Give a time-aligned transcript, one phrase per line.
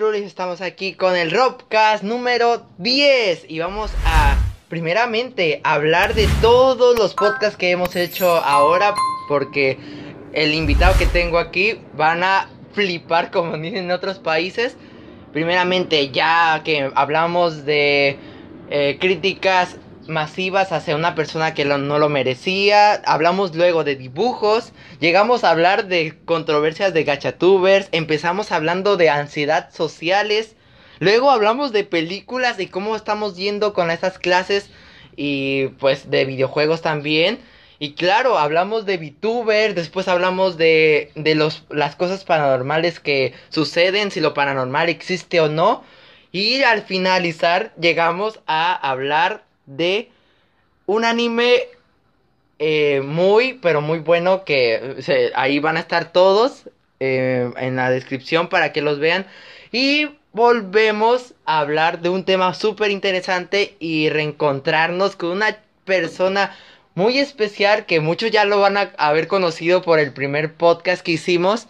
[0.00, 4.34] Estamos aquí con el Robcast número 10 y vamos a
[4.70, 8.94] primeramente hablar de todos los podcasts que hemos hecho ahora
[9.28, 9.76] porque
[10.32, 14.74] el invitado que tengo aquí van a flipar como dicen en otros países.
[15.34, 18.16] Primeramente ya que hablamos de
[18.70, 19.76] eh, críticas
[20.10, 22.94] masivas hacia una persona que no lo merecía.
[23.06, 24.72] Hablamos luego de dibujos.
[25.00, 27.88] Llegamos a hablar de controversias de gachatubers.
[27.92, 30.56] Empezamos hablando de ansiedad sociales.
[30.98, 34.68] Luego hablamos de películas y cómo estamos yendo con esas clases.
[35.16, 37.38] Y pues de videojuegos también.
[37.78, 44.10] Y claro, hablamos de VTuber, después hablamos de, de los, las cosas paranormales que suceden,
[44.10, 45.82] si lo paranormal existe o no.
[46.30, 49.44] Y al finalizar llegamos a hablar
[49.76, 50.10] de
[50.86, 51.68] un anime
[52.58, 54.96] eh, muy, pero muy bueno que
[55.34, 59.26] ahí van a estar todos eh, en la descripción para que los vean.
[59.72, 66.56] Y volvemos a hablar de un tema súper interesante y reencontrarnos con una persona
[66.94, 71.12] muy especial que muchos ya lo van a haber conocido por el primer podcast que
[71.12, 71.68] hicimos.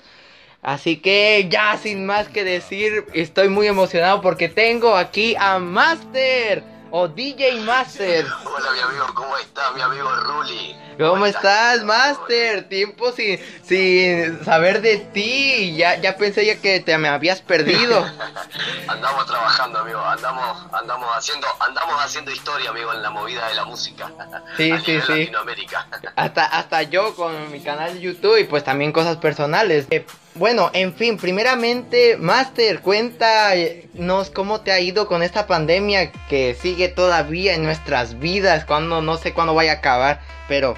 [0.62, 6.64] Así que ya sin más que decir, estoy muy emocionado porque tengo aquí a Master
[6.91, 8.27] o DJ Master.
[8.44, 10.77] Hola mi amigo, ¿cómo está mi amigo Ruli?
[10.98, 12.69] ¿Cómo, estás, Master?
[12.69, 15.74] Tiempo sin, sin saber de ti.
[15.74, 18.05] Ya, ya pensé ya que te me habías perdido.
[18.86, 20.00] andamos trabajando, amigo.
[20.00, 24.10] Andamos, andamos haciendo, andamos haciendo historia, amigo, en la movida de la música.
[24.56, 25.19] Sí, sí, sí.
[25.20, 25.86] Latinoamérica.
[26.16, 29.86] Hasta, hasta yo con mi canal de YouTube y pues también cosas personales.
[29.91, 36.54] Eh, bueno, en fin, primeramente, Master, cuéntanos cómo te ha ido con esta pandemia que
[36.54, 40.76] sigue todavía en nuestras vidas, cuando no sé cuándo vaya a acabar, pero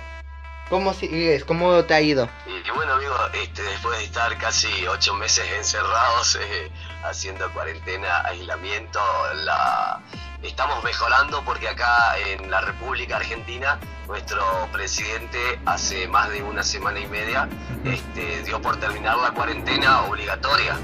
[0.73, 1.45] ¿Cómo sigues?
[1.45, 2.31] ¿Cómo te ha ido?
[2.47, 6.71] Y, bueno, amigo, este, después de estar casi ocho meses encerrados, eh,
[7.05, 8.99] haciendo cuarentena, aislamiento,
[9.45, 10.01] la...
[10.43, 14.43] estamos mejorando porque acá en la República Argentina, nuestro
[14.73, 17.49] presidente hace más de una semana y media
[17.85, 20.77] este, dio por terminar la cuarentena obligatoria.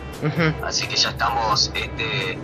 [0.65, 1.71] Así que ya estamos...
[1.75, 2.39] Este,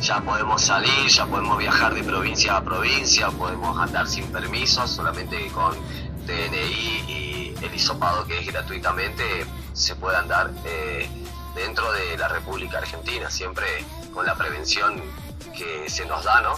[0.00, 5.46] ya podemos salir, ya podemos viajar de provincia a provincia, podemos andar sin permiso, solamente
[5.48, 5.76] con
[6.26, 11.08] DNI y el hisopado que es gratuitamente se puede andar eh,
[11.54, 13.66] dentro de la República Argentina, siempre
[14.12, 15.00] con la prevención
[15.52, 16.54] que se nos da, ¿no?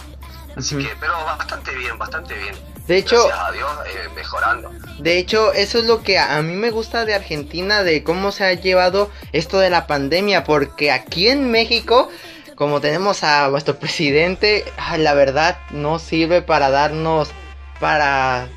[0.55, 2.55] Así que, pero bastante bien, bastante bien.
[2.87, 4.71] De hecho, Gracias a Dios, eh, mejorando.
[4.99, 8.45] De hecho, eso es lo que a, mí me gusta de Argentina, de cómo se
[8.45, 12.09] ha llevado esto de la pandemia, porque aquí en México,
[12.55, 14.65] como tenemos a nuestro presidente,
[14.97, 17.31] la verdad no sirve para darnos,
[17.79, 18.47] para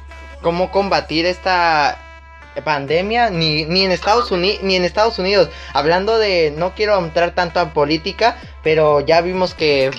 [0.42, 1.98] cómo combatir esta
[2.62, 5.48] pandemia ni, ni en Estados Unidos ni en Estados Unidos.
[5.72, 9.90] Hablando de no quiero entrar tanto a política pero ya vimos que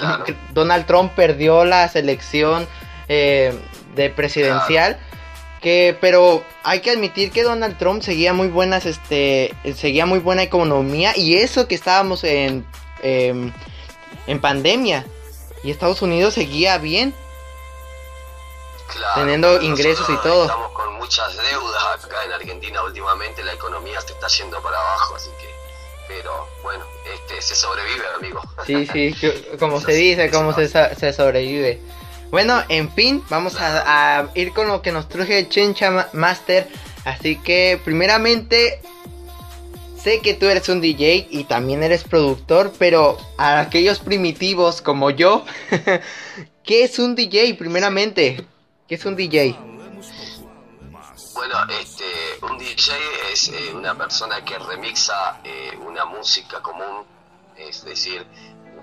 [0.54, 2.68] Donald Trump perdió la selección
[3.08, 3.54] eh,
[3.96, 4.98] de presidencial
[5.62, 10.44] que pero hay que admitir que Donald Trump seguía muy buenas este seguía muy buena
[10.44, 12.66] economía y eso que estábamos en
[13.02, 13.52] em,
[14.28, 15.06] en pandemia
[15.64, 17.14] y Estados Unidos seguía bien
[19.16, 20.44] teniendo ingresos y todo.
[20.44, 25.16] Estamos con muchas deudas acá en Argentina últimamente, la economía se está yendo para abajo,
[25.16, 25.50] así que,
[26.08, 28.42] pero bueno, este, se sobrevive, amigo.
[28.66, 31.82] Sí, sí, como se dice, como se, se sobrevive.
[32.32, 36.68] Bueno, en fin, vamos a, ir con lo que nos truje Chencha Master.
[37.04, 38.82] Así que, primeramente,
[40.02, 45.10] sé que tú eres un DJ y también eres productor, pero a aquellos primitivos como
[45.10, 45.44] yo,
[46.64, 48.46] ¿qué es un DJ primeramente?
[48.90, 49.56] ¿Qué es un DJ?
[51.36, 52.06] Bueno, este,
[52.42, 52.98] un DJ
[53.32, 57.06] es eh, una persona que remixa eh, una música común,
[57.56, 58.26] es decir,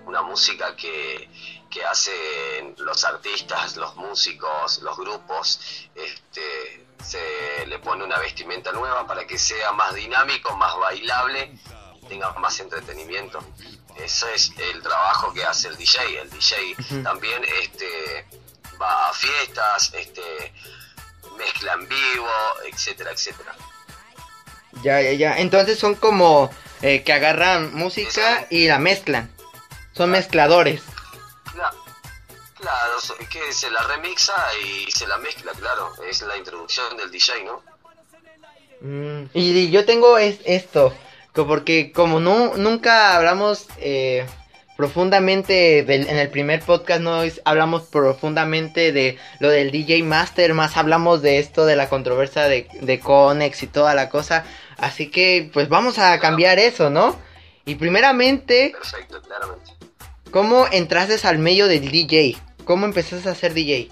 [0.07, 1.29] una música que,
[1.69, 9.05] que hacen los artistas, los músicos, los grupos, este, se le pone una vestimenta nueva
[9.09, 11.59] para que sea más dinámico, más bailable,
[12.09, 13.41] tenga más entretenimiento.
[13.97, 16.21] Ese es el trabajo que hace el DJ.
[16.21, 18.25] El DJ también este,
[18.81, 20.53] va a fiestas, este,
[21.37, 22.29] mezcla en vivo,
[22.71, 23.55] etcétera, etcétera.
[24.83, 25.39] Ya, ya, ya.
[25.39, 26.51] Entonces son como
[26.83, 29.31] eh, que agarran música y la mezclan.
[29.93, 30.83] Son mezcladores.
[31.53, 31.77] Claro,
[32.59, 32.97] claro,
[33.31, 35.93] que se la remixa y se la mezcla, claro.
[36.09, 37.63] Es la introducción del DJ, ¿no?
[38.83, 40.95] Mm, y, yo tengo es, esto,
[41.33, 43.67] porque como no, nunca hablamos...
[43.79, 44.27] Eh,
[44.77, 51.23] profundamente en el primer podcast no hablamos profundamente de lo del DJ Master, más hablamos
[51.23, 54.45] de esto de la controversia de, de Conex y toda la cosa.
[54.79, 57.19] Así que pues vamos a cambiar eso, ¿no?
[57.65, 58.73] Y primeramente...
[58.73, 59.73] Perfecto, claramente.
[60.31, 62.37] ¿Cómo entraste al medio del DJ?
[62.65, 63.79] ¿Cómo empezaste a ser DJ?
[63.79, 63.91] Eh,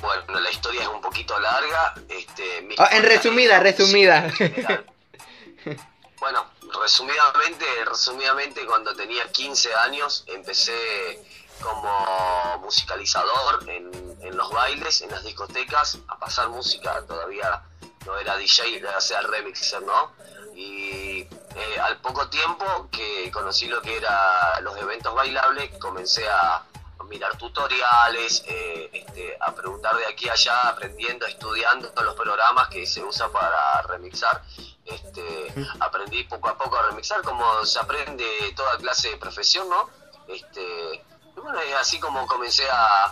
[0.00, 1.94] bueno, la historia es un poquito larga.
[2.08, 4.30] Este, oh, en resumida, resumida.
[6.20, 6.44] bueno,
[6.80, 11.22] resumidamente, resumidamente, cuando tenía 15 años empecé
[11.60, 17.04] como musicalizador en, en, los bailes, en las discotecas, a pasar música.
[17.06, 17.62] Todavía
[18.06, 20.12] no era DJ, o sea remixer, ¿no?
[20.54, 26.64] Y eh, al poco tiempo que conocí lo que eran los eventos bailables, comencé a
[27.10, 32.86] mirar tutoriales, eh, este, a preguntar de aquí a allá, aprendiendo, estudiando los programas que
[32.86, 34.42] se usan para remixar.
[34.90, 38.24] Este, aprendí poco a poco a remixar, como se aprende
[38.56, 39.88] toda clase de profesión, ¿no?
[40.26, 41.04] Este,
[41.36, 43.04] y bueno, es así como comencé a,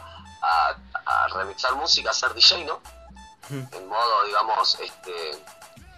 [0.42, 2.80] a, remixar música, a ser DJ, ¿no?
[3.50, 5.44] En modo, digamos, este,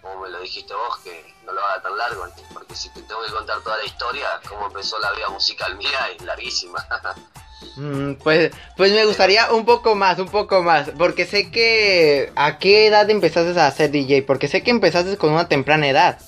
[0.02, 3.22] como me lo dijiste vos, que no lo haga tan largo, porque si te tengo
[3.22, 6.86] que contar toda la historia, cómo empezó la vida musical mía, es larguísima.
[7.76, 12.32] Mm, pues, pues me gustaría un poco más, un poco más, porque sé que...
[12.36, 14.22] ¿A qué edad empezaste a hacer DJ?
[14.22, 16.18] Porque sé que empezaste con una temprana edad.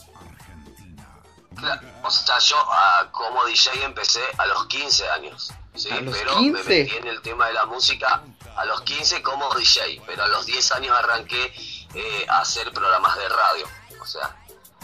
[2.02, 5.88] o sea, yo ah, como DJ empecé a los 15 años, ¿sí?
[6.10, 8.22] pero me metí en el tema de la música
[8.56, 11.52] a los 15 como DJ, pero a los 10 años arranqué
[11.94, 13.68] eh, a hacer programas de radio,
[14.00, 14.36] o sea,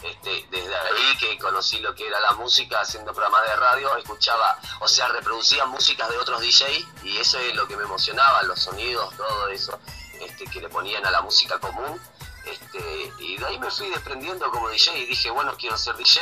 [0.03, 4.59] este, desde ahí que conocí lo que era la música haciendo programas de radio, escuchaba,
[4.81, 8.61] o sea, reproducía músicas de otros DJs y eso es lo que me emocionaba, los
[8.61, 9.79] sonidos, todo eso
[10.21, 12.01] este, que le ponían a la música común.
[12.45, 16.21] Este, y de ahí me fui desprendiendo como DJ y dije, bueno, quiero ser DJ,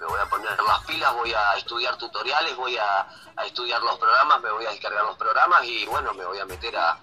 [0.00, 3.06] me voy a poner las pilas, voy a estudiar tutoriales, voy a,
[3.46, 6.76] estudiar los programas, me voy a descargar los programas y bueno, me voy a meter
[6.76, 6.98] a,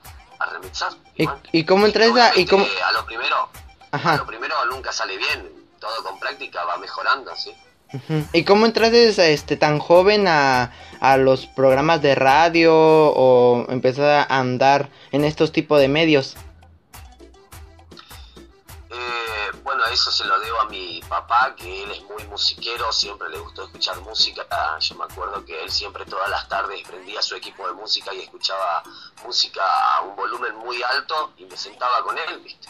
[0.52, 0.92] remixar.
[1.52, 2.66] ¿Y, cómo entras a, y cómo...
[2.86, 3.50] a lo primero?
[3.92, 7.54] A lo primero nunca sale bien, todo con práctica va mejorando, ¿sí?
[8.34, 14.40] ¿Y cómo entraste este, tan joven a, a los programas de radio o empezaste a
[14.40, 16.36] andar en estos tipos de medios?
[18.90, 23.30] Eh, bueno, eso se lo debo a mi papá, que él es muy musiquero, siempre
[23.30, 24.46] le gustó escuchar música.
[24.80, 28.20] Yo me acuerdo que él siempre todas las tardes prendía su equipo de música y
[28.20, 28.84] escuchaba
[29.26, 29.62] música
[29.96, 32.68] a un volumen muy alto y me sentaba con él, ¿viste?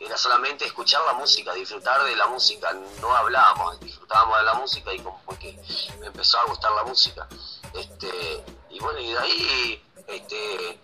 [0.00, 4.94] Era solamente escuchar la música, disfrutar de la música, no hablábamos, disfrutábamos de la música
[4.94, 5.58] y como que
[5.98, 7.26] me empezó a gustar la música.
[7.74, 10.80] Este, y bueno, y de ahí este,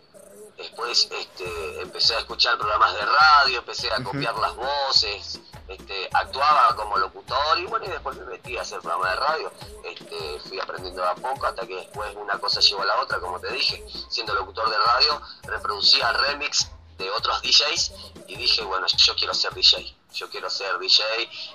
[0.56, 6.74] después este, empecé a escuchar programas de radio, empecé a copiar las voces, este, actuaba
[6.74, 9.52] como locutor y bueno, y después me metí a hacer programas de radio.
[9.84, 13.38] Este, fui aprendiendo a poco hasta que después una cosa llevó a la otra, como
[13.38, 16.68] te dije, siendo locutor de radio, reproducía remix
[16.98, 17.92] de otros DJs
[18.26, 21.02] y dije, bueno, yo quiero ser DJ, yo quiero ser DJ,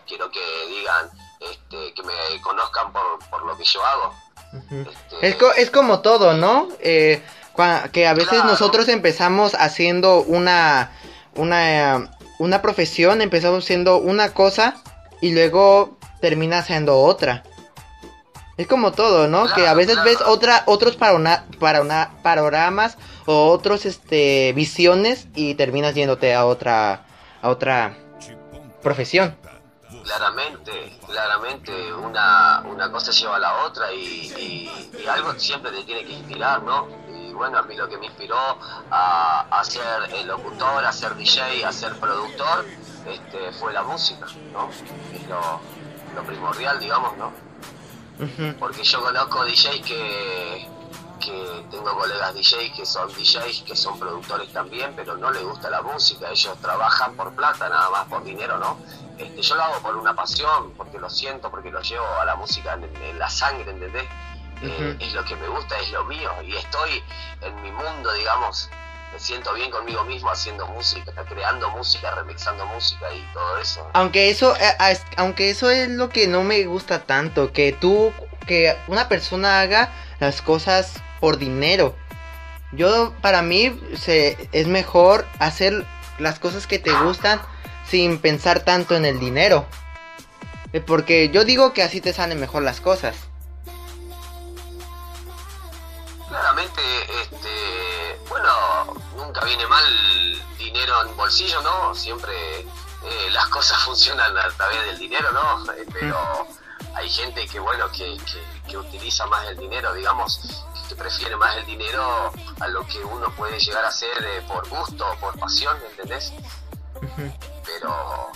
[0.07, 4.13] quiero que digan, este, que me conozcan por, por lo que yo hago.
[5.21, 6.69] Este, es, como todo, ¿no?
[6.79, 7.21] Eh,
[7.91, 10.91] que a veces nosotros empezamos haciendo una,
[11.35, 14.81] una, una profesión, empezamos haciendo una cosa
[15.21, 17.43] y luego termina siendo otra.
[18.59, 19.47] Es como todo, ¿no?
[19.53, 25.29] que a veces ves otra, otros para una, para una, panoramas o otros este visiones
[25.33, 27.05] y terminas yéndote a otra
[27.41, 27.95] a otra
[28.83, 29.33] profesión.
[30.03, 34.69] Claramente, claramente una, una cosa lleva a la otra y,
[35.09, 36.89] algo siempre te tiene que inspirar, ¿no?
[37.15, 38.35] Y bueno, a mí lo que me inspiró
[38.91, 42.65] a, a ser el locutor, a ser DJ, a ser productor,
[43.07, 44.69] este, fue la música, ¿no?
[45.13, 45.61] Es lo,
[46.13, 47.48] lo primordial, digamos, ¿no?
[48.59, 50.67] Porque yo conozco DJs que
[51.19, 55.69] que tengo colegas DJs que son DJs, que son productores también, pero no les gusta
[55.69, 58.77] la música, ellos trabajan por plata, nada más por dinero, ¿no?
[59.17, 62.35] Este, yo lo hago por una pasión, porque lo siento, porque lo llevo a la
[62.35, 64.05] música en, la sangre, ¿entendés?
[64.61, 67.03] Eh, es lo que me gusta, es lo mío, y estoy
[67.41, 68.69] en mi mundo, digamos,
[69.11, 73.89] me siento bien conmigo mismo haciendo música, creando música, remixando música y todo eso.
[73.93, 78.13] Aunque eso, eh, aunque eso es lo que no me gusta tanto, que tú,
[78.45, 81.95] que una persona haga las cosas por dinero.
[82.71, 85.85] Yo, para mí, se, es mejor hacer
[86.19, 87.41] las cosas que te gustan
[87.87, 89.65] sin pensar tanto en el dinero.
[90.71, 93.15] Eh, porque yo digo que así te salen mejor las cosas.
[96.27, 96.81] Claramente,
[97.23, 97.49] este,
[98.29, 99.83] bueno, nunca viene mal
[100.57, 101.93] dinero en bolsillo, ¿no?
[101.95, 105.73] Siempre eh, las cosas funcionan a través del dinero, ¿no?
[105.73, 106.47] Eh, pero
[106.95, 108.17] hay gente que, bueno, que,
[108.67, 113.29] que utiliza más el dinero, digamos, que prefiere más el dinero a lo que uno
[113.35, 116.33] puede llegar a hacer eh, por gusto, por pasión, ¿entendés?
[117.63, 118.31] Pero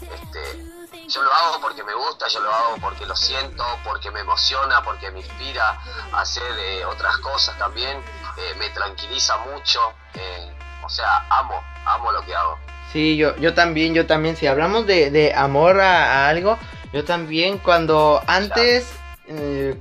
[0.00, 0.68] este,
[1.08, 4.82] yo lo hago porque me gusta, yo lo hago porque lo siento, porque me emociona,
[4.82, 5.78] porque me inspira
[6.12, 8.02] a hacer eh, otras cosas también,
[8.38, 9.80] eh, me tranquiliza mucho,
[10.14, 10.50] eh,
[10.84, 12.58] o sea, amo, amo lo que hago.
[12.92, 16.58] Sí, yo, yo también, yo también, si hablamos de, de amor a, algo,
[16.92, 18.94] yo también cuando antes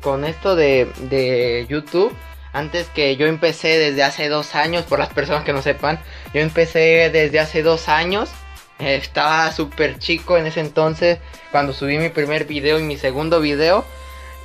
[0.02, 2.14] con esto de, de YouTube,
[2.52, 6.02] antes que yo empecé desde hace dos años, por las personas que no sepan,
[6.34, 8.30] yo empecé desde hace dos años
[8.80, 11.20] estaba súper chico en ese entonces
[11.52, 13.86] cuando subí mi primer video y mi segundo video.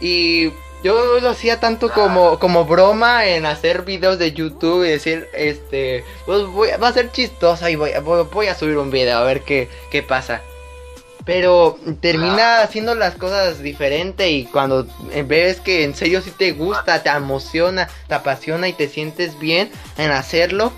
[0.01, 5.29] Y yo lo hacía tanto como, como broma en hacer videos de YouTube y decir,
[5.33, 7.93] este, pues voy, va a ser chistoso y voy,
[8.33, 10.43] voy, a subir un video a ver qué, qué pasa.
[11.25, 14.89] Pero termina haciendo las cosas diferente y cuando
[15.27, 19.71] ves que en serio si te gusta, te emociona, te apasiona y te sientes bien
[19.99, 20.73] en hacerlo,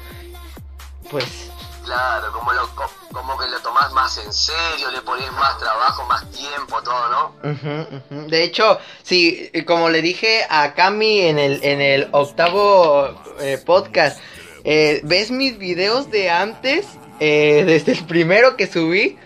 [1.11, 1.45] pues
[1.85, 2.69] Claro, como, lo,
[3.15, 8.27] como que lo tomás más en serio, le pones más trabajo, más tiempo, todo, ¿no?
[8.29, 14.21] De hecho, sí, como le dije a Cami en el, en el octavo eh, podcast,
[14.65, 16.87] eh, ves mis videos de antes,
[17.21, 19.17] eh, desde el primero que subí,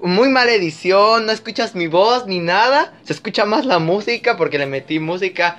[0.00, 4.58] muy mala edición, no escuchas mi voz ni nada, se escucha más la música porque
[4.58, 5.58] le metí música.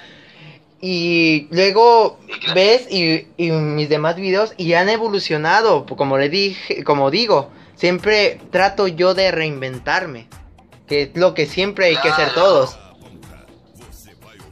[0.82, 2.20] Y luego
[2.56, 8.88] ves y, mis demás videos y han evolucionado, como le dije, como digo, siempre trato
[8.88, 10.30] yo de reinventarme,
[10.88, 12.78] que es lo que siempre hay que hacer todos.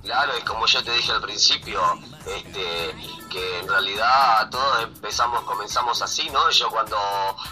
[0.02, 1.82] Claro, y como yo te dije al principio,
[2.26, 2.96] este,
[3.30, 6.50] que en realidad todos empezamos, comenzamos así, ¿no?
[6.50, 6.98] Yo cuando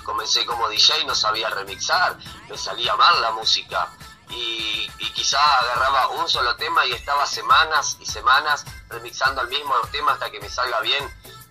[0.05, 2.17] comencé como DJ no sabía remixar,
[2.49, 3.89] me salía mal la música
[4.29, 9.73] y, y quizá agarraba un solo tema y estaba semanas y semanas remixando el mismo
[9.91, 11.03] tema hasta que me salga bien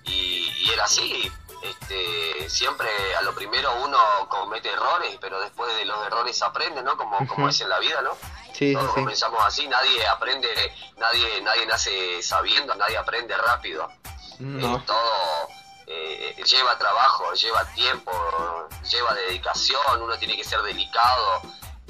[0.04, 1.30] y, era así.
[1.64, 6.94] Este, siempre a lo primero uno comete errores, pero después de los errores aprende, ¿no?
[6.94, 8.11] Como, como es en la vida, ¿no?
[8.52, 10.49] Sí, Todos comenzamos así, nadie aprende,
[10.99, 13.88] nadie, nadie nace sabiendo, nadie aprende rápido.
[14.38, 15.49] Eh, todo
[15.87, 18.12] eh, lleva trabajo, lleva tiempo,
[18.90, 21.40] lleva dedicación, uno tiene que ser delicado,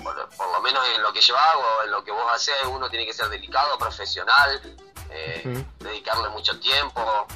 [0.00, 3.06] por, lo menos en lo que yo hago, en lo que vos haces, uno tiene
[3.06, 4.76] que ser delicado, profesional,
[5.10, 7.26] eh, dedicarle mucho tiempo,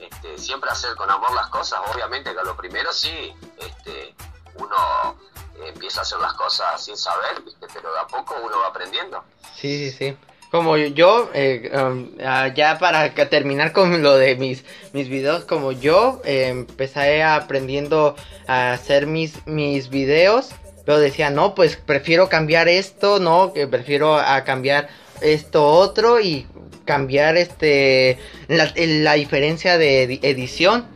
[0.00, 1.80] este, siempre hacer con amor las cosas.
[1.94, 4.14] Obviamente que a lo primero sí, este,
[4.56, 5.18] uno
[5.66, 9.22] empieza a hacer las cosas sin saber, pero de a poco uno va aprendiendo.
[9.56, 10.16] Sí, sí, sí.
[10.50, 14.64] Como yo, eh, um, ah, ya para terminar con lo de mis,
[14.94, 20.50] mis videos, como yo eh, empecé aprendiendo a hacer mis, mis videos
[20.88, 24.88] pero decía, no, pues prefiero cambiar esto, no, que prefiero a cambiar
[25.20, 26.46] esto otro y
[26.84, 30.86] cambiar este la, diferencia de edición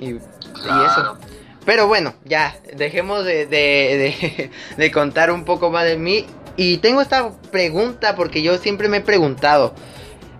[0.00, 1.18] y, eso.
[1.64, 3.46] Pero bueno, ya, dejemos de,
[4.76, 6.24] de, contar un poco más de mí.
[6.56, 9.74] Y tengo esta pregunta porque yo siempre me he preguntado,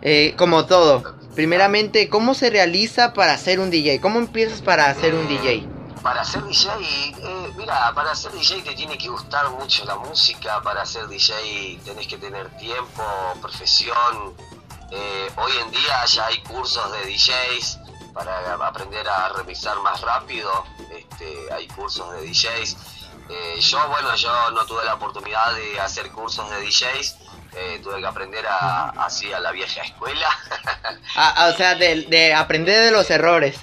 [0.03, 4.01] eh, como todo, primeramente, ¿cómo se realiza para hacer un DJ?
[4.01, 5.78] ¿Cómo empiezas para hacer un DJ?
[6.03, 10.61] Para ser DJ, eh, mira, para ser DJ te tiene que gustar mucho la música,
[10.63, 13.03] para ser DJ tenés que tener tiempo,
[13.41, 14.35] profesión.
[14.91, 17.79] Eh, hoy en día ya hay cursos de DJs
[18.15, 20.65] para aprender a remixar más rápido,
[20.97, 22.77] este, hay cursos de DJs.
[23.31, 27.17] Eh, yo, bueno, yo no tuve la oportunidad de hacer cursos de DJs,
[27.83, 30.29] tuve que aprender a, así a la vieja escuela.
[31.21, 33.59] Ah, o sea, de aprender de los errores.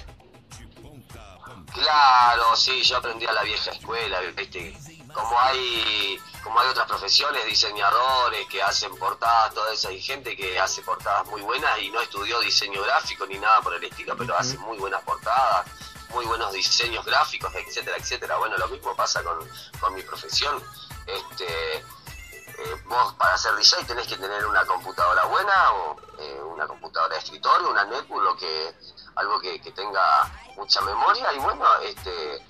[1.76, 4.78] Claro, sí, yo aprendí a la vieja escuela, ¿viste?
[5.12, 10.58] Como hay, como hay otras profesiones, diseñadores que hacen portadas, toda esa, hay gente que
[10.58, 14.36] hace portadas muy buenas y no estudió diseño gráfico ni nada por el estilo, pero
[14.36, 15.66] hace muy buenas portadas,
[16.10, 18.38] muy buenos diseños gráficos, etcétera, etcétera.
[18.38, 19.38] Bueno, lo mismo pasa con,
[19.78, 20.62] con mi profesión.
[21.06, 26.66] Este, eh, vos para ser DJ tenés que tener una computadora buena o eh, una
[26.66, 28.74] computadora de escritorio, una netbook, lo que
[29.16, 32.42] algo que, tenga mucha memoria y bueno, este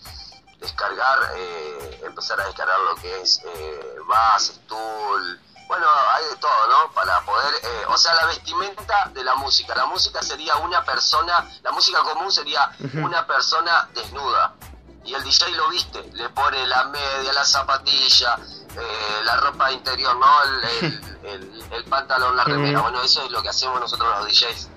[0.58, 6.66] descargar, eh, empezar a descargar lo que es eh, Bass, Tool, bueno, hay de todo,
[6.68, 6.92] ¿no?
[6.92, 9.74] Para poder, eh, o sea, la vestimenta de la música.
[9.74, 14.54] La música sería una persona, la música común sería una persona desnuda.
[15.04, 18.38] Y el DJ lo viste, le pone la media, la zapatilla,
[18.76, 20.26] eh, la ropa interior, ¿no?
[21.22, 22.80] El, el, pantalón, la remera.
[22.80, 24.68] Bueno, eso es lo que hacemos nosotros los DJs.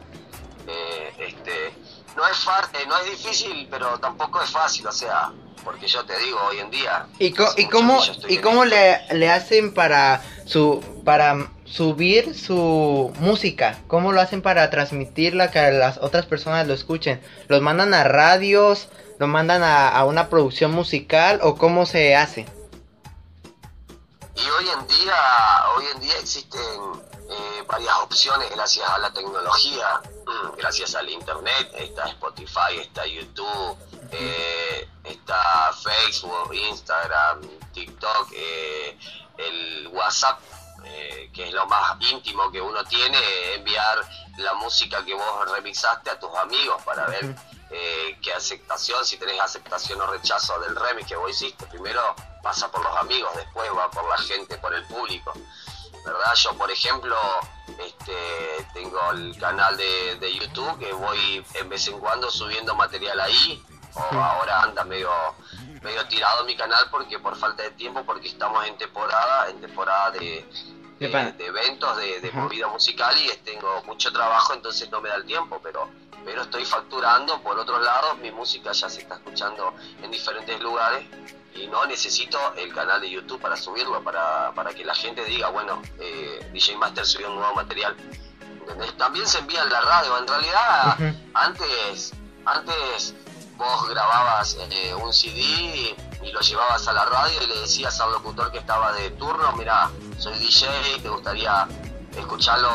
[0.69, 1.73] Eh, este,
[2.15, 2.37] no es
[2.73, 5.31] eh, no es difícil, pero tampoco es fácil, o sea,
[5.63, 7.07] porque yo te digo hoy en día.
[7.17, 13.79] ¿Y, y cómo y cómo le, le, hacen para su para subir su música?
[13.87, 17.21] ¿Cómo lo hacen para transmitirla que las otras personas lo escuchen?
[17.47, 18.89] ¿Los mandan a radios?
[19.17, 22.45] ¿Lo mandan a, a una producción musical o cómo se hace?
[24.41, 25.15] y hoy en día,
[25.75, 26.59] hoy en día existen
[27.29, 33.77] eh, varias opciones gracias a la tecnología, mm, gracias al internet, está Spotify, está YouTube,
[34.11, 38.97] eh, está Facebook, Instagram, TikTok, eh,
[39.37, 40.39] el WhatsApp,
[41.33, 43.19] que es lo más íntimo que uno tiene,
[43.53, 43.99] enviar
[44.37, 47.35] la música que vos remixaste a tus amigos para ver
[48.21, 51.67] qué aceptación, si tenés aceptación o rechazo del remix que vos hiciste.
[51.67, 55.33] Primero pasa por los amigos, después va por la gente, por el público.
[56.05, 56.33] ¿Verdad?
[56.35, 57.15] Yo, por ejemplo,
[57.79, 58.13] este,
[58.73, 63.63] tengo el canal de, YouTube que voy en vez en cuando subiendo material ahí,
[63.93, 65.09] o ahora anda medio,
[65.81, 70.11] medio tirado mi canal porque por falta de tiempo, porque estamos en temporada, en temporada
[70.11, 70.45] de,
[70.99, 75.59] de, eventos, de, movida musical y tengo mucho trabajo, entonces no me da el tiempo,
[75.61, 75.89] pero
[76.25, 81.05] pero estoy facturando por otros lados, mi música ya se está escuchando en diferentes lugares
[81.59, 85.49] y no necesito el canal de YouTube para subirlo, para, para que la gente diga,
[85.49, 87.95] bueno, eh, DJ Master subió un nuevo material.
[88.97, 92.13] También se envía en la radio, en realidad antes,
[92.45, 93.15] antes
[93.57, 98.11] vos grababas eh, un CD y lo llevabas a la radio y le decías al
[98.11, 100.67] locutor que estaba de turno, mira, soy DJ,
[101.01, 101.67] te gustaría
[102.15, 102.69] escucharlo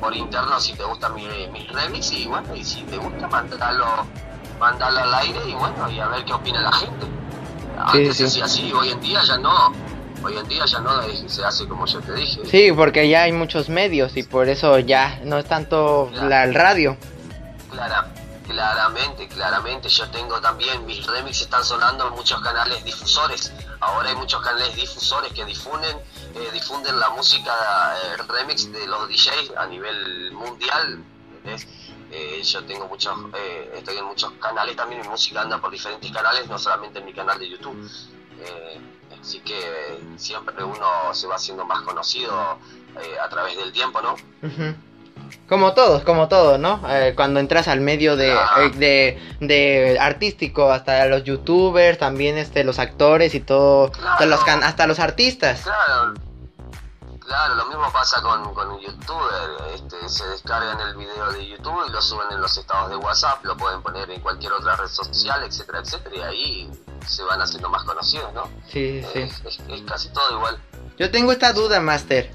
[0.00, 3.86] por interno si te gusta mi, mi remix y bueno, y si te gusta, mandarlo,
[4.58, 7.06] mandarlo al aire y bueno, y a ver qué opina la gente.
[7.78, 9.72] Antes se hacía así, hoy en día ya no.
[10.22, 12.42] Hoy en día ya no se hace como yo te dije.
[12.44, 16.54] Sí, porque ya hay muchos medios y por eso ya no es tanto la, el
[16.54, 16.96] radio.
[17.70, 18.06] Clara,
[18.46, 19.88] claramente, claramente.
[19.88, 23.52] Yo tengo también, mis remixes están sonando en muchos canales difusores.
[23.80, 25.96] Ahora hay muchos canales difusores que difunden,
[26.34, 31.02] eh, difunden la música eh, remix de los DJs a nivel mundial.
[32.12, 36.10] Eh, yo tengo muchos, eh, estoy en muchos canales también, mi música anda por diferentes
[36.10, 37.88] canales, no solamente en mi canal de YouTube.
[38.40, 38.80] Eh,
[39.20, 42.32] así que siempre uno se va haciendo más conocido
[43.22, 44.16] a través del tiempo, ¿no?
[45.48, 46.82] Como todos, como todos, ¿no?
[47.14, 48.36] cuando entras al medio de,
[48.76, 53.92] de, de, artístico, hasta los youtubers, también este, los actores y todo,
[54.26, 55.62] los hasta los artistas.
[55.62, 56.29] Claro
[57.30, 61.84] Claro, lo mismo pasa con, con un youtuber, este, se descargan el video de YouTube
[61.86, 64.88] y lo suben en los estados de WhatsApp, lo pueden poner en cualquier otra red
[64.88, 66.70] social, etcétera, etcétera, y ahí
[67.06, 68.50] se van haciendo más conocidos, ¿no?
[68.68, 69.20] Sí, sí.
[69.46, 70.60] Es, casi todo igual.
[70.98, 72.32] Yo tengo esta duda, Master.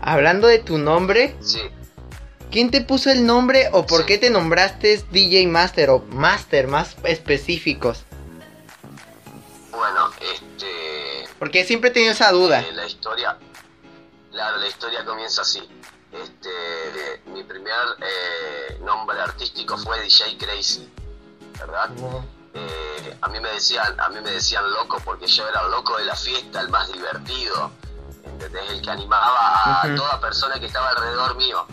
[0.00, 1.60] Hablando de tu nombre, sí.
[2.50, 6.96] ¿quién te puso el nombre o por qué te nombraste DJ Master o Master más
[7.04, 8.04] específicos?
[9.70, 11.28] Bueno, este...
[11.38, 12.60] Porque siempre he tenido esa duda.
[12.60, 13.36] Eh, la historia
[14.40, 15.60] Claro, la historia comienza así.
[16.10, 20.90] Este, mi primer eh, nombre artístico fue DJ Crazy,
[21.58, 21.90] ¿verdad?
[22.54, 25.98] Eh, a mí me decían, a mí me decían loco porque yo era el loco
[25.98, 27.70] de la fiesta, el más divertido,
[28.24, 28.70] ¿entendés?
[28.70, 31.66] El que animaba a toda persona que estaba alrededor mío.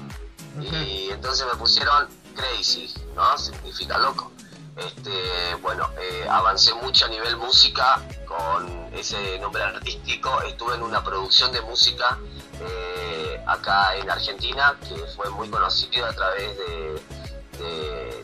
[0.60, 3.38] Y entonces me pusieron Crazy, ¿no?
[3.38, 4.30] Significa loco.
[4.76, 10.42] Este, bueno, eh, avancé mucho a nivel música con ese nombre artístico.
[10.42, 12.18] Estuve en una producción de música
[12.62, 17.02] eh, acá en Argentina, que fue muy conocido a través de,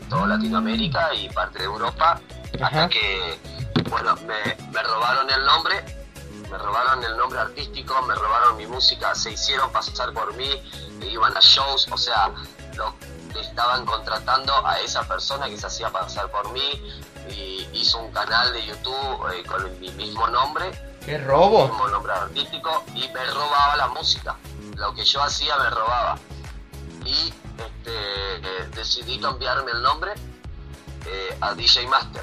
[0.08, 2.20] toda Latinoamérica y parte de Europa,
[2.62, 3.38] hasta que,
[3.90, 5.84] bueno, me, robaron el nombre,
[6.50, 10.48] me robaron el nombre artístico, me robaron mi música, se hicieron pasar por mí,
[11.02, 12.30] iban a shows, o sea,
[12.76, 12.94] lo,
[13.40, 16.80] estaban contratando a esa persona que se hacía pasar por mí
[17.28, 20.70] y hizo un canal de YouTube eh, con mi mismo nombre
[21.04, 21.68] ¡Qué robo!
[21.68, 24.36] Como nombre artístico y me robaba la música.
[24.76, 26.18] Lo que yo hacía me robaba.
[27.04, 30.12] Y este, eh, decidí cambiarme el nombre
[31.06, 32.22] eh, a DJ Master.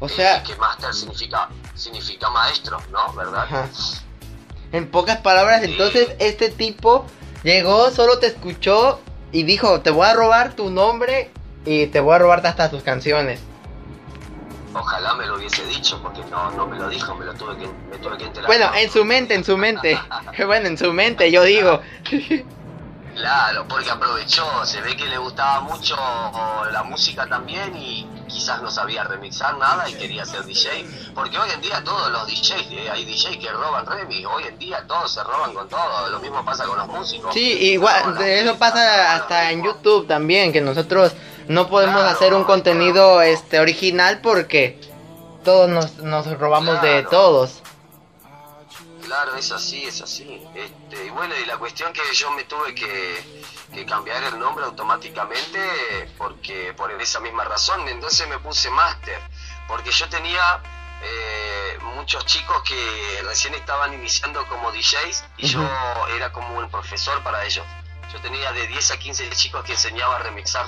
[0.00, 0.42] O sea...
[0.42, 3.12] que Master significa, significa maestro, ¿no?
[3.12, 3.68] ¿Verdad?
[4.72, 7.06] En pocas palabras, entonces este tipo
[7.42, 11.30] llegó, solo te escuchó y dijo, te voy a robar tu nombre
[11.64, 13.40] y te voy a robar hasta tus canciones.
[14.74, 17.68] Ojalá me lo hubiese dicho, porque no, no me lo dijo, me lo tuve que,
[17.90, 18.46] me tuve que enterar.
[18.48, 19.98] Bueno, en su mente, en su mente.
[20.46, 21.80] bueno, en su mente, yo digo.
[23.14, 25.96] claro, porque aprovechó, se ve que le gustaba mucho
[26.70, 30.86] la música también y quizás no sabía remixar nada y quería ser DJ.
[31.14, 34.58] Porque hoy en día todos los DJs, eh, hay DJs que roban remix, hoy en
[34.58, 37.32] día todos se roban con todo, lo mismo pasa con los músicos.
[37.32, 41.12] Sí, igual, eso pasa hasta en YouTube también, que nosotros
[41.48, 44.80] no podemos hacer un contenido este original porque
[45.44, 47.63] todos nos, nos robamos de todos.
[49.14, 50.42] Claro, es así, es así.
[50.56, 55.60] Este, y bueno, y la cuestión que yo me tuve que, cambiar el nombre automáticamente
[56.18, 59.20] porque por esa misma razón, entonces me puse Master,
[59.68, 60.60] porque yo tenía
[61.00, 65.62] eh, muchos chicos que recién estaban iniciando como DJs y yo
[66.16, 67.64] era como un profesor para ellos.
[68.12, 70.66] Yo tenía de 10 a 15 chicos que enseñaba a remixar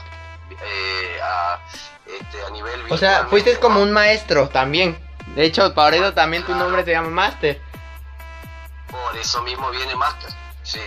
[0.51, 1.59] eh, a,
[2.07, 5.05] este, a nivel O sea, fuiste como un maestro también.
[5.35, 7.61] De hecho, eso también tu nombre se llama Master.
[9.05, 10.31] Por eso mismo viene Master.
[10.63, 10.81] Sí,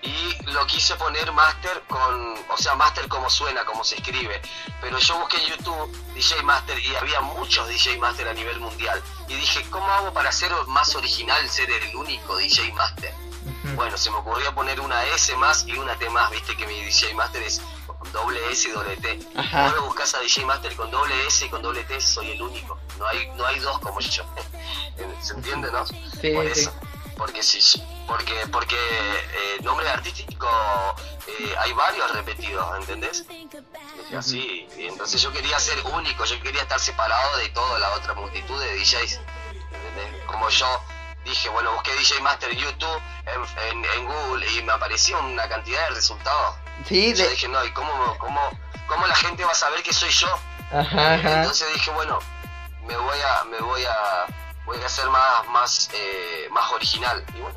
[0.00, 4.40] y lo quise poner Master con, o sea, Master como suena, como se escribe.
[4.80, 9.02] Pero yo busqué en YouTube DJ Master y había muchos DJ Master a nivel mundial.
[9.28, 13.12] Y dije, ¿cómo hago para ser más original, ser el único DJ Master?
[13.74, 16.80] Bueno, se me ocurrió poner una S más y una T más, viste que mi
[16.84, 19.18] DJ Master es con doble S y doble T.
[19.36, 19.66] Ajá.
[19.66, 22.78] Ahora buscas a DJ Master con doble S y con doble T, soy el único.
[22.98, 24.24] No hay, no hay dos como yo.
[25.22, 25.84] ¿Se entiende, no?
[25.86, 26.60] Sí, Por sí.
[26.60, 26.72] eso.
[27.18, 27.60] Porque sí,
[28.06, 30.48] porque, porque eh, nombre artístico
[31.26, 33.24] eh, hay varios repetidos, ¿entendés?
[34.08, 37.90] Es así, y entonces yo quería ser único, yo quería estar separado de toda la
[37.92, 39.20] otra multitud de DJs,
[39.72, 40.24] ¿entendés?
[40.26, 40.66] Como yo
[41.24, 45.88] dije, bueno, busqué DJ Master YouTube, en, en- en Google, y me apareció una cantidad
[45.88, 46.54] de resultados.
[46.86, 47.30] Sí, Y yo de...
[47.30, 48.40] dije, no, ¿y cómo, cómo,
[48.86, 50.28] cómo la gente va a saber que soy yo?
[50.72, 51.32] Ajá, ajá.
[51.40, 52.18] Entonces dije, bueno,
[52.86, 54.26] me voy a, me voy a,
[54.68, 57.24] voy a hacer más, más, eh, más original.
[57.36, 57.56] Y bueno,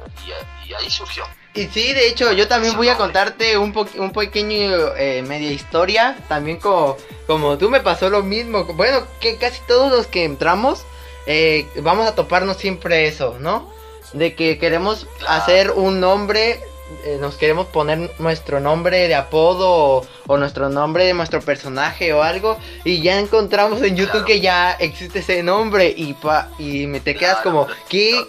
[0.66, 1.26] y, y ahí surgió.
[1.54, 5.52] Y sí, de hecho, yo también voy a contarte un, po- un pequeño eh, media
[5.52, 6.18] historia.
[6.30, 6.96] También como,
[7.28, 8.64] como tú me pasó lo mismo.
[8.64, 10.86] Bueno, que casi todos los que entramos
[11.28, 13.70] eh, vamos a toparnos siempre eso, ¿no?
[14.14, 15.34] De que queremos Claro.
[15.44, 16.64] hacer un nombre,
[17.04, 22.14] eh, nos queremos poner nuestro nombre de apodo o, o nuestro nombre de nuestro personaje
[22.14, 22.58] o algo.
[22.84, 24.26] Y ya encontramos en YouTube Claro.
[24.26, 27.66] que ya existe ese nombre y, pa, y me te quedas Claro.
[27.66, 28.26] como, ¿qué?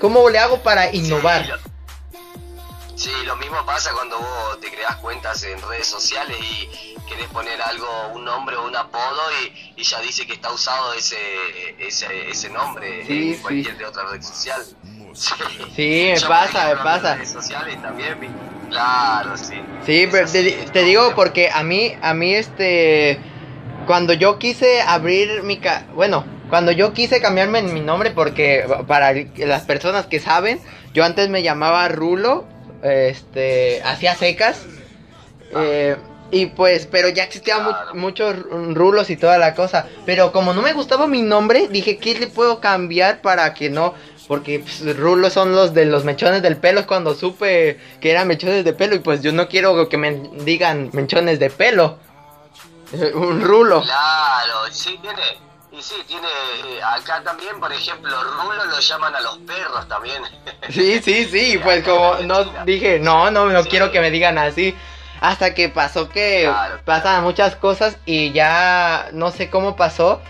[0.00, 1.44] ¿Cómo le hago para innovar?
[1.44, 1.58] Sí, lo,
[2.96, 7.60] sí, lo mismo pasa cuando vos te creas cuentas en redes sociales y querés poner
[7.62, 11.16] algo, un nombre o un apodo y, y ya dice que está usado ese,
[11.78, 13.40] ese, ese nombre Sí, en sí.
[13.42, 14.64] cualquier de otra red social.
[15.16, 15.34] Sí,
[15.74, 17.14] Sí, me pasa, me en pasa.
[17.14, 18.28] redes sociales también, vi-
[18.70, 19.54] claro, sí.
[19.84, 23.18] Sí, pero te, digo porque a mí, a mí este,
[23.86, 29.12] cuando yo quise abrir mi, ca bueno, cuando yo quise cambiarme mi nombre porque para
[29.36, 30.60] las personas que saben,
[30.92, 32.46] yo antes me llamaba Rulo,
[32.82, 34.66] este, hacía secas,
[35.54, 35.96] eh,
[36.32, 38.34] y pues, pero ya existían mu- muchos
[38.74, 42.26] rulos y toda la cosa, pero como no me gustaba mi nombre, dije, ¿qué le
[42.26, 43.94] puedo cambiar para que no?
[44.28, 46.86] Porque pues, rulos son los de los mechones del pelo.
[46.86, 48.96] Cuando supe que eran mechones de pelo.
[48.96, 50.12] Y pues yo no quiero que me
[50.44, 51.98] digan mechones de pelo.
[52.92, 53.82] Eh, Un rulo.
[53.82, 55.22] Claro, sí tiene,
[55.72, 60.22] y sí tiene, eh, acá también, por ejemplo, rulo lo llaman a los perros también.
[60.70, 61.58] Sí, sí, sí.
[61.62, 64.74] Pues como no dije, no, no, no quiero que me digan así.
[65.20, 66.80] Hasta que pasó que Claro.
[66.84, 70.20] pasan muchas cosas y ya no sé cómo pasó.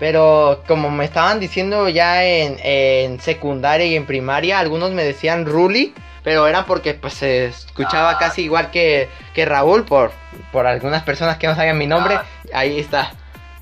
[0.00, 5.46] Pero como me estaban diciendo ya en, en secundaria y en primaria, algunos me decían
[5.46, 5.94] Ruli.
[6.24, 8.18] Pero era porque pues se escuchaba Ah.
[8.18, 10.10] casi igual que, que Raúl por,
[10.52, 12.14] por algunas personas que no sabían mi nombre.
[12.14, 12.28] Claro.
[12.52, 13.12] Ahí está.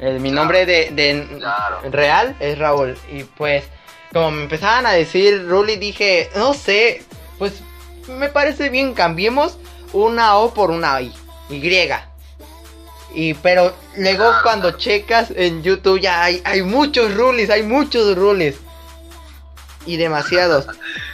[0.00, 0.42] El- mi Claro.
[0.42, 1.80] nombre de, de Claro.
[1.90, 2.96] real es Raúl.
[3.12, 3.64] Y pues
[4.12, 7.02] como me empezaban a decir Ruli, dije, no sé,
[7.38, 7.62] pues
[8.08, 9.58] me parece bien, cambiemos
[9.92, 11.12] una O por una I.
[11.50, 11.60] Y.
[13.14, 18.16] Y pero luego Claro, cuando checas en YouTube ya hay, hay muchos rulis, hay muchos
[18.16, 18.56] rulis.
[19.86, 20.66] Y demasiados.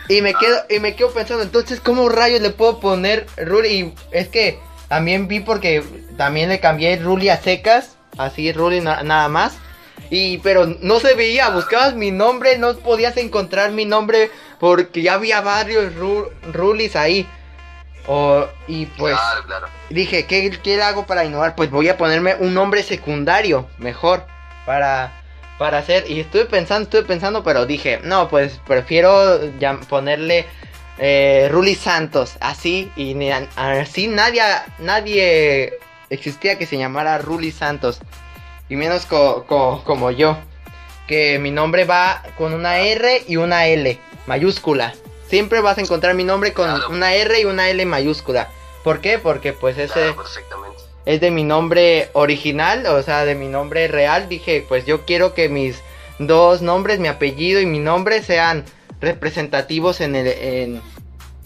[0.09, 3.69] Y me quedo, y me quedo pensando, entonces, ¿cómo rayos le puedo poner Ruli?
[3.69, 5.85] Y es que también vi porque
[6.17, 7.97] también le cambié Ruli a secas.
[8.19, 9.55] Así Ruli na- nada más.
[10.11, 15.15] Y pero no se veía, buscabas mi nombre, no podías encontrar mi nombre porque ya
[15.15, 17.29] había varios ru- Rulis ahí.
[18.07, 19.67] O, y pues Claro, claro.
[19.91, 21.55] dije, ¿qué, ¿qué hago para innovar?
[21.55, 24.27] Pues voy a ponerme un nombre secundario, mejor,
[24.67, 25.13] para,
[25.59, 26.11] para hacer.
[26.11, 29.41] Y estuve pensando, estuve pensando, pero dije, no, pues prefiero
[29.89, 30.45] ponerle
[30.99, 34.43] eh, Ruli Santos, así, y ni- así nadie,
[34.79, 35.79] nadie
[36.11, 38.01] existía que se llamara Ruli Santos,
[38.69, 40.37] y menos co- co- como yo,
[41.09, 44.95] que mi nombre va con una R y una L, mayúscula.
[45.29, 46.91] Siempre vas a encontrar mi nombre con Claro.
[46.91, 48.49] una R y una L mayúscula.
[48.83, 49.19] ¿Por qué?
[49.19, 50.83] Porque pues ese Claro, perfectamente.
[51.07, 54.29] es de mi nombre original, o sea, de mi nombre real.
[54.29, 55.81] Dije, pues yo quiero que mis
[56.19, 58.65] dos nombres, mi apellido y mi nombre sean
[59.01, 60.83] representativos en el en,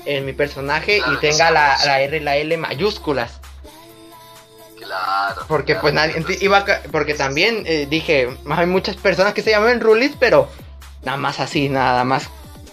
[0.04, 3.40] en mi personaje Claro y tenga la, la R y la L mayúsculas.
[4.78, 5.42] Claro.
[5.48, 9.42] Porque claro, pues nadie entonces- iba a porque también eh, dije, hay muchas personas que
[9.42, 10.48] se llaman Rulis, pero
[11.04, 12.28] nada más así, nada más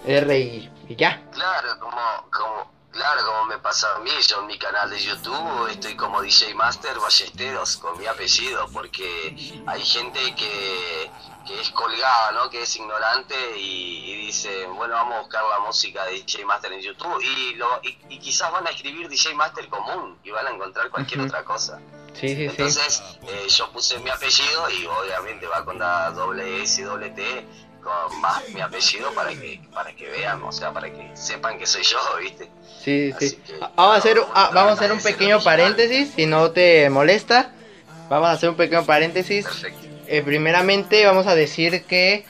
[0.07, 1.21] R y, y ya.
[1.31, 5.67] Claro, como, como, Claro, como me pasa a mí, yo en mi canal de YouTube
[5.69, 9.35] estoy como DJ Master Ballesteros con mi apellido, porque
[9.67, 11.11] hay gente que,
[11.45, 12.49] que es colgada, ¿no?
[12.49, 16.79] Que es ignorante y, dice, bueno, vamos a buscar la música de DJ Master en
[16.79, 20.89] YouTube y, lo, y, quizás van a escribir DJ Master común y van a encontrar
[20.89, 21.81] cualquier otra cosa.
[22.13, 26.81] Sí, sí, Entonces eh, yo puse mi apellido y obviamente va con la doble S,
[26.81, 27.45] doble T,
[27.85, 31.67] con más mi apellido para que para que vean, o sea, para que sepan que
[31.67, 32.49] soy yo, ¿viste?
[32.83, 33.37] Sí, sí.
[33.75, 37.51] vamos a hacer, ah, vamos a hacer un pequeño paréntesis, si no te molesta.
[38.09, 39.47] Vamos a hacer un pequeño paréntesis.
[40.07, 42.25] Eh, primeramente vamos a decir que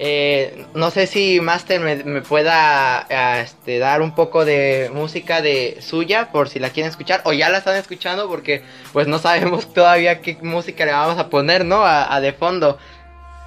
[0.00, 3.06] eh, no sé si Master me, pueda
[3.40, 7.48] este, dar un poco de música de suya por si la quieren escuchar o ya
[7.50, 11.84] la están escuchando porque pues no sabemos todavía qué música le vamos a poner, ¿no?
[11.84, 12.78] a de fondo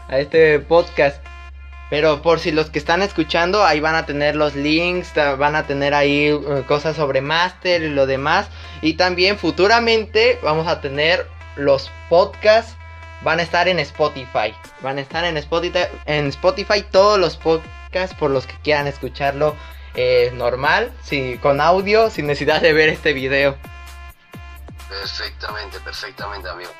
[0.07, 1.32] a este podcast.
[1.89, 5.67] Pero por si los que están escuchando, ahí van a tener los links, van a
[5.67, 8.47] tener ahí uh, cosas sobre Master y lo demás.
[8.81, 12.75] Y también futuramente vamos a tener los podcasts,
[13.21, 14.55] van a estar en Spotify.
[14.81, 19.55] Van a estar en Spotify, en Spotify todos los podcasts por los que quieran escucharlo
[19.95, 20.91] eh, normal,
[21.41, 23.55] con audio, sin necesidad de ver este video.
[24.89, 26.71] Perfectamente, perfectamente, amigo.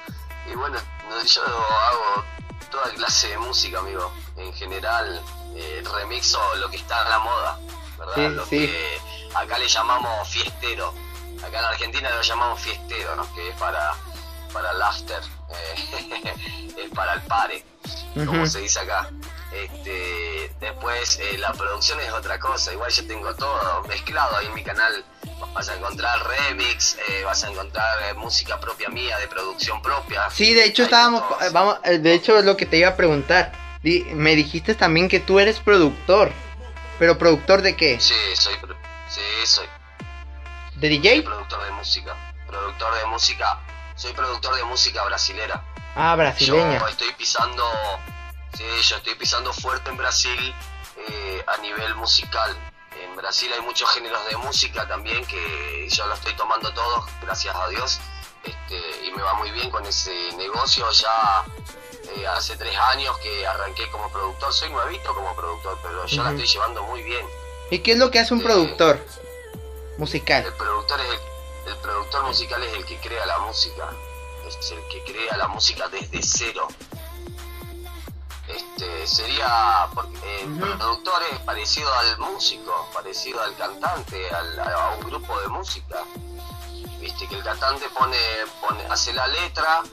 [0.51, 0.77] Y bueno,
[1.25, 2.23] yo hago
[2.73, 4.11] toda clase de música, amigo.
[4.35, 5.21] En general,
[5.55, 7.59] eh, remixo lo que está en la moda,
[7.99, 8.31] ¿verdad?
[8.31, 8.99] lo que
[9.35, 10.91] acá le llamamos fiestero.
[11.45, 13.31] Acá en Argentina lo llamamos fiestero, ¿no?
[13.35, 13.93] Que es para,
[14.51, 17.63] para el after, eh, para el pare,
[18.25, 19.09] como se dice acá.
[19.51, 24.55] Este, después eh, la producción es otra cosa, igual yo tengo todo mezclado ahí en
[24.55, 25.05] mi canal.
[25.53, 30.29] Vas a encontrar remix, eh, vas a encontrar eh, música propia mía, de producción propia.
[30.31, 33.51] Sí, de hecho estábamos, vamos, de hecho es lo que te iba a preguntar.
[33.81, 36.31] me dijiste también que tú eres productor,
[36.99, 37.99] pero productor de qué?
[37.99, 38.55] Sí, soy,
[39.09, 39.67] sí, soy.
[40.75, 41.23] ¿De DJ?
[41.23, 42.15] productor de música,
[42.47, 43.59] productor de música,
[43.95, 45.63] soy productor de música brasilera.
[45.95, 46.79] Ah, brasileña.
[46.79, 47.63] Yo estoy pisando
[48.57, 50.53] Sí, yo estoy pisando fuerte en Brasil
[51.07, 52.55] eh, a nivel musical.
[53.03, 57.53] En Brasil hay muchos géneros de música también que yo lo estoy tomando todos, gracias
[57.53, 57.99] a Dios.
[58.45, 60.89] Este, y me va muy bien con ese negocio.
[60.91, 61.43] Ya
[62.15, 64.53] eh, hace tres años que arranqué como productor.
[64.53, 67.25] Soy nuevito como productor, pero yo la estoy llevando muy bien.
[67.71, 69.05] ¿Y qué es lo que hace un eh, productor
[69.97, 70.45] musical?
[70.45, 71.19] El productor, es
[71.67, 73.89] el productor musical es el que crea la música.
[74.47, 76.67] Es el que crea la música desde cero
[78.47, 79.87] este, sería
[80.23, 86.03] eh, productor es parecido al músico, parecido al cantante, a un grupo de música.
[86.99, 88.17] Viste que el cantante pone,
[88.61, 89.83] pone hace la letra,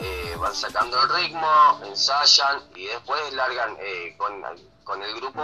[0.00, 4.42] eh, van sacando el ritmo, ensayan y después largan eh, con,
[4.84, 5.42] con, el grupo,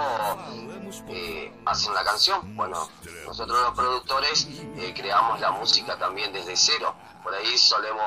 [1.67, 2.57] hacen la canción.
[2.57, 2.89] Bueno,
[3.27, 4.47] nosotros los productores
[4.95, 6.95] creamos la música también desde cero.
[7.23, 8.05] Por ahí solemos,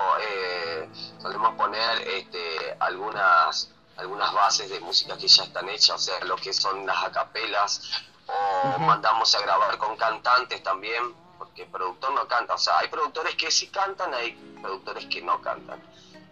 [1.21, 6.35] solemos poner este, algunas algunas bases de música que ya están hechas, o sea, lo
[6.35, 12.27] que son las acapelas, o mandamos a grabar con cantantes también, porque el productor no
[12.27, 15.81] canta, o sea, hay productores que sí cantan, hay productores que no cantan.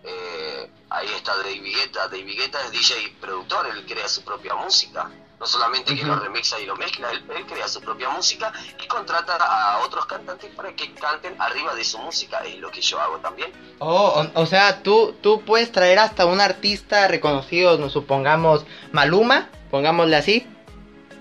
[0.04, 4.56] Eh, ahí está David Guetta, David Guetta es DJ y productor, él crea su propia
[4.56, 5.10] música
[5.43, 9.36] no solamente que lo remixa y lo mezcla, él, crea su propia música y contrata
[9.36, 13.17] a otros cantantes para que canten arriba de su música, es lo que yo hago
[13.17, 13.51] también.
[13.79, 20.15] Oh, o, sea, tú, tú puedes traer hasta un artista reconocido, nos supongamos Maluma, pongámosle
[20.15, 20.47] así,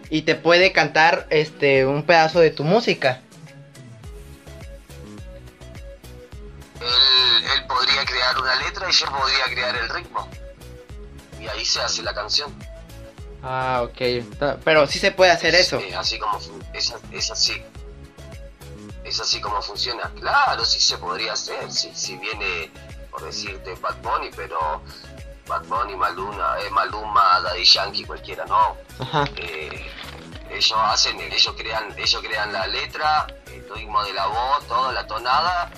[0.09, 3.23] y te puede cantar este un pedazo de tu música.
[6.81, 10.29] Él, él podría crear una letra y yo podría crear el ritmo.
[11.41, 12.55] Y ahí se hace la canción.
[13.43, 14.59] Ah, ok.
[14.65, 15.81] Pero sí se puede hacer eso.
[15.97, 16.39] así como
[16.73, 17.63] es, es, así.
[19.05, 20.11] Es así como funciona.
[20.21, 21.71] Claro, sí se podría hacer.
[21.71, 22.71] Si, si viene,
[23.11, 24.83] por decirte, Bad Bunny, pero
[25.47, 28.77] Bad Bunny, Maluma, eh, Maluma, Daddy Yankee, cualquiera, no.
[29.37, 29.91] Eh,
[30.51, 35.07] ellos hacen, ellos crean, ellos crean la letra, el ritmo de la voz, toda la
[35.07, 35.71] tonada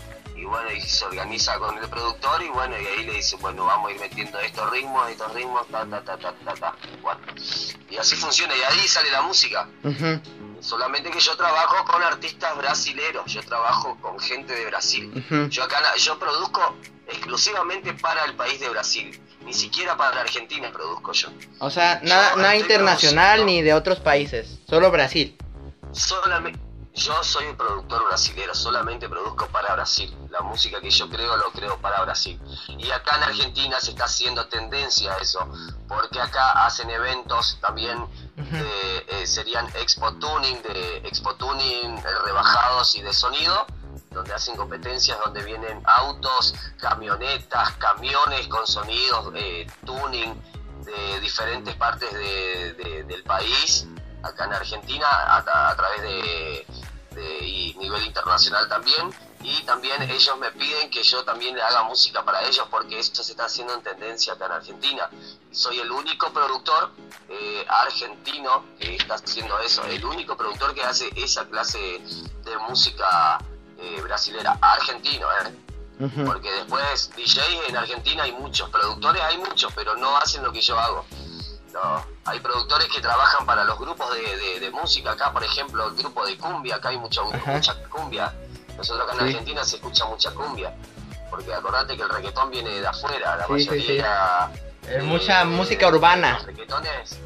[0.44, 3.64] y bueno, y se organiza con el productor y bueno, y ahí le dice, bueno,
[3.64, 6.76] vamos a ir metiendo estos ritmos, estos ritmos, ta, ta, ta, ta, ta, ta.
[7.00, 7.20] Bueno,
[7.88, 9.66] y así funciona y ahí sale la música.
[10.60, 15.24] Solamente que yo trabajo con artistas brasileros, yo trabajo con gente de Brasil.
[15.48, 16.76] Yo acá yo produzco
[17.08, 19.18] exclusivamente para el país de Brasil.
[19.46, 21.28] Ni siquiera para la Argentina produzco yo.
[21.58, 25.38] O sea, nada, nada internacional ni de otros países, solo Brasil.
[25.92, 26.58] Solamente,
[26.94, 30.16] yo soy un productor brasilero, solamente produzco para Brasil.
[30.30, 32.40] La música que yo creo lo creo para Brasil.
[32.78, 35.48] Y acá en Argentina se está haciendo tendencia a eso,
[35.88, 43.12] porque acá hacen eventos también eh, serían Expo Tuning, de Expo Tuning rebajados y de
[43.12, 43.66] sonido,
[44.10, 49.32] donde hacen competencias donde vienen autos, camionetas, camiones con sonidos,
[49.84, 50.40] tuning
[50.84, 53.88] de diferentes partes del país,
[54.24, 55.06] acá en Argentina,
[55.36, 56.66] a, través de,
[57.10, 59.12] de nivel internacional también
[59.44, 63.32] y también ellos me piden que yo también haga música para ellos porque esto se
[63.32, 65.10] está haciendo en tendencia acá en Argentina.
[65.52, 66.92] Soy el único productor
[67.28, 73.38] eh, argentino que está haciendo eso, el único productor que hace esa clase de música
[73.78, 75.54] eh, brasilera, argentino, ¿eh?
[76.26, 80.60] Porque después DJ en Argentina hay muchos, productores hay muchos, pero no hacen lo que
[80.60, 81.04] yo hago.
[81.74, 85.10] No, hay productores que trabajan para los grupos de, música.
[85.10, 88.32] Acá, por ejemplo, el grupo de cumbia, acá hay mucha, mucha cumbia.
[88.76, 90.72] Nosotros acá en Argentina se escucha mucha cumbia,
[91.30, 94.50] porque acordate que el reggaetón viene de afuera, la mayoría...
[94.88, 96.34] Es mucha música urbana.
[96.34, 97.18] Los reggaetones...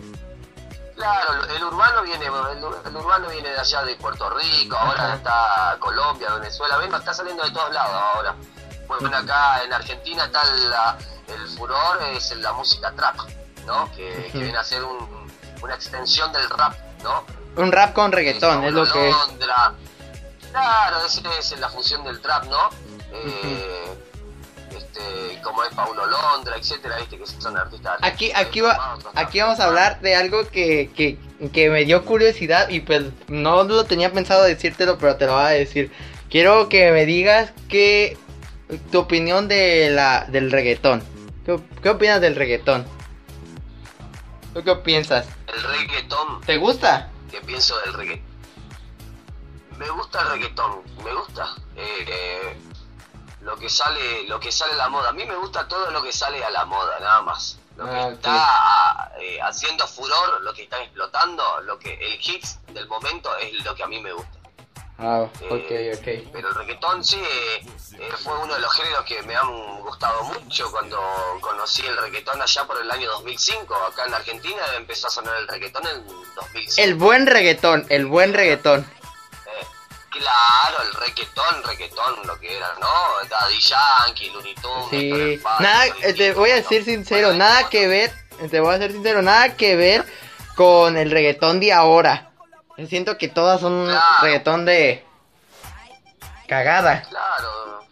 [0.97, 6.35] Claro, el urbano viene, el, urbano viene de allá de Puerto Rico, ahora está Colombia,
[6.35, 8.35] Venezuela, ven, está saliendo de todos lados ahora.
[8.89, 10.43] Bueno, acá en Argentina está
[11.29, 13.17] el furor, es la música trap,
[13.69, 13.91] ¿no?
[13.93, 14.83] Que, viene a ser
[15.63, 17.25] una extensión del rap, ¿no?
[17.63, 19.13] Un rap con reggaetón, es, lo que
[20.51, 22.71] Claro, esa es la función del trap, ¿no?
[23.13, 23.85] Eh,
[24.77, 27.19] este, como es Paulo Londra, etcétera, ¿viste?
[27.19, 27.99] que son artistas.
[28.01, 28.63] Aquí, aquí,
[29.15, 31.19] aquí vamos a hablar de algo que, que,
[31.51, 35.43] que me dio curiosidad y pues no lo tenía pensado decírtelo, pero te lo voy
[35.43, 35.93] a decir.
[36.31, 38.17] Quiero que me digas que
[38.91, 41.03] tu opinión de la, del reggaetón.
[41.45, 42.87] ¿Qué, ¿Qué, opinas del reggaetón?
[44.59, 45.29] ¿Tú qué piensas?
[45.47, 46.41] El reggaetón.
[46.41, 47.11] ¿Te gusta?
[47.31, 48.29] ¿Qué pienso del reggaetón?
[49.79, 52.57] me gusta el reggaetón, me gusta eh, eh,
[53.43, 55.11] lo que sale, lo que sale a la moda.
[55.11, 57.59] A mí me gusta todo lo que sale a la moda, nada más.
[57.77, 62.59] Lo que ah, está eh, haciendo furor, lo que está explotando, lo que el hits
[62.75, 64.38] del momento es lo que a mí me gusta.
[65.01, 66.07] Ah, ok, ok.
[66.33, 67.23] Pero el reggaetón sí
[68.23, 70.99] fue uno de los géneros que me han gustado mucho cuando
[71.41, 73.75] conocí el reggaetón allá por el año 2005.
[73.75, 76.73] Acá en Argentina empezó a sonar el reggaetón en 2005.
[76.79, 78.85] El buen reggaetón, el buen reggaetón.
[80.11, 83.29] Claro, el requetón, requetón, lo que era, ¿no?
[83.29, 85.41] Daddy Yankee, Looney Tunes, sí.
[85.61, 88.13] Nada, eh, te voy a decir sincero, nada que ver,
[88.51, 90.05] te voy a ser sincero, nada que ver
[90.57, 92.28] con el reggaetón de ahora.
[92.87, 95.05] Siento que todas son un reggaetón de
[96.47, 97.03] cagada.
[97.03, 97.85] Claro,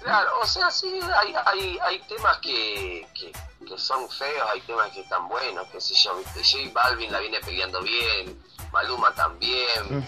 [0.00, 3.32] claro, o sea, sí, hay, hay, hay temas que, que,
[3.66, 6.40] que son feos, hay temas que están buenos, qué sé yo, ¿viste?
[6.42, 8.42] J Balvin la viene peleando bien,
[8.72, 10.04] Maluma también,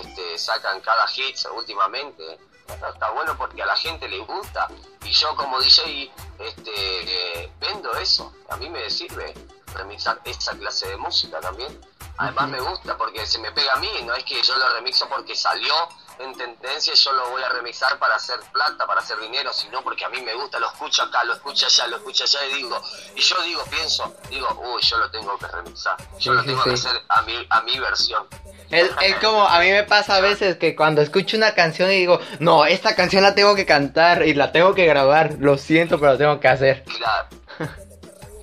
[0.00, 2.38] este, sacan cada hit últimamente.
[2.68, 4.68] Está bueno porque a la gente le gusta
[5.04, 9.34] y yo como DJ este, vendo eso, a mí me sirve
[9.74, 11.78] remixar esa clase de música también.
[12.18, 15.08] Además me gusta porque se me pega a mí, no es que yo lo remixo
[15.08, 15.74] porque salió
[16.18, 20.04] en tendencia yo lo voy a remixar para hacer plata, para hacer dinero, sino porque
[20.04, 22.80] a mí me gusta, lo escucho acá, lo escucho allá, lo escucho allá y digo,
[23.14, 26.70] y yo digo, pienso, digo, uy, yo lo tengo que remixar, yo lo tengo que
[26.70, 28.26] hacer a mi, a mi versión.
[28.70, 31.94] Es, es, como, a mí me pasa a veces que cuando escucho una canción y
[31.94, 35.98] digo, no, esta canción la tengo que cantar y la tengo que grabar, lo siento,
[35.98, 36.84] pero lo tengo que hacer.
[36.84, 37.28] Claro,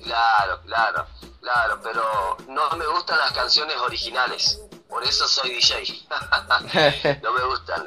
[0.04, 1.06] claro, claro,
[1.40, 4.60] claro, pero no me gustan las canciones originales.
[4.88, 6.06] Por eso soy DJ.
[7.22, 7.86] no me gustan.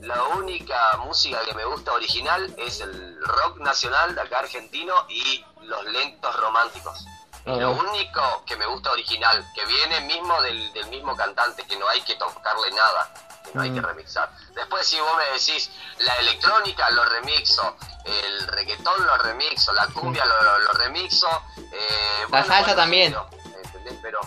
[0.00, 5.44] la única música que me gusta original es el rock nacional de acá argentino y
[5.62, 7.04] los lentos románticos.
[7.44, 12.00] Lo único que me gusta original, que viene mismo del, mismo cantante, que no hay
[12.02, 13.12] que tocarle nada,
[13.44, 13.84] que no hay que mm.
[13.84, 14.30] remixar.
[14.54, 20.24] Después si vos me decís, la electrónica lo remixo, el reggaetón lo remixo, la cumbia
[20.24, 21.28] lo, remixo.
[21.56, 23.16] Eh, la salsa también.
[23.64, 23.98] ¿Entendés?
[24.02, 24.20] Pero,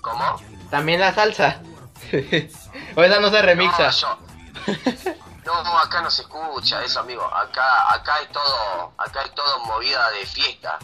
[0.00, 0.40] ¿cómo?
[0.70, 1.60] También la salsa.
[2.96, 3.90] o esa no se remixa.
[5.44, 7.22] No, no, acá no se escucha eso, amigo.
[7.22, 10.78] Acá, acá es todo, acá es todo movida de fiesta.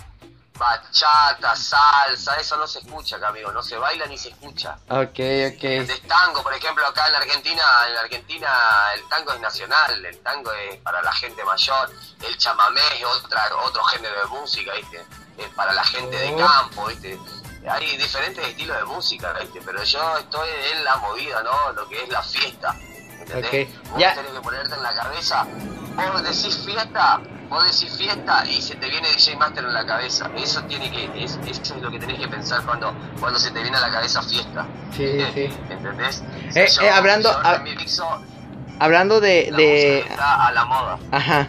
[0.60, 3.50] Bachata, salsa, eso no se escucha acá, amigo.
[3.50, 4.76] No se baila ni se escucha.
[4.90, 5.18] Ok,
[5.56, 5.64] ok.
[5.64, 8.48] El tango, por ejemplo, acá en la Argentina, en la Argentina
[8.94, 11.90] el tango es nacional, el tango es para la gente mayor,
[12.22, 15.02] el chamamé es otra, otro género de música, ¿viste?
[15.38, 16.36] Es para la gente de oh.
[16.36, 17.18] campo, ¿viste?
[17.66, 19.34] hay diferentes estilos de música,
[19.64, 21.72] pero yo estoy en la movida, ¿no?
[21.72, 22.76] Lo que es la fiesta.
[23.20, 23.68] ¿Entendés?
[23.90, 24.14] Vos ya.
[24.14, 25.46] tenés que ponerte en la cabeza.
[26.12, 30.30] Vos decís fiesta, vos decís fiesta y se te viene DJ Master en la cabeza.
[30.36, 33.60] Eso tiene que, es, eso es lo que tenés que pensar cuando, cuando se te
[33.62, 34.66] viene a la cabeza fiesta.
[34.96, 35.48] Sí, sí.
[35.68, 36.22] ¿Entendés?
[36.54, 37.30] Eh, eh, hablando,
[38.78, 39.98] hablando de, de...
[40.00, 40.98] Está a la moda.
[41.10, 41.48] Ajá.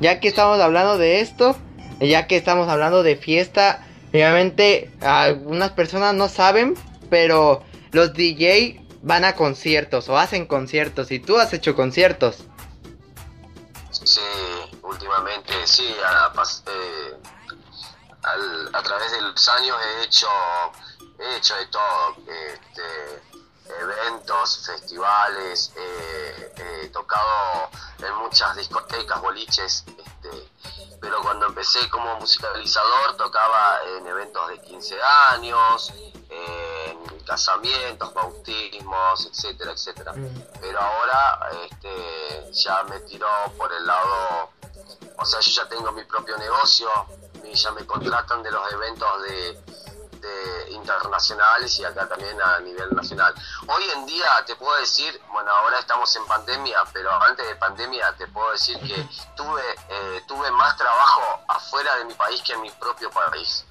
[0.00, 1.56] Ya que estamos hablando de esto,
[2.00, 3.86] ya que estamos hablando de fiesta,
[4.16, 6.74] Obviamente, algunas personas no saben,
[7.10, 12.38] pero los DJ van a conciertos o hacen conciertos y tú has hecho conciertos.
[13.92, 14.20] Sí,
[14.82, 16.32] últimamente sí, a,
[16.66, 17.20] eh,
[18.72, 20.26] a través de los años he hecho,
[21.20, 23.22] he hecho de todo, este,
[23.80, 29.84] eventos, festivales, eh, he tocado en muchas discotecas, boliches,
[30.32, 34.96] este, pero cuando empecé como musicalizador tocaba en eventos de 15
[35.32, 35.92] años,
[36.28, 40.12] en casamientos, bautismos, etcétera, etcétera.
[40.12, 40.42] Mm.
[40.60, 44.50] Pero ahora este, ya me tiró por el lado,
[45.18, 46.88] o sea, yo ya tengo mi propio negocio,
[47.52, 49.60] ya me contratan de los eventos de,
[50.70, 53.34] internacionales y acá también a nivel nacional.
[53.66, 58.14] Hoy en día te puedo decir, bueno, ahora estamos en pandemia, pero antes de pandemia
[58.16, 62.62] te puedo decir que tuve, eh, tuve más trabajo afuera de mi país que en
[62.62, 63.64] mi propio país,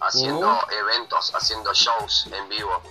[0.00, 2.82] haciendo eventos, haciendo shows en vivo.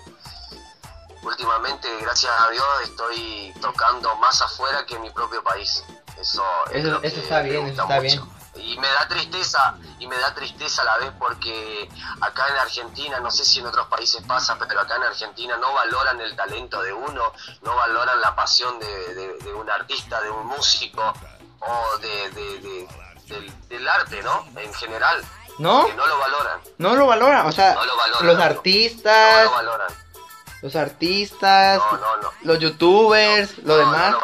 [1.24, 5.84] Últimamente, gracias a Dios, estoy tocando más afuera que en mi propio país.
[6.18, 10.82] Eso, eso, está bien, eso está bien y me da tristeza y me da tristeza
[10.82, 11.90] a la vez porque
[12.22, 15.74] acá en Argentina no sé si en otros países pasa pero acá en Argentina no
[15.74, 21.14] valoran el talento de uno no valoran la pasión de, un artista de un músico
[21.60, 22.88] o de,
[23.68, 25.24] del, arte no en general.
[25.60, 26.62] No no lo valoran.
[26.78, 27.76] No lo valoran o sea
[28.22, 29.94] los artistas no lo valoran.
[30.62, 31.82] los artistas
[32.44, 34.16] los youtubers lo demás.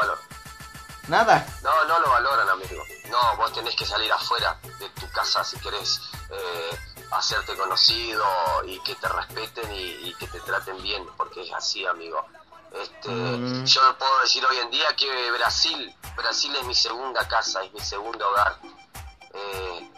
[1.07, 1.45] nada.
[1.63, 5.59] No no lo valoran amigo no, vos tenés que salir afuera de tu casa si
[5.59, 6.01] querés
[6.31, 6.79] eh,
[7.11, 8.25] hacerte conocido
[8.65, 12.25] y que te respeten y, que te traten bien, porque es así, amigo.
[12.71, 13.65] Este, mm.
[13.65, 17.81] Yo puedo decir hoy en día que Brasil, Brasil es mi segunda casa, es mi
[17.81, 18.57] segundo hogar.
[19.31, 19.91] Eh,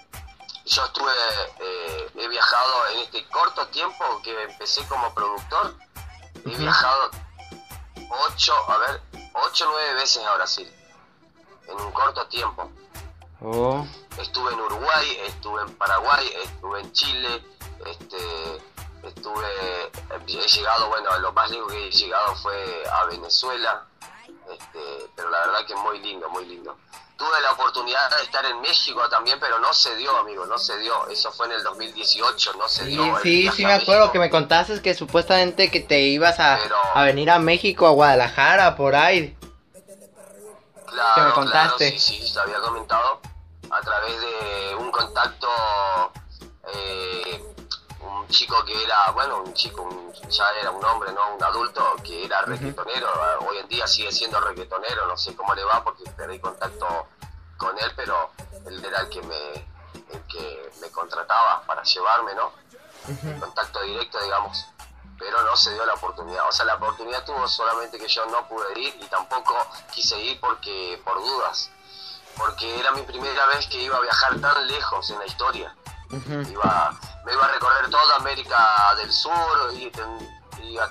[0.66, 1.12] yo estuve,
[1.60, 5.74] eh, he viajado en este corto tiempo que empecé como productor,
[6.46, 7.12] he viajado
[8.28, 9.02] ocho, a ver,
[9.34, 10.70] ocho o nueve veces a Brasil,
[11.70, 12.70] en un corto tiempo.
[13.48, 13.86] Oh.
[14.20, 17.44] Estuve en Uruguay, estuve en Paraguay, estuve en Chile,
[17.86, 18.18] este,
[19.04, 19.46] estuve,
[20.28, 23.86] he llegado, bueno, lo más lindo que he llegado fue a Venezuela,
[24.52, 26.76] este, pero la verdad que muy lindo, muy lindo.
[27.18, 30.80] Tuve la oportunidad de estar en México también, pero no se dio, amigo, no se
[30.80, 31.08] dio.
[31.08, 33.20] Eso fue en el 2018, no se dio.
[33.22, 36.60] Sí, sí, me acuerdo que me contaste que supuestamente que te ibas a,
[36.96, 39.38] a venir a México, a Guadalajara, por ahí.
[40.88, 42.00] Claro, que me contaste.
[42.00, 43.22] sí, sí, te había comentado
[43.76, 45.48] a través de un contacto,
[46.74, 47.44] eh,
[48.00, 49.90] un chico que era, bueno, un chico,
[50.30, 51.36] ya era un hombre, ¿no?
[51.36, 53.10] Un adulto que era reggaetonero,
[53.48, 57.08] hoy en día sigue siendo reggaetonero, no sé cómo le va porque perdí contacto
[57.58, 58.32] con él, pero
[58.66, 59.52] él era el que me,
[60.14, 62.54] el que me contrataba para llevarme, ¿no?
[63.40, 64.66] Contacto directo, digamos
[65.18, 66.48] pero no se dio la oportunidad.
[66.48, 69.56] O sea, la oportunidad tuvo solamente que yo no pude ir y tampoco
[69.94, 71.72] quise ir porque por dudas,
[72.38, 75.76] porque era mi primera vez que iba a viajar tan lejos en la historia.
[76.12, 79.92] iba, me iba a recorrer toda América del Sur y,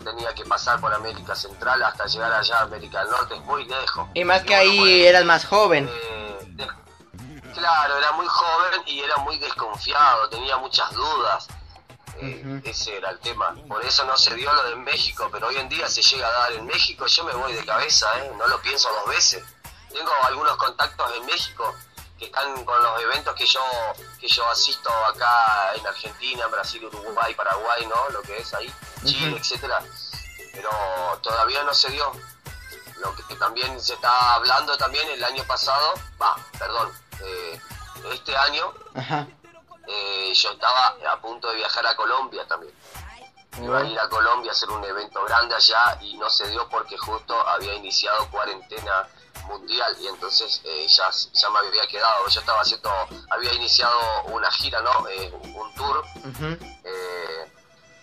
[0.03, 3.65] tenía que pasar por América Central hasta llegar allá a América del Norte, es muy
[3.67, 4.09] lejos.
[4.15, 5.91] Y más que ahí eras más joven.
[5.93, 6.67] Eh,
[7.53, 11.49] claro, era muy joven y era muy desconfiado, tenía muchas dudas.
[12.17, 13.55] Eh, ese era el tema.
[13.69, 16.33] Por eso no se dio lo de México, pero hoy en día se llega a
[16.33, 18.33] dar en México, yo me voy de cabeza, ¿eh?
[18.39, 19.45] no lo pienso dos veces.
[19.95, 21.75] Tengo algunos contactos en México
[22.19, 23.63] que están con los eventos que yo
[24.21, 28.09] que yo asisto acá en Argentina, Brasil, Uruguay, Paraguay, ¿no?
[28.11, 28.73] Lo que es ahí,
[29.05, 29.81] Chile, etcétera.
[30.53, 30.71] Pero
[31.23, 32.13] todavía no se dio.
[32.99, 36.91] Lo que también se está hablando también el año pasado, va, perdón,
[37.23, 37.61] eh,
[38.13, 39.27] este año, Ajá.
[39.87, 42.75] Eh, yo estaba a punto de viajar a Colombia también.
[43.63, 46.69] Iba a ir a Colombia a hacer un evento grande allá y no se dio
[46.69, 49.07] porque justo había iniciado cuarentena
[49.47, 52.91] mundial y entonces eh, ya, ya me había quedado, yo estaba haciendo,
[53.31, 55.09] había iniciado una gira, ¿no?
[55.09, 56.05] Eh, un tour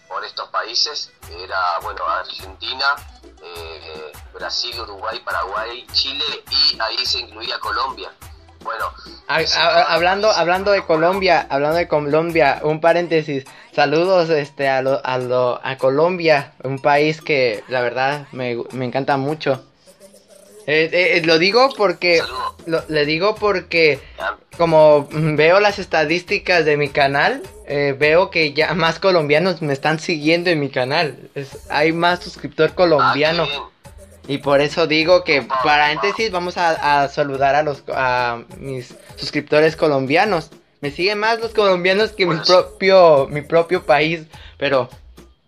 [0.08, 2.86] por estos países, era, bueno, Argentina,
[4.34, 8.12] Brasil, Uruguay, Paraguay, Chile y ahí se incluía Colombia.
[8.64, 8.94] Bueno,
[9.88, 13.46] hablando hablando de Colombia, hablando de Colombia, un paréntesis.
[13.74, 18.86] Saludos este a lo, a, lo, a Colombia, un país que la verdad me, me
[18.86, 19.66] encanta mucho.
[20.68, 22.22] Eh, eh, eh lo digo porque
[22.66, 24.00] lo, le digo porque
[24.58, 30.00] como veo las estadísticas de mi canal, eh, veo que ya más colombianos me están
[30.00, 31.18] siguiendo en mi canal.
[31.70, 33.44] hay más suscriptor colombiano.
[33.44, 33.70] Ah,
[34.28, 40.52] y por eso digo que, paréntesis, vamos a, saludar a los a mis suscriptores colombianos.
[40.80, 44.22] Me siguen más los colombianos que mi propio, mi propio país.
[44.58, 44.90] Pero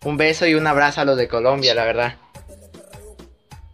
[0.04, 2.16] un beso y un abrazo a los de Colombia, la verdad.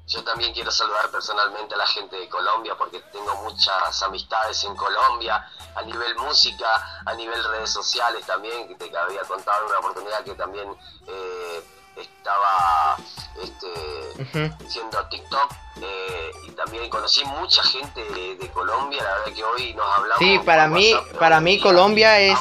[0.10, 4.76] Yo también quiero saludar personalmente a la gente de Colombia porque tengo muchas amistades en
[4.76, 10.24] Colombia, a nivel música, a nivel redes sociales también, que te había contado una oportunidad
[10.24, 10.68] que también
[11.06, 11.64] eh,
[11.96, 12.98] estaba
[13.40, 19.76] este, haciendo TikTok eh, y también conocí mucha gente de, Colombia, la verdad que hoy
[19.76, 20.18] nos hablamos.
[20.18, 22.40] Sí, para mí, para mí Colombia es...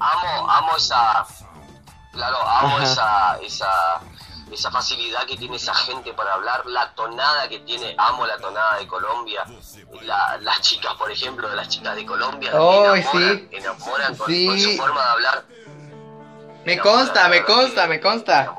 [0.00, 1.24] Amo, amo, esa...
[2.10, 4.00] Claro, amo esa, esa
[4.52, 8.78] esa facilidad que tiene esa gente para hablar, la tonada que tiene, amo la tonada
[8.78, 9.44] de Colombia,
[10.40, 15.04] las chicas, por ejemplo, de las chicas de Colombia, oh, enamoran, enamoran con, su forma
[15.04, 15.44] de hablar.
[16.64, 18.54] Me consta, me consta, me consta.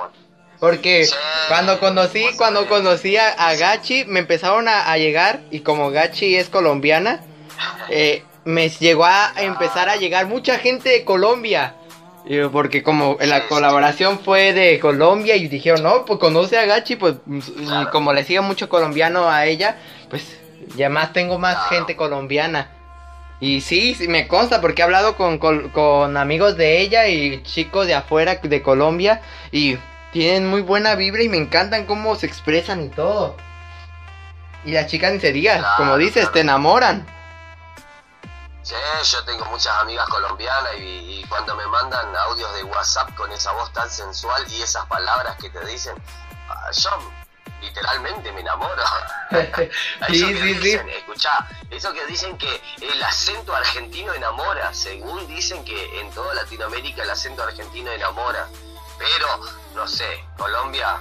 [0.59, 1.07] Porque
[1.47, 7.21] cuando conocí, cuando conocí a, Gachi, me empezaron a, llegar, y como Gachi es colombiana,
[7.89, 11.75] eh, me llegó a empezar a llegar mucha gente de Colombia.
[12.51, 17.15] Porque como la colaboración fue de Colombia y dijeron, no, pues conoce a Gachi, pues
[17.27, 19.77] y como le sigue mucho colombiano a ella,
[20.09, 20.37] pues
[20.75, 22.71] ya más tengo más gente colombiana.
[23.39, 27.85] Y sí, sí, me consta porque he hablado con, con, amigos de ella y chicos
[27.85, 29.21] de afuera de Colombia
[29.51, 29.77] y
[30.11, 33.35] tienen muy buena vibra y me encantan cómo se expresan y todo.
[34.63, 37.05] Y las chicas ni se diga, como dices, te enamoran.
[38.65, 38.73] Sí,
[39.11, 43.71] yo tengo muchas amigas colombianas y, cuando me mandan audios de WhatsApp con esa voz
[43.73, 45.93] tan sensual y esas palabras que te dicen,
[46.49, 46.89] ah, yo
[47.61, 48.83] literalmente me enamoro.
[50.07, 50.79] sí, sí, sí.
[50.97, 57.03] Escuchá, eso que dicen que el acento argentino enamora, según dicen que en toda Latinoamérica
[57.03, 58.47] el acento argentino enamora,
[58.97, 59.41] pero
[59.75, 60.99] no sé, Colombia,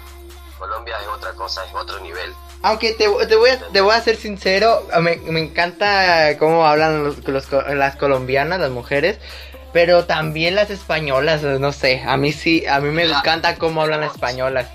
[0.59, 2.35] Colombia es otra cosa, es otro nivel.
[2.65, 8.59] Aunque te, voy, a, te voy a ser sincero, me, encanta cómo hablan las colombianas,
[8.59, 9.19] las mujeres,
[9.75, 14.01] pero también las españolas, no sé, a mí sí, a mí me encanta cómo hablan
[14.01, 14.67] las españolas.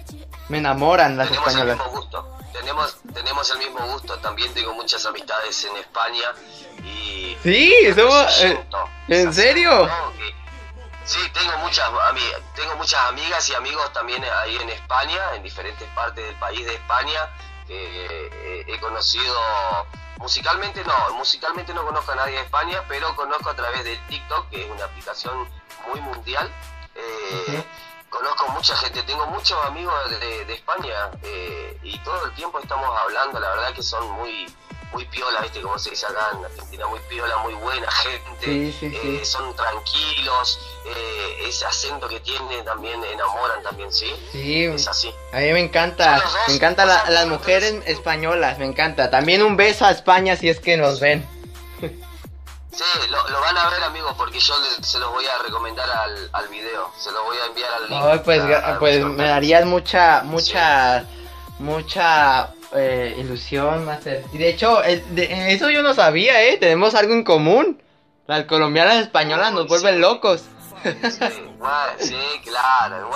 [0.49, 1.79] Me enamoran las tenemos españolas.
[1.79, 2.37] El mismo gusto.
[2.53, 6.31] Tenemos, tenemos el mismo gusto, también tengo muchas amistades en España
[6.83, 7.35] y...
[7.41, 8.43] Sí, somos...
[8.43, 8.59] Eh,
[9.07, 9.89] ¿En serio?
[11.05, 11.89] Sí, tengo muchas,
[12.55, 16.75] tengo muchas amigas y amigos también ahí en España, en diferentes partes del país de
[16.75, 17.19] España,
[17.69, 19.35] eh, he conocido
[20.19, 24.49] musicalmente no, musicalmente no conozco a nadie de España, pero conozco a través de TikTok,
[24.49, 25.49] que es una aplicación
[25.89, 26.51] muy mundial.
[26.95, 27.63] Eh,
[28.09, 33.39] conozco mucha gente, tengo muchos amigos de, España eh, y todo el tiempo estamos hablando,
[33.39, 34.45] la verdad que son muy
[34.91, 35.61] muy piola, ¿viste?
[35.61, 41.47] Como se dice acá en Argentina, muy piola, muy buena gente, eh, son tranquilos, eh,
[41.47, 44.11] ese acento que tienen también enamoran también, ¿sí?
[44.31, 45.13] Sí, es así.
[45.31, 49.09] A mí me encanta, me encanta las mujeres españolas, me encanta.
[49.09, 51.27] También un beso a España si es que nos ven.
[52.71, 56.47] Sí, lo, van a ver amigos porque yo se los voy a recomendar al, al
[56.47, 58.23] video, se los voy a enviar al link.
[58.23, 58.41] pues,
[58.79, 61.03] pues me darías mucha, mucha,
[61.57, 64.23] mucha eh, ilusión, Master.
[64.31, 66.57] Y de hecho, eso yo no sabía, ¿eh?
[66.57, 67.81] Tenemos algo en común.
[68.27, 70.43] Las colombianas españolas nos vuelven locos.
[71.99, 73.11] Sí, claro.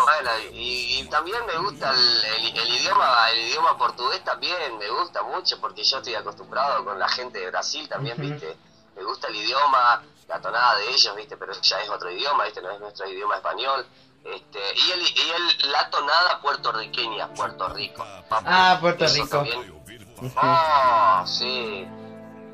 [0.52, 1.94] y, también me gusta
[2.38, 7.08] el, idioma, el idioma portugués también me gusta mucho porque yo estoy acostumbrado con la
[7.08, 8.58] gente de Brasil también, ¿viste?
[8.96, 11.38] Me gusta el idioma, la tonada de ellos, ¿viste?
[11.38, 12.62] Pero ya es otro idioma, ¿viste?
[12.62, 13.86] No es nuestro idioma español.
[14.24, 18.06] Este, y, el, y el, la tonada puertorriqueña, Puerto Rico.
[18.30, 19.44] ah, Puerto Rico.
[20.42, 21.86] Oh, sí.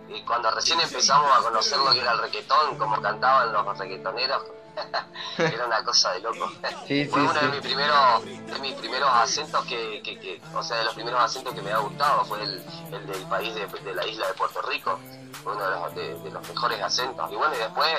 [0.08, 4.44] Y cuando recién empezamos a conocer lo que era el requetón, como cantaban los requetoneros,
[5.38, 6.52] era una cosa de loco.
[6.88, 10.84] Fue uno de mis primeros, de mis primeros acentos que, que, que, o sea, de
[10.86, 14.06] los primeros acentos que me ha gustado fue el, el del país de, de, la
[14.06, 15.00] isla de Puerto Rico,
[15.46, 17.32] uno de los, de, los mejores acentos.
[17.32, 17.90] Y bueno, y después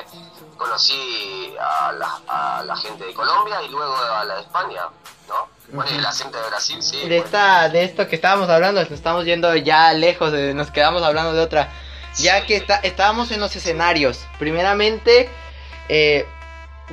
[0.57, 4.83] conocí a la, a la gente de Colombia y luego a la de España,
[5.29, 5.49] ¿no?
[5.73, 7.09] Bueno, y el acento de Brasil, sí.
[7.09, 11.33] De, esta, de esto que estábamos hablando, estamos yendo ya lejos, de, nos quedamos hablando
[11.33, 11.71] de otra.
[12.17, 14.27] Ya que está, estábamos en los escenarios.
[14.39, 15.31] Primeramente,
[15.89, 16.27] eh,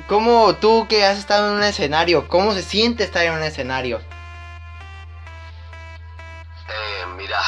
[0.06, 3.98] ¿Cómo tú que has estado en un escenario, cómo se siente estar en un escenario?
[6.68, 7.40] Eh, mira,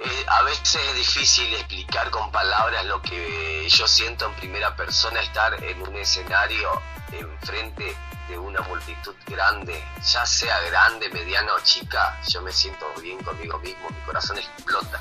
[0.00, 5.20] eh, a veces es difícil explicar con palabras lo que yo siento en primera persona,
[5.20, 6.82] estar en un escenario
[7.12, 7.96] enfrente
[8.28, 13.58] de una multitud grande, ya sea grande, mediana o chica, yo me siento bien conmigo
[13.60, 15.00] mismo, mi corazón explota.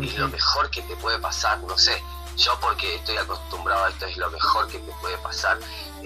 [0.00, 2.00] Es lo mejor que te puede pasar, no sé
[2.40, 5.58] yo porque estoy acostumbrado a esto es lo mejor que te puede pasar.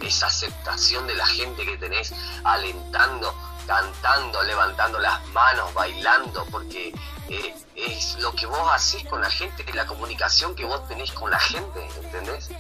[0.02, 2.12] Esa aceptación de la gente que tenés
[2.44, 3.34] alentando
[3.66, 6.92] cantando, levantando las manos, bailando, porque
[7.28, 11.30] eh, es lo que vos haces con la gente, la comunicación que vos tenés con
[11.30, 12.50] la gente, ¿entendés?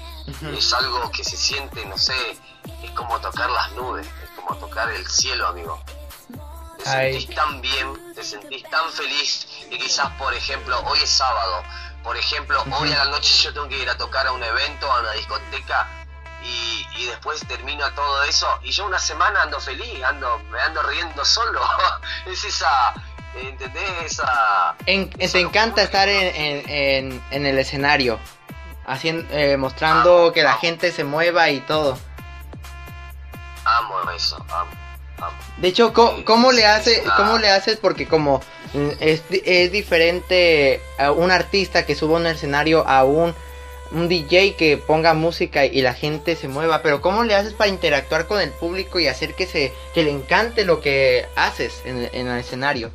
[0.56, 2.14] Es algo que se siente, no sé,
[2.82, 5.82] es como tocar las nubes, es como tocar el cielo, amigo.
[6.78, 11.62] Te sentís tan bien, te sentís tan feliz y quizás, por ejemplo, hoy es sábado,
[12.04, 14.92] por ejemplo, hoy a la noche yo tengo que ir a tocar a un evento,
[14.92, 15.88] a una discoteca
[16.42, 20.82] y, y, después termino todo eso y yo una semana ando feliz, ando, me ando
[20.82, 21.60] riendo solo.
[22.26, 22.92] es esa,
[23.34, 23.90] ¿entendés?
[24.04, 24.76] Esa...
[24.84, 28.20] En, te encanta estar en, en, en, el escenario,
[28.86, 31.98] haciendo, eh, mostrando que la gente se mueva y todo.
[33.64, 34.84] Amo eso, amo.
[35.56, 37.78] De hecho, ¿cómo, le hace, ¿cómo le haces?
[37.78, 38.42] Porque como
[39.00, 43.34] es, es diferente a un artista que suba a un escenario a un
[43.94, 47.70] un DJ que ponga música y la gente se mueva, pero ¿cómo le haces para
[47.70, 51.98] interactuar con el público y hacer que se que le encante lo que haces en,
[52.12, 52.90] el escenario?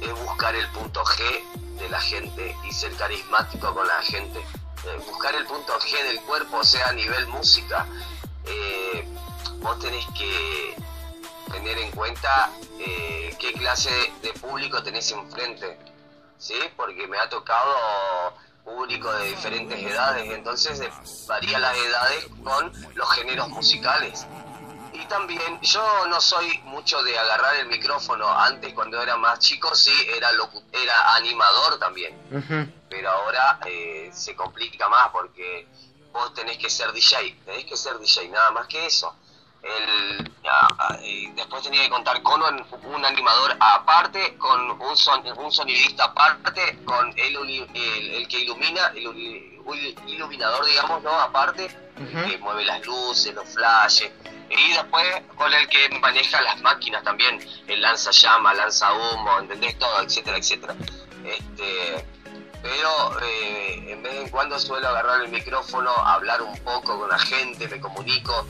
[0.00, 4.38] Es buscar el punto G de la gente y ser carismático con la gente.
[4.40, 7.86] Eh, buscar el punto G del cuerpo, o sea, a nivel música.
[8.46, 9.04] Eh,
[9.60, 10.74] vos tenés que
[11.50, 13.90] tener en cuenta eh, qué clase
[14.22, 15.78] de público tenés enfrente,
[16.38, 16.54] ¿sí?
[16.76, 17.74] Porque me ha tocado
[18.64, 20.80] público de diferentes edades, entonces
[21.26, 24.26] varía las edades con los géneros musicales.
[24.92, 29.74] Y también yo no soy mucho de agarrar el micrófono, antes cuando era más chico
[29.74, 30.30] sí era,
[30.72, 32.16] era animador también,
[32.88, 35.66] pero ahora eh, se complica más porque
[36.12, 39.14] vos tenés que ser DJ, tenés que ser DJ, nada más que eso
[39.62, 40.30] el,
[41.34, 47.12] después tenía que contar con un, animador aparte, con un, son, un sonidista aparte, con
[47.16, 47.36] el,
[47.74, 49.60] el, que ilumina, el,
[50.06, 51.12] iluminador, digamos, ¿no?
[51.12, 54.10] Aparte, que mueve las luces, los flashes.
[54.50, 57.38] Y después con el que maneja las máquinas también,
[57.68, 59.78] el lanza llama, lanza humo, ¿entendés?
[59.78, 60.74] Todo, etcétera, etcétera.
[61.24, 62.04] Este,
[62.62, 67.18] pero eh, en vez en cuando suelo agarrar el micrófono, hablar un poco con la
[67.18, 68.46] gente, me comunico,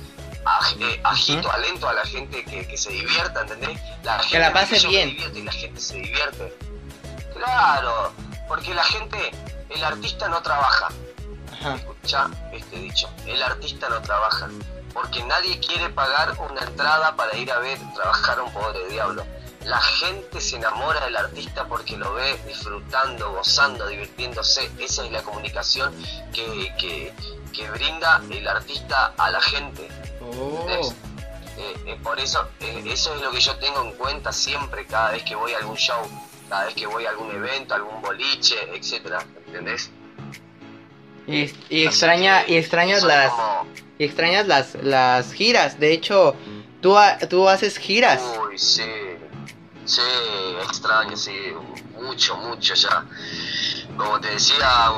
[0.80, 3.78] eh, agito, alento a la gente que, se divierta, ¿entendés?
[4.02, 5.16] La que la pase bien.
[5.34, 6.56] y la gente se divierte.
[7.34, 8.12] Claro,
[8.48, 9.30] porque la gente,
[9.68, 10.88] el artista no trabaja.
[11.74, 14.48] Escucha este dicho, el artista no trabaja.
[14.92, 19.24] Porque nadie quiere pagar una entrada para ir a ver trabajar a un pobre diablo.
[19.64, 24.70] La gente se enamora del artista porque lo ve disfrutando, gozando, divirtiéndose.
[24.78, 25.94] Esa es la comunicación
[26.32, 27.14] que, que,
[27.52, 29.88] que brinda el artista a la gente.
[30.38, 30.92] Oh.
[31.58, 35.12] Eh, eh, por eso, eh, eso es lo que yo tengo en cuenta siempre cada
[35.12, 36.00] vez que voy a algún show,
[36.48, 39.90] cada vez que voy a algún evento, algún boliche, etcétera, ¿entendés?
[41.26, 43.32] Y, y extraña, y extrañas las,
[43.98, 45.78] y extrañas las, las giras.
[45.78, 46.34] De hecho,
[46.80, 46.96] tú,
[47.28, 48.22] tú haces giras.
[48.42, 48.90] Uy, sí,
[49.84, 50.00] sí,
[50.64, 51.52] extraño, sí,
[52.00, 53.04] mucho, mucho ya.
[53.96, 54.90] Como te decía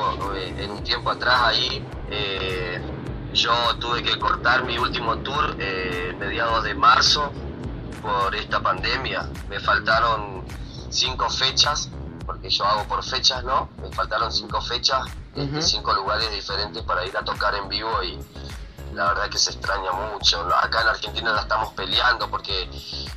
[0.57, 2.79] en un tiempo atrás ahí, eh,
[3.33, 7.31] yo tuve que cortar mi último tour eh, mediados de marzo
[8.01, 9.27] por esta pandemia.
[9.49, 10.45] Me faltaron
[10.89, 11.89] cinco fechas,
[12.25, 13.69] porque yo hago por fechas, ¿no?
[13.81, 15.05] Me faltaron cinco fechas,
[15.35, 18.19] en cinco lugares diferentes para ir a tocar en vivo y
[18.93, 20.39] la verdad que se extraña mucho.
[20.55, 22.69] Acá en Argentina la estamos peleando porque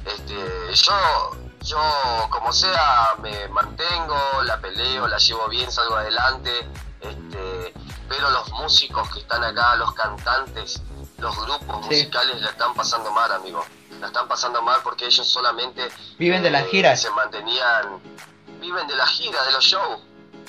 [0.05, 1.79] este, yo, yo
[2.31, 6.51] como sea me mantengo, la peleo, la llevo bien, salgo adelante.
[7.01, 7.74] Este,
[8.09, 10.82] pero los músicos que están acá, los cantantes,
[11.18, 13.64] los grupos musicales la están pasando mal, amigo.
[14.01, 15.88] La están pasando mal porque ellos solamente
[16.18, 17.01] viven de las eh, giras.
[17.01, 18.01] Se mantenían,
[18.61, 20.01] viven de las giras, de los shows.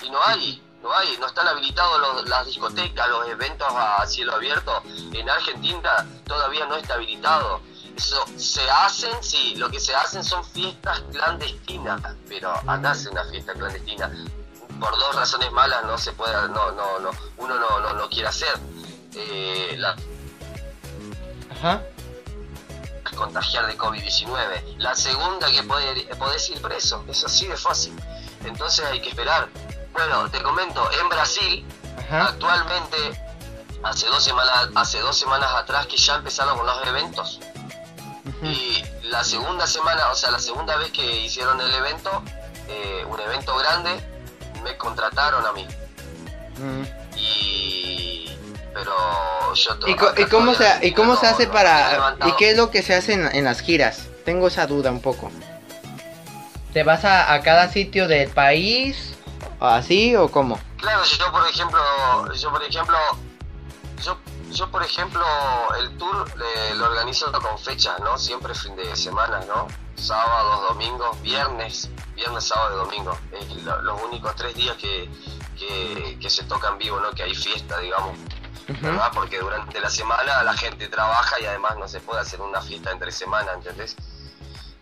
[0.04, 4.84] Y no hay, no hay, no están habilitados las discotecas, los eventos a cielo abierto.
[5.14, 7.62] En Argentina todavía no está habilitado.
[7.96, 13.24] Eso, se hacen, sí, lo que se hacen son fiestas clandestinas, pero acá hace una
[13.26, 14.12] fiesta clandestina
[14.80, 18.28] por dos razones malas no se puede, no, no, no, uno no, no, no quiere
[18.28, 18.54] hacer.
[19.14, 19.96] Eh, la,
[21.58, 21.82] Ajá.
[23.16, 24.78] Contagiar de COVID-19.
[24.78, 27.96] La segunda que puede, podés ir preso, es así de fácil.
[28.44, 29.50] Entonces hay que esperar.
[29.92, 31.66] Bueno, te comento, en Brasil,
[32.12, 32.98] actualmente,
[33.82, 37.40] hace dos semanas, hace dos semanas atrás que ya empezaron con los eventos.
[38.44, 42.22] Y la segunda semana, o sea, la segunda vez que hicieron el evento,
[42.68, 44.00] eh, un evento grande,
[44.68, 45.66] me contrataron a mí.
[46.58, 47.18] Mm.
[47.18, 48.38] Y.
[48.74, 52.16] Pero yo ¿Y, ¿Y, cómo se, ¿y cómo se hace para.?
[52.26, 54.08] ¿Y qué es lo que se hace en, las giras?
[54.24, 55.32] Tengo esa duda un poco.
[56.74, 59.16] ¿Te vas a, a cada sitio del país?
[59.60, 60.60] ¿Así o cómo?
[60.78, 61.80] Claro, yo por ejemplo.
[62.34, 62.98] Yo por ejemplo.
[64.04, 64.18] Yo,
[64.52, 65.24] yo por ejemplo,
[65.80, 68.18] el tour eh, lo organizo con fechas, ¿no?
[68.18, 69.68] Siempre fin de semana, ¿no?
[69.98, 73.18] Sábados, domingos, viernes, viernes, sábado y domingo.
[73.32, 75.10] Es los únicos tres días que,
[76.20, 77.12] que, se tocan vivo, ¿no?
[77.12, 78.18] Que hay fiesta, digamos.
[78.82, 79.12] ¿verdad?
[79.14, 82.92] Porque durante la semana la gente trabaja y además no se puede hacer una fiesta
[82.92, 83.96] entre semana, ¿entendés?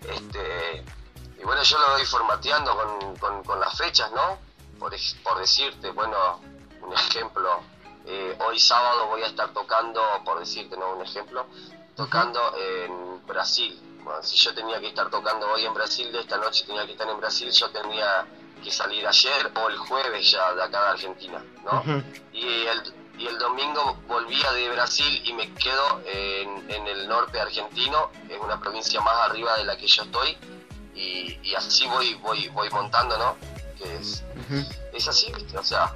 [0.02, 0.84] Este,
[1.40, 2.76] y bueno, yo lo voy formateando
[3.20, 4.40] con, con, las fechas, ¿no?
[4.80, 4.94] Por,
[5.24, 6.42] por decirte, bueno,
[6.82, 7.62] un ejemplo,
[8.06, 10.94] eh, hoy sábado voy a estar tocando, por decirte, ¿no?
[10.94, 11.46] Un ejemplo,
[11.96, 13.85] tocando en Brasil.
[14.22, 17.08] Si yo tenía que estar tocando hoy en Brasil, de esta noche tenía que estar
[17.08, 18.26] en Brasil, yo tenía
[18.64, 21.84] que salir ayer o el jueves ya de acá de Argentina, ¿no?
[22.34, 27.40] y, el, y el domingo volvía de Brasil y me quedo en, en, el norte
[27.40, 30.38] argentino, es una provincia más arriba de la que yo estoy,
[30.96, 33.36] y, y así voy, voy, voy montando, ¿no?
[33.78, 34.24] Que es,
[34.94, 35.58] es así, ¿viste?
[35.58, 35.94] O sea,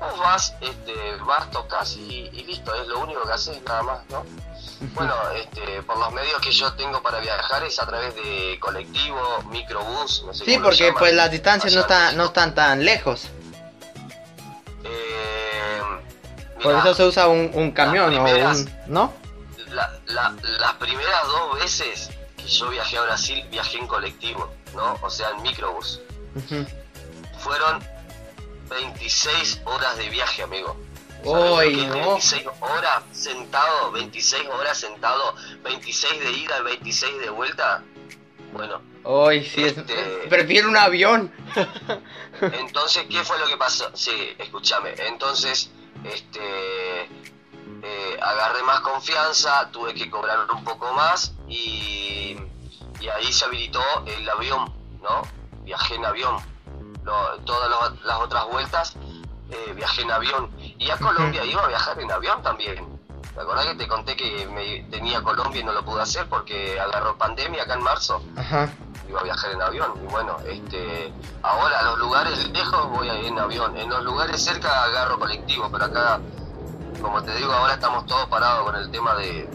[0.00, 4.24] vos vas, este, vas, tocas y, listo, es lo único que haces, nada más, ¿no?
[4.94, 9.18] Bueno, este, por los medios que yo tengo para viajar es a través de colectivo,
[9.50, 13.28] microbús, no sé Sí, porque pues las distancias no, están, no están tan lejos.
[14.84, 15.80] Eh,
[16.62, 18.70] por eso se usa un, camión o un...
[18.86, 19.12] ¿no?
[20.06, 24.98] las primeras dos veces que yo viajé a Brasil, viajé en colectivo, ¿no?
[25.02, 26.00] O sea, en microbús.
[27.38, 27.82] Fueron
[28.68, 30.76] 26 horas de viaje, amigo.
[31.24, 37.82] Uy, 26 horas sentado, 26 horas sentado, 26 de ida y 26 de vuelta.
[38.52, 38.82] Bueno.
[39.04, 39.94] Uy, sí, este,
[40.28, 41.32] prefiero un avión.
[42.40, 43.90] entonces, ¿qué fue lo que pasó?
[43.94, 44.94] Sí, escúchame.
[44.98, 45.70] Entonces,
[46.04, 52.36] este, eh, agarré más confianza, tuve que cobrar un poco más y,
[53.00, 54.72] y ahí se habilitó el avión,
[55.02, 55.22] ¿no?
[55.64, 56.54] Viajé en avión
[57.44, 57.70] todas
[58.02, 58.96] las otras vueltas
[59.50, 60.50] eh, viajé en avión.
[60.84, 63.00] Y a Colombia iba a viajar en avión también.
[63.34, 66.78] ¿Te acordás que te conté que me tenía Colombia y no lo pude hacer porque
[66.78, 68.22] agarró pandemia acá en marzo?
[69.08, 69.92] Iba a viajar en avión.
[70.02, 71.10] Y bueno, este
[71.42, 73.74] ahora a los lugares lejos voy en avión.
[73.78, 76.20] En los lugares cerca agarro colectivo, pero acá,
[77.00, 79.46] como te digo, ahora estamos todos parados con el tema de,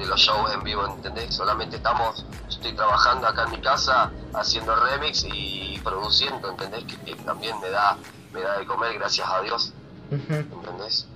[0.00, 1.34] de los shows en vivo, ¿entendés?
[1.34, 6.84] Solamente estamos, estoy trabajando acá en mi casa haciendo remix y produciendo, ¿entendés?
[6.84, 7.96] Que, también me da,
[8.32, 9.72] me da de comer, gracias a Dios,
[10.10, 11.06] ¿entendés?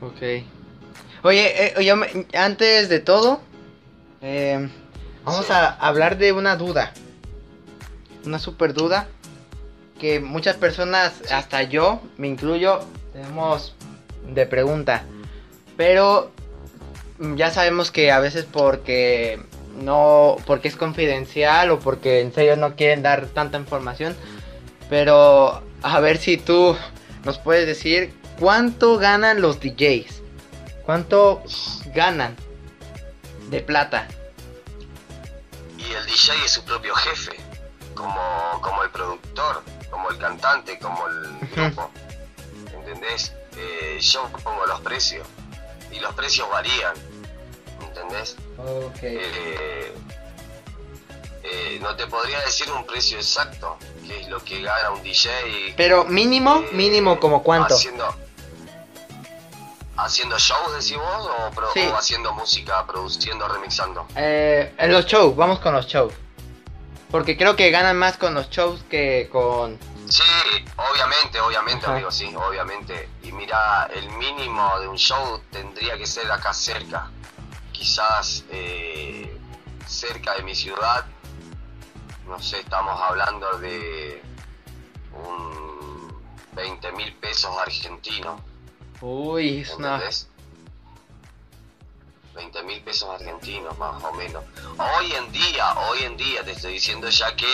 [0.00, 0.44] Ok.
[1.22, 3.40] Oye, eh, antes de todo,
[4.20, 4.68] eh,
[5.24, 6.92] vamos a hablar de una duda,
[8.26, 9.08] una super duda
[9.98, 12.80] que muchas personas, hasta yo, me incluyo,
[13.12, 13.74] tenemos
[14.28, 15.04] de pregunta.
[15.76, 16.30] Pero
[17.36, 19.40] ya sabemos que a veces porque
[19.80, 24.14] no porque es confidencial o porque en serio no quieren dar tanta información,
[24.90, 26.76] pero a ver si tú
[27.24, 30.22] nos puedes decir cuánto ganan los DJs.
[30.84, 31.42] ¿Cuánto
[31.94, 32.36] ganan
[33.48, 34.06] de plata?
[35.78, 37.36] Y el DJ es su propio jefe,
[37.94, 38.20] como,
[38.60, 41.90] como el productor, como el cantante, como el grupo.
[42.74, 43.32] ¿Entendés?
[43.56, 45.26] Eh, yo pongo los precios
[45.90, 46.94] y los precios varían,
[47.80, 48.36] ¿entendés?
[49.02, 49.94] Eh,
[51.44, 55.74] eh, no te podría decir un precio exacto, que es lo que gana un DJ.
[55.76, 57.74] Pero mínimo, mínimo como cuánto.
[57.74, 58.14] Haciendo,
[59.96, 61.30] haciendo shows, decís vos,
[61.76, 64.06] o, haciendo música, produciendo, remixando.
[64.16, 66.12] en los shows, vamos con los shows.
[67.10, 69.78] Porque creo que ganan más con los shows que con
[70.08, 70.22] Sí,
[70.76, 73.08] obviamente, obviamente, amigo, sí, obviamente.
[73.22, 77.10] Y mira, el mínimo de un show tendría que ser acá cerca.
[77.72, 79.38] Quizás eh,
[79.86, 81.06] cerca de mi ciudad.
[82.26, 84.22] No sé, estamos hablando de
[85.12, 86.22] un
[86.52, 88.40] 20 mil pesos argentinos.
[89.00, 90.00] Uy, es una...
[92.34, 94.42] 20 mil pesos argentinos más o menos.
[94.76, 97.46] Hoy en día, hoy en día te estoy diciendo ya que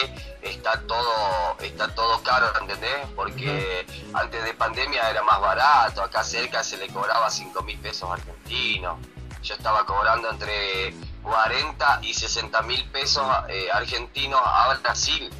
[0.42, 3.06] está todo, está todo caro, ¿entendés?
[3.14, 8.10] Porque antes de pandemia era más barato, acá cerca se le cobraba 5 mil pesos
[8.10, 8.98] argentinos.
[9.42, 15.30] Yo estaba cobrando entre 40 y 60 mil pesos eh, argentinos a Brasil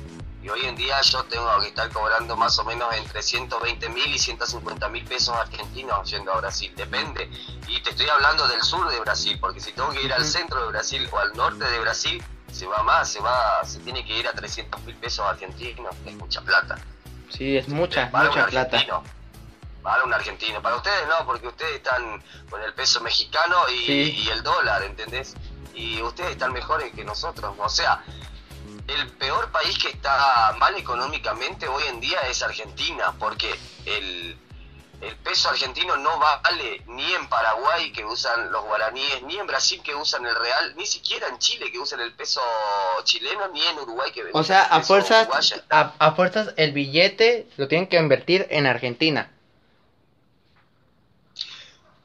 [0.42, 4.06] y hoy en día yo tengo que estar cobrando más o menos entre 120 mil
[4.06, 7.30] y 150 mil pesos argentinos yendo a Brasil, depende.
[7.68, 10.62] Y te estoy hablando del sur de Brasil, porque si tengo que ir al centro
[10.62, 14.18] de Brasil o al norte de Brasil, se va más, se va, se tiene que
[14.18, 16.78] ir a 300 mil pesos argentinos, es mucha plata.
[17.28, 19.02] Sí, es mucha, mucha plata.
[19.82, 24.28] Para un argentino, para ustedes no, porque ustedes están con el peso mexicano y, y
[24.28, 25.34] el dólar, ¿entendés?
[25.74, 28.02] Y ustedes están mejores que nosotros, o sea,
[28.88, 33.50] el peor país que está mal económicamente hoy en día es Argentina, porque
[33.86, 34.38] el,
[35.00, 39.80] el peso argentino no vale ni en Paraguay que usan los guaraníes, ni en Brasil
[39.82, 42.42] que usan el real, ni siquiera en Chile que usan el peso
[43.04, 45.28] chileno, ni en Uruguay que O sea, a fuerzas,
[45.70, 49.30] a, fuerzas el billete lo tienen que invertir en Argentina.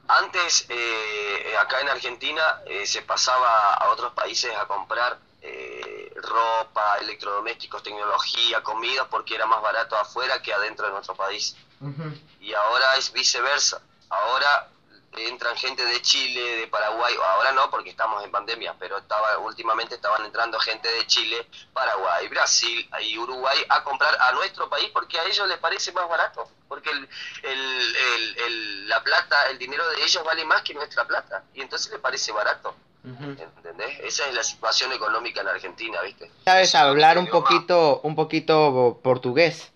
[0.08, 5.18] Antes, eh, acá en Argentina, eh, se pasaba a otros países a comprar
[5.48, 11.56] eh, ropa, electrodomésticos, tecnología, comida, porque era más barato afuera que adentro de nuestro país.
[12.40, 13.80] Y ahora es viceversa.
[14.08, 14.68] Ahora
[15.16, 19.94] entran gente de Chile, de Paraguay, ahora no porque estamos en pandemia, pero estaba últimamente
[19.94, 25.18] estaban entrando gente de Chile, Paraguay, Brasil y Uruguay a comprar a nuestro país porque
[25.18, 27.08] a ellos les parece más barato, porque el,
[27.42, 27.96] el,
[28.36, 32.00] el, la plata, el dinero de ellos vale más que nuestra plata y entonces les
[32.00, 32.74] parece barato.
[33.06, 34.00] ¿Entendés?
[34.00, 36.30] Esa es la situación económica en Argentina, ¿viste?
[36.44, 39.70] ¿Sabes hablar un poquito, un poquito portugués?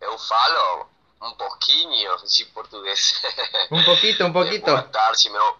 [0.00, 0.88] Eu falo
[1.20, 3.20] un poquinho de portugués.
[3.70, 4.70] Un poquito, un poquito.
[4.70, 5.56] Boa tarde, meu.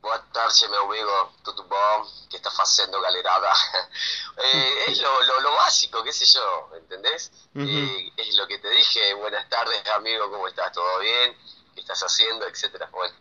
[0.00, 1.32] Boa tarde, meu amigo.
[1.44, 2.06] Tudo bom?
[2.28, 3.52] ¿Qué está haciendo, galerada?
[4.36, 7.30] eh, es lo, lo, lo, básico, qué sé yo, ¿entendés?
[7.54, 9.14] eh, es lo que te dije.
[9.14, 10.72] Buenas tardes, amigo, ¿cómo estás?
[10.72, 11.36] ¿Todo bien?
[11.74, 12.46] ¿Qué estás haciendo?
[12.46, 12.88] Etcétera.
[12.90, 13.14] Bueno,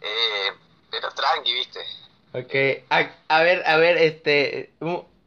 [0.00, 0.56] eh,
[0.90, 1.80] pero tranqui, ¿viste?
[2.32, 4.72] Ok, a, a ver, a ver, este,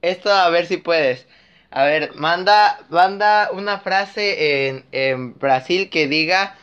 [0.02, 1.28] esto a ver si puedes.
[1.72, 6.58] A ver, manda, manda una frase en, en Brasil que diga,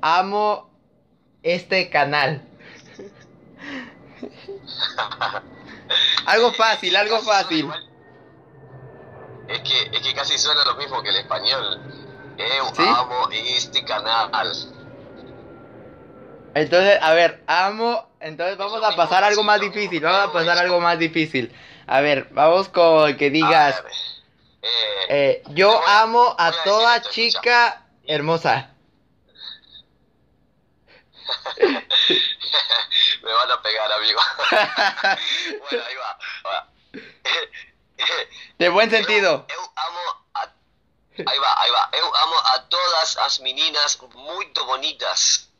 [0.00, 0.70] amo
[1.42, 2.42] este canal.
[6.26, 7.70] algo fácil, algo fácil.
[9.48, 11.80] Es que, es que casi suena lo mismo que el español.
[12.36, 14.30] Eu amo este canal.
[16.54, 18.08] Entonces, a ver, amo.
[18.20, 20.00] Entonces vamos a pasar algo más difícil.
[20.00, 21.54] Vamos a pasar algo más difícil.
[21.86, 23.82] A ver, vamos con que digas.
[24.62, 28.70] Eh, eh, yo amo a toda chica hermosa.
[33.22, 34.20] Me van a pegar, amigo.
[35.70, 36.18] bueno, ahí va.
[38.58, 39.46] De buen sentido.
[39.48, 40.00] Eu, amo
[40.34, 40.42] a,
[41.26, 41.88] ahí va, ahí va.
[41.92, 45.50] Eu amo a todas las meninas muy bonitas.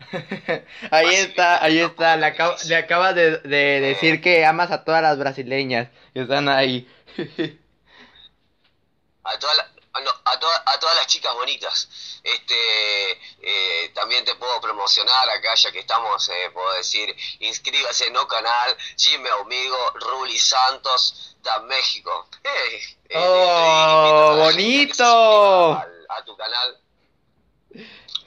[0.90, 2.16] ahí está, ahí está.
[2.16, 6.88] Le, acabas de, de decir que amas a todas las brasileñas que están ahí.
[9.24, 9.52] a, toda
[9.92, 12.20] a, a, todas las chicas bonitas.
[12.22, 18.16] Este, eh, también te puedo promocionar acá, ya que estamos, eh, puedo decir, inscríbase en
[18.16, 22.28] el canal, Jimmy Amigo, Ruli Santos, de México.
[23.12, 25.72] Eh, ¡Oh, bonito!
[25.72, 26.80] A, tu canal.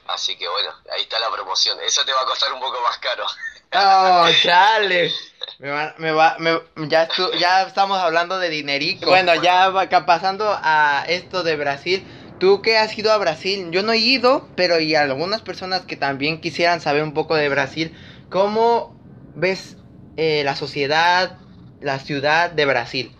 [0.06, 1.78] Así que bueno, ahí está la promoción.
[1.80, 3.24] Eso te va a costar un poco más caro.
[3.72, 5.12] ¡Oh, chale!
[5.58, 9.06] Me va, me va, me, ya, ya estamos hablando de dinerico.
[9.06, 12.06] Bueno, ya va, pasando a esto de Brasil.
[12.38, 15.96] Tú que has ido a Brasil, yo no he ido, pero y algunas personas que
[15.96, 17.96] también quisieran saber un poco de Brasil,
[18.28, 18.94] ¿cómo
[19.34, 19.76] ves
[20.16, 21.38] eh, la sociedad,
[21.80, 23.16] la ciudad de Brasil?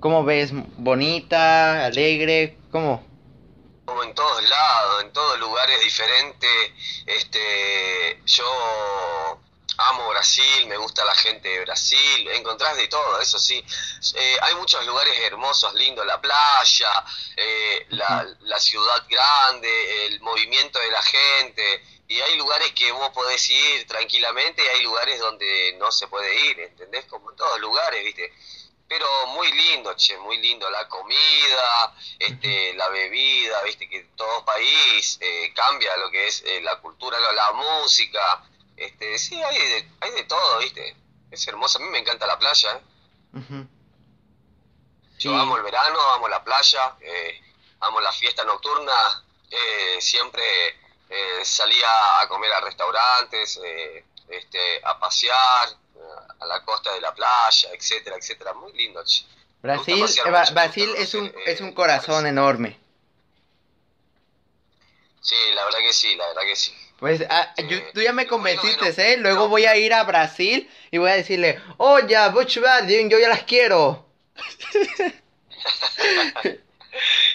[0.00, 0.50] ¿Cómo ves?
[0.76, 2.58] ¿Bonita, alegre?
[2.72, 3.11] ¿Cómo?
[3.92, 6.72] Como en todos lados, en todos lugares diferentes.
[7.04, 9.38] Este, yo
[9.76, 13.62] amo Brasil, me gusta la gente de Brasil, encontrás de todo, eso sí.
[14.14, 17.04] Eh, hay muchos lugares hermosos, lindos, la playa,
[17.36, 23.10] eh, la, la, ciudad grande, el movimiento de la gente, y hay lugares que vos
[23.10, 27.04] podés ir tranquilamente y hay lugares donde no se puede ir, ¿entendés?
[27.04, 28.32] Como en todos lugares, ¿viste?
[28.88, 35.18] Pero muy lindo, che, muy lindo la comida, este, la bebida, viste que todo país
[35.20, 38.44] eh, cambia lo que es la cultura, la música,
[38.76, 40.96] este, sí, hay de, hay de todo, ¿viste?
[41.30, 41.78] Es hermoso.
[41.78, 43.66] A mí me encanta la playa, ¿eh?
[45.18, 47.40] Yo amo el verano, amo la playa, eh,
[47.80, 49.24] amo la fiesta nocturna.
[49.48, 50.42] Eh, siempre
[51.08, 53.60] eh, salía a comer a restaurantes,
[54.28, 55.68] este, a pasear,
[56.40, 56.46] a
[57.02, 58.52] la playa, etcétera, etcétera.
[58.54, 59.02] Muy lindo.
[59.60, 60.04] Brasil,
[60.52, 62.78] Brasil es un, es un corazón enorme.
[65.20, 66.72] Sí, la verdad que sí, la verdad que sí.
[66.98, 67.54] Pues ah,
[67.92, 69.16] tú ya me convenciste, ¿eh?
[69.16, 72.28] Luego voy a ir a Brasil y voy a decirle, oye, oh,
[73.08, 74.06] yo ya las quiero.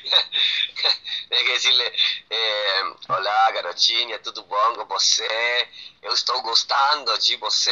[1.29, 1.93] Tienes que decirle,
[2.29, 5.27] eh, hola, garotinha, tudo bom com você?
[6.01, 7.71] Eu estou gostando de você.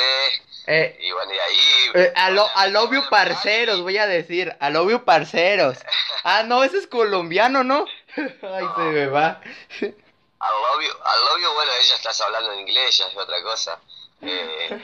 [0.68, 1.92] Eh, y bueno, y ahí...
[1.94, 5.78] Eh, a, lo, a love you parceros, voy a decir, a love you parceros.
[6.28, 7.86] Ah, no, ese es colombiano, ¿no?
[8.18, 9.40] Ay, se me va.
[9.82, 13.44] I love you, I love you, bueno, ella estás hablando en inglés, ya es otra
[13.44, 13.80] cosa.
[14.24, 14.82] Eh,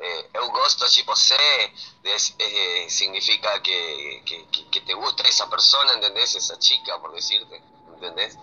[0.00, 1.34] eh, eu gosto de você
[2.04, 6.34] eh, significa que, que, que, te gusta esa persona, ¿entendés?
[6.34, 7.60] Esa chica, por decirte,
[7.94, 8.38] ¿entendés?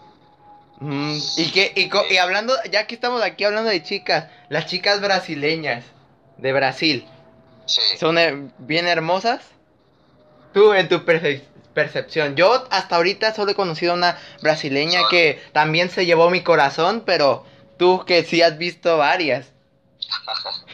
[0.79, 4.65] Mm, y que y, co- y hablando, ya que estamos aquí hablando de chicas, las
[4.65, 5.85] chicas brasileñas
[6.37, 7.07] de Brasil,
[7.65, 7.81] Sí.
[7.97, 9.41] ¿son bien hermosas?
[10.53, 11.43] Tú, en tu perce-
[11.73, 12.35] percepción.
[12.35, 16.41] Yo hasta ahorita solo he conocido a una brasileña Son- que también se llevó mi
[16.43, 17.45] corazón, pero
[17.77, 19.47] tú que sí has visto varias.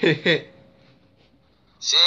[1.79, 1.97] Sí,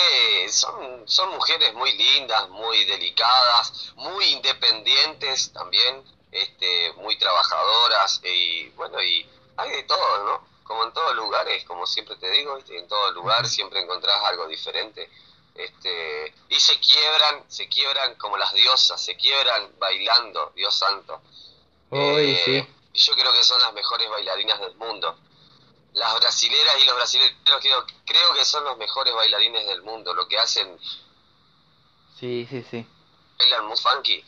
[0.50, 9.02] son, son mujeres muy lindas, muy delicadas, muy independientes también, este, muy trabajadoras y bueno,
[9.02, 10.46] y hay de todo, ¿no?
[10.64, 12.78] Como en todos lugares, como siempre te digo, ¿viste?
[12.78, 15.10] en todo lugar siempre encontrás algo diferente.
[15.54, 21.20] Este, y se quiebran, se quiebran como las diosas, se quiebran bailando, Dios santo.
[21.90, 22.74] Uy, Eh, sí.
[22.94, 25.18] y Yo creo que son las mejores bailarinas del mundo.
[25.94, 30.14] Las brasileras y los brasileños creo, creo que son los mejores bailarines del mundo.
[30.14, 30.78] Lo que hacen,
[32.18, 32.86] Sí, sí, sí.
[33.38, 34.24] bailan muy funky.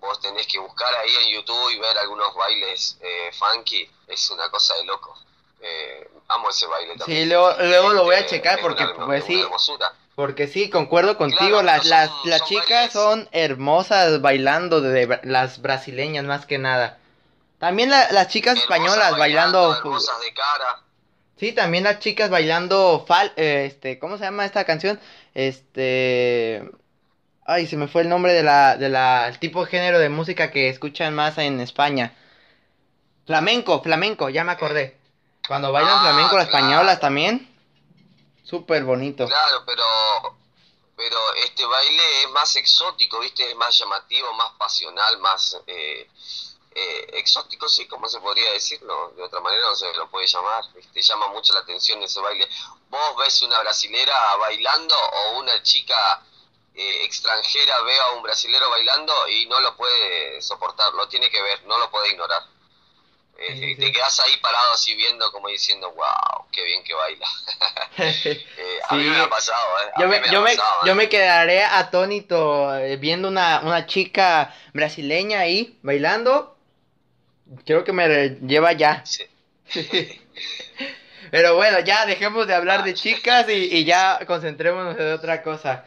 [0.00, 3.90] Vos tenés que buscar ahí en YouTube y ver algunos bailes eh, funky.
[4.06, 5.16] Es una cosa de loco.
[5.60, 7.22] Eh, amo ese baile también.
[7.24, 9.44] Sí, luego, luego lo voy a Este, checar porque una pues sí,
[10.14, 12.92] porque sí, concuerdo contigo, Claro, las, las, las son chicas bailes.
[12.92, 16.98] son hermosas bailando de, las brasileñas más que nada.
[17.58, 20.82] También la- las chicas Hermosas españolas bailando, Hermosas de cara.
[21.38, 25.00] Sí, también las chicas bailando fal, eh, este, ¿cómo se llama esta canción?
[25.34, 26.68] Este,
[27.46, 30.08] ay, se me fue el nombre de la, de la, el tipo de género de
[30.08, 32.14] música que escuchan más en España.
[33.26, 34.96] Flamenco, flamenco, ya me acordé.
[35.46, 36.64] Cuando bailan Ah, flamenco las claro.
[36.66, 37.48] españolas también,
[38.44, 39.26] súper bonito.
[39.26, 39.84] Claro, pero
[40.96, 43.48] pero este baile es más exótico, ¿viste?
[43.48, 46.08] Es más llamativo, más pasional, más eh,
[46.78, 49.12] eh, exótico, sí, como se podría decirlo.
[49.16, 51.02] De otra manera no se lo puede llamar, ¿viste?
[51.02, 52.48] Llama mucho la atención ese baile.
[52.88, 56.22] Vos ves una brasilera bailando o una chica
[56.74, 61.42] eh, extranjera ve a un brasilero bailando y no lo puede soportar, lo tiene que
[61.42, 62.42] ver, no lo puede ignorar.
[63.38, 66.94] Eh, Sí, sí, Te quedas ahí parado así viendo como diciendo, wow, qué bien que
[66.94, 67.26] baila.
[67.98, 69.90] Eh, a mí me ha pasado, ¿eh?
[69.98, 70.94] Yo me, ha yo, me, pasado, yo ¿eh?
[70.94, 76.57] me quedaré atónito eh, viendo una, una chica brasileña ahí bailando.
[77.64, 79.02] Creo que me lleva ya.
[79.04, 79.24] Sí.
[81.30, 85.84] Pero bueno, ya dejemos de hablar de chicas y, y ya concentrémonos en otra cosa.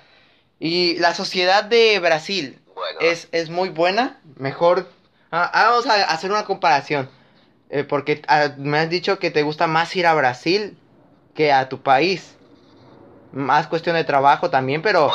[0.59, 4.87] Y la sociedad de Brasil Bueno, es, es muy buena, mejor.
[5.31, 7.09] Ah, ah, vamos a hacer una comparación.
[7.69, 10.77] Eh, porque ah, me has dicho que te gusta más ir a Brasil
[11.33, 12.35] que a tu país.
[13.31, 15.13] Más cuestión de trabajo también, pero o,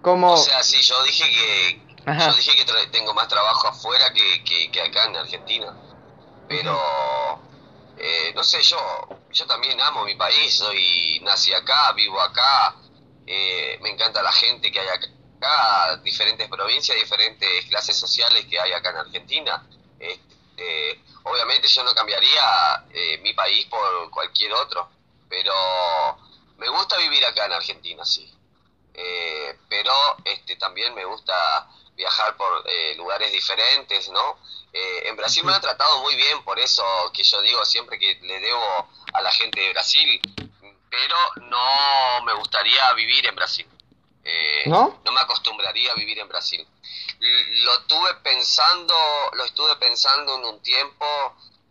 [0.00, 0.32] como...
[0.32, 4.70] o sea, sí, yo dije que Yo dije que tengo más trabajo afuera que, que,
[4.70, 5.74] que acá en Argentina.
[6.48, 7.40] Pero
[7.96, 8.78] eh, no sé, yo
[9.32, 12.76] yo también amo mi país, soy nací acá, vivo acá,
[13.26, 18.72] eh, me encanta la gente que hay acá, diferentes provincias, diferentes clases sociales que hay
[18.72, 19.66] acá en Argentina.
[19.98, 24.88] Este, obviamente yo no cambiaría eh, mi país por cualquier otro,
[25.28, 25.52] pero
[26.58, 28.32] me gusta vivir acá en Argentina, sí.
[28.94, 29.92] Eh, pero
[30.24, 34.38] este también me gusta viajar por eh, lugares diferentes, ¿no?
[34.72, 36.82] Eh, en Brasil me han tratado muy bien, por eso
[37.12, 40.20] que yo digo siempre que le debo a la gente de Brasil,
[40.90, 43.66] pero no me gustaría vivir en Brasil.
[44.24, 45.00] Eh, ¿No?
[45.12, 46.66] me acostumbraría a vivir en Brasil.
[47.64, 48.94] Lo tuve pensando,
[49.34, 51.06] lo estuve pensando en un tiempo,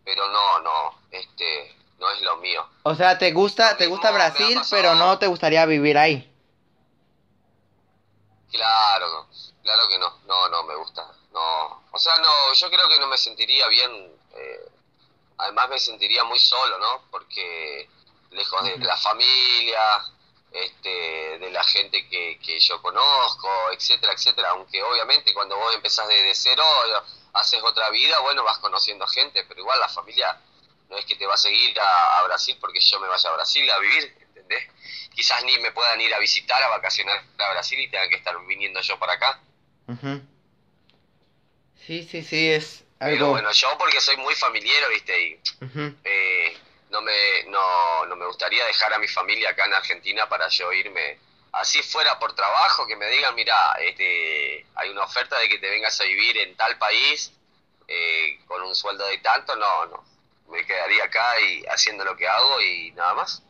[0.03, 2.67] pero no, no, este, no es lo mío.
[2.84, 6.28] O sea, te gusta, te gusta Brasil, pero no te gustaría vivir ahí.
[8.51, 9.28] Claro,
[9.64, 13.07] claro que no, no, no me gusta, no, o sea, no, yo creo que no
[13.07, 14.70] me sentiría bien, eh,
[15.38, 17.05] además me sentiría muy solo, ¿no?
[17.09, 17.89] Porque
[18.32, 19.82] lejos de la familia,
[20.51, 26.07] este, de la gente que, que yo conozco, etcétera, etcétera, aunque obviamente cuando vos empezás
[26.07, 26.64] desde cero,
[27.34, 30.39] haces otra vida, bueno, vas conociendo gente, pero igual la familia
[30.89, 33.34] no es que te va a seguir a, a Brasil porque yo me vaya a
[33.34, 34.70] Brasil a vivir, ¿entendés?
[35.16, 38.38] Quizás ni me puedan ir a visitar, a vacacionar a Brasil y tenga que estar
[38.45, 39.39] viniendo yo para acá.
[39.88, 40.22] Ujú.
[41.86, 43.30] Sí, sí, sí, es Pero algo...
[43.32, 45.20] bueno, yo porque soy muy familiar, ¿viste?
[45.20, 45.40] Y
[46.04, 46.58] eh,
[46.90, 50.72] no, me, no, no me gustaría dejar a mi familia acá en Argentina para yo
[50.74, 51.18] irme.
[51.54, 55.70] Así fuera por trabajo, que me digan, mira, este, hay una oferta de que te
[55.70, 57.34] vengas a vivir en tal país
[57.88, 60.06] eh, con un sueldo de tanto, no, no.
[60.50, 63.42] Me quedaría acá y haciendo lo que hago y nada más.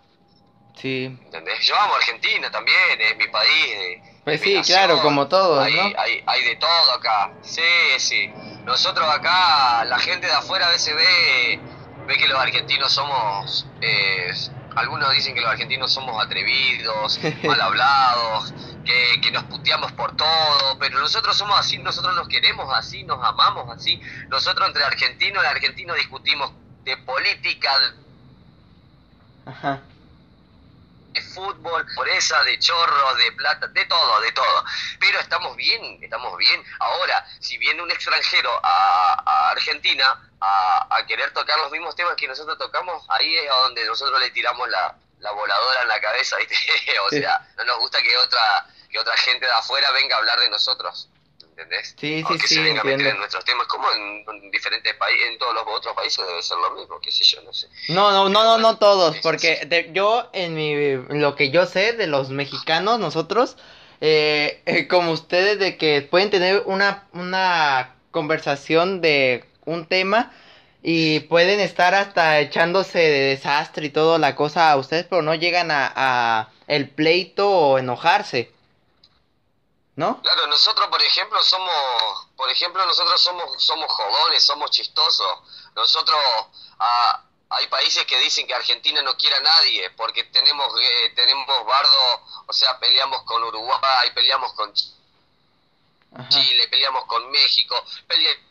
[0.79, 1.05] Sí.
[1.05, 1.63] ¿Entendés?
[1.65, 3.65] Yo amo Argentina también, es mi país.
[3.67, 5.81] eh, Pues sí, claro, como todos, hay, ¿no?
[5.81, 7.31] hay, hay de todo acá.
[7.41, 7.61] Sí,
[7.97, 8.31] sí.
[8.65, 11.59] Nosotros acá, la gente de afuera a veces ve,
[12.05, 13.65] ve que los argentinos somos.
[13.81, 14.31] eh,
[14.75, 18.53] algunos dicen que los argentinos somos atrevidos, mal hablados,
[18.85, 23.21] que, que, nos puteamos por todo, pero nosotros somos así, nosotros nos queremos así, nos
[23.23, 23.99] amamos así.
[24.29, 26.51] Nosotros entre argentinos y argentinos discutimos
[26.85, 27.71] de política,
[29.45, 29.81] Ajá
[31.11, 34.65] de fútbol, por esa, de chorros, de plata, de todo, de todo.
[34.99, 36.63] Pero estamos bien, estamos bien.
[36.79, 42.57] Ahora, si viene un extranjero a, Argentina a, querer tocar los mismos temas que nosotros
[42.57, 44.95] tocamos, ahí es a donde nosotros le tiramos la,
[45.33, 46.55] voladora en la cabeza, ¿viste?
[47.05, 50.39] o sea, no nos gusta que otra, que otra gente de afuera venga a hablar
[50.39, 51.09] de nosotros.
[51.61, 51.95] ¿Entendés?
[51.97, 55.63] Sí, sí, sí, se venga en nuestros temas, como en, diferentes países, en todos los
[55.67, 57.67] otros países debe ser lo mismo, qué sé yo, no sé.
[57.89, 62.07] No, no, no, no, no todos, porque yo, en mi, lo que yo sé de
[62.07, 63.57] los mexicanos, nosotros,
[64.01, 70.31] eh, eh, como ustedes, de que pueden tener una, una conversación de un tema
[70.83, 75.35] y pueden estar hasta echándose de desastre y toda la cosa a ustedes, pero no
[75.35, 78.51] llegan a, a el pleito o enojarse.
[79.95, 80.21] ¿No?
[80.21, 85.39] Claro, nosotros por ejemplo somos, por ejemplo nosotros somos, somos jodones, somos chistosos.
[85.75, 86.19] Nosotros
[86.79, 91.65] ah, hay países que dicen que Argentina no quiere a nadie porque tenemos eh, tenemos
[91.65, 98.50] bardo, o sea, peleamos con Uruguay, peleamos con Chile, peleamos con México, peleamos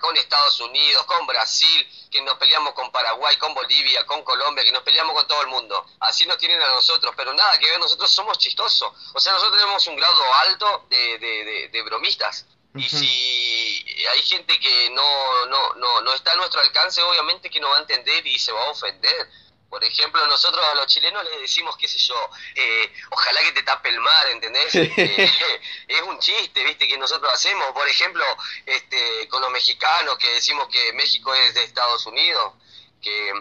[0.00, 4.72] con Estados Unidos, con Brasil, que nos peleamos con Paraguay, con Bolivia, con Colombia, que
[4.72, 5.84] nos peleamos con todo el mundo.
[6.00, 8.92] Así nos tienen a nosotros, pero nada que ver, nosotros somos chistosos.
[9.14, 12.46] O sea, nosotros tenemos un grado alto de, de, de, bromistas.
[12.74, 17.60] Y si hay gente que no, no, no, no está a nuestro alcance, obviamente que
[17.60, 19.28] no va a entender y se va a ofender
[19.68, 23.62] por ejemplo, nosotros a los chilenos les decimos, qué sé yo, eh, ojalá que te
[23.62, 24.74] tape el mar, ¿entendés?
[24.98, 25.30] Eh,
[25.88, 26.88] es un chiste, ¿viste?
[26.88, 28.24] Que nosotros hacemos, por ejemplo,
[28.64, 32.54] este, con los mexicanos, que decimos que México es de Estados Unidos,
[33.00, 33.32] que,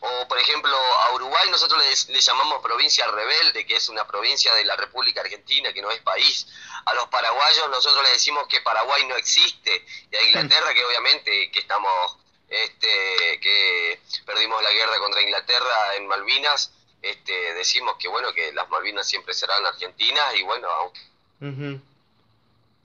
[0.00, 4.64] o por ejemplo, a Uruguay nosotros le, llamamos provincia rebelde, que es una provincia de
[4.64, 6.46] la República Argentina, que no es país.
[6.84, 11.50] A los paraguayos nosotros le decimos que Paraguay no existe, y a Inglaterra, que obviamente
[11.50, 12.18] que estamos
[12.48, 16.72] este, que perdimos la guerra contra Inglaterra en Malvinas,
[17.02, 21.00] este, decimos que bueno que las Malvinas siempre serán argentinas y bueno, aunque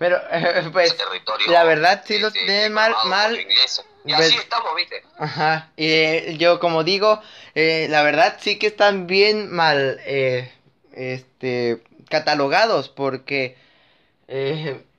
[0.02, 0.20] pero
[0.74, 0.96] pues
[1.48, 3.38] la verdad sí los tienen mal mal.
[3.38, 5.04] y así pues, estamos, ¿viste?
[5.20, 7.22] Ajá, y eh, yo como digo,
[7.54, 10.52] eh, la verdad sí que están bien mal eh,
[10.94, 13.58] este catalogados porque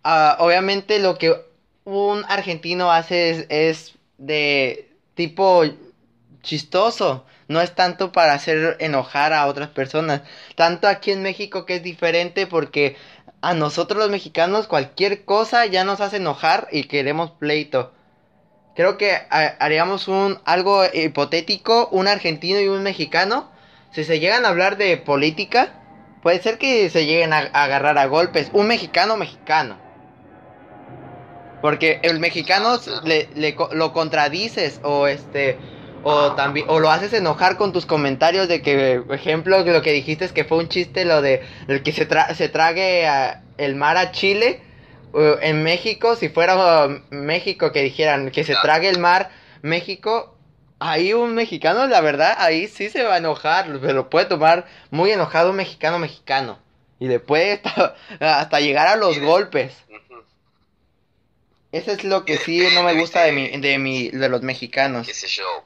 [0.05, 1.37] ah, obviamente lo que
[1.85, 5.65] un argentino hace es de tipo
[6.43, 7.27] chistoso.
[7.49, 10.23] No es tanto para hacer enojar a otras personas.
[10.55, 12.97] Tanto aquí en México que es diferente porque
[13.41, 17.93] a nosotros los mexicanos cualquier cosa ya nos hace enojar y queremos pleito.
[18.75, 23.51] Creo que haríamos un algo hipotético, un argentino y un mexicano.
[23.93, 25.75] Si se llegan a hablar de política,
[26.23, 28.49] puede ser que se lleguen a agarrar a golpes.
[28.55, 29.92] Un mexicano mexicano.
[31.63, 33.29] Porque el mexicano le,
[33.73, 35.57] lo contradices o este
[36.03, 39.93] o también o lo haces enojar con tus comentarios de que por ejemplo lo que
[39.93, 43.07] dijiste es que fue un chiste lo de el que se, se trague
[43.57, 44.61] el mar a Chile
[45.15, 49.31] en México si fuera México que dijeran que se trague el mar
[49.63, 50.37] México
[50.81, 55.13] ahí un mexicano la verdad ahí sí se va a enojar pero puede tomar muy
[55.13, 56.59] enojado un mexicano mexicano
[56.99, 57.61] y le puede
[58.21, 59.85] hasta llegar a los golpes
[61.73, 65.07] eso es lo que sí no me gusta de mi, de mi, de los mexicanos.
[65.07, 65.65] ¿Qué sé yo?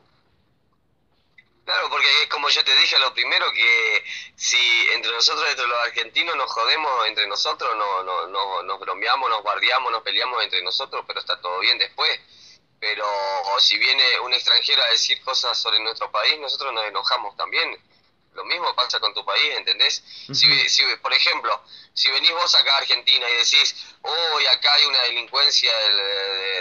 [1.64, 4.04] Claro, porque es como yo te dije lo primero, que
[4.36, 4.56] si
[4.94, 9.42] entre nosotros, entre los argentinos, nos jodemos entre nosotros, no, no, no, nos bromeamos, nos
[9.42, 12.20] guardiamos, nos peleamos entre nosotros, pero está todo bien después.
[12.78, 13.04] Pero
[13.58, 17.76] si viene un extranjero a decir cosas sobre nuestro país, nosotros nos enojamos también.
[18.36, 20.04] Lo mismo pasa con tu país, ¿entendés?
[20.32, 21.62] si, si, por ejemplo,
[21.94, 25.72] si venís vos acá a Argentina y decís, uy, acá hay una delincuencia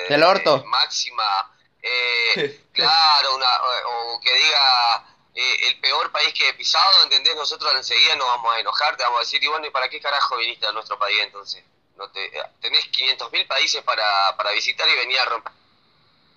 [0.09, 0.63] del orto.
[0.65, 3.47] máxima, eh, claro, una,
[3.87, 7.35] o que diga eh, el peor país que he pisado, ¿entendés?
[7.35, 9.99] Nosotros enseguida nos vamos a enojar, te vamos a decir, y bueno, ¿y para qué
[9.99, 11.63] carajo viniste a nuestro país entonces?
[11.97, 12.31] No te,
[12.61, 15.53] tenés 500.000 países para, para visitar y venir a romper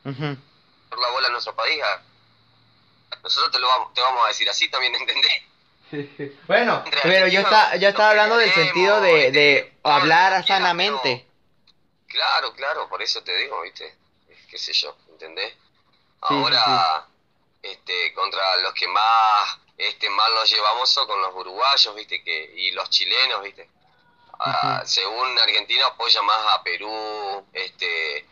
[0.05, 1.83] la bola a nuestro país.
[3.23, 4.95] Nosotros te lo vamos, te vamos a decir así también,
[5.91, 6.33] ¿entendés?
[6.47, 11.27] bueno, pero yo, está, yo estaba hablando del sentido de, de hablar sanamente.
[12.07, 13.97] Claro, claro, por eso te digo, ¿viste?
[14.51, 15.55] Qué sé yo, ¿entendés?
[16.21, 17.07] Ahora,
[17.63, 22.23] este contra los que más este mal nos llevamos son con los uruguayos, ¿viste?
[22.23, 23.69] que Y los chilenos, ¿viste?
[24.41, 28.27] Ah, según Argentina apoya más a Perú, este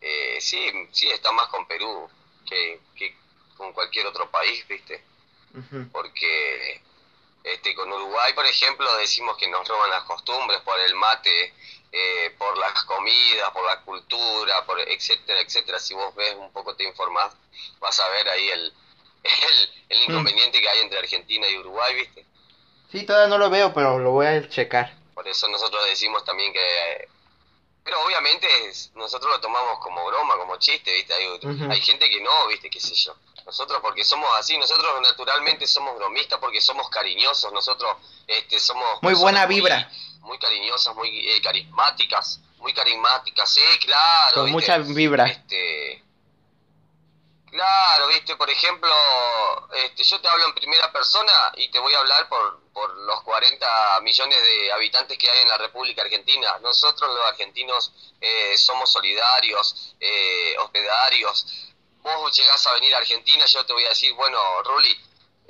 [0.00, 2.08] eh, sí, sí, está más con Perú
[2.46, 3.14] que, que
[3.60, 5.04] con cualquier otro país, ¿viste?
[5.92, 6.82] Porque
[7.44, 11.54] Este, con Uruguay, por ejemplo, decimos que nos roban las costumbres por el mate,
[11.92, 15.78] eh, por las comidas, por la cultura, por etcétera, etcétera.
[15.80, 17.32] Si vos ves un poco, te informás,
[17.80, 18.74] vas a ver ahí el,
[19.88, 20.02] el, Mm.
[20.10, 22.26] inconveniente que hay entre Argentina y Uruguay, ¿viste?
[22.92, 24.94] Sí, todavía no lo veo, pero lo voy a checar.
[25.14, 27.08] Por eso nosotros decimos también que...
[27.84, 31.14] Pero obviamente es- nosotros lo tomamos como broma, como chiste, ¿viste?
[31.14, 31.26] Hay,
[31.70, 32.70] hay gente que no, ¿viste?
[32.70, 33.14] ¿Qué sé yo?
[33.46, 37.96] Nosotros porque somos así, nosotros naturalmente somos bromistas porque somos cariñosos, nosotros
[38.26, 39.02] este, somos...
[39.02, 39.90] Muy buena vibra.
[40.20, 44.34] Muy, cariñosas, muy eh, carismáticas, muy carismáticas, sí, claro.
[44.34, 44.52] Con ¿viste?
[44.52, 45.26] mucha vibra.
[45.26, 46.02] Este,
[47.50, 48.92] claro, viste, por ejemplo,
[49.72, 53.22] este, yo te hablo en primera persona y te voy a hablar por, por los
[53.22, 56.58] 40 millones de habitantes que hay en la República Argentina.
[56.60, 61.69] Nosotros los argentinos eh, somos solidarios, eh, hospedarios.
[62.02, 64.98] Vos llegás a venir a Argentina, yo te voy a decir, bueno, Ruli,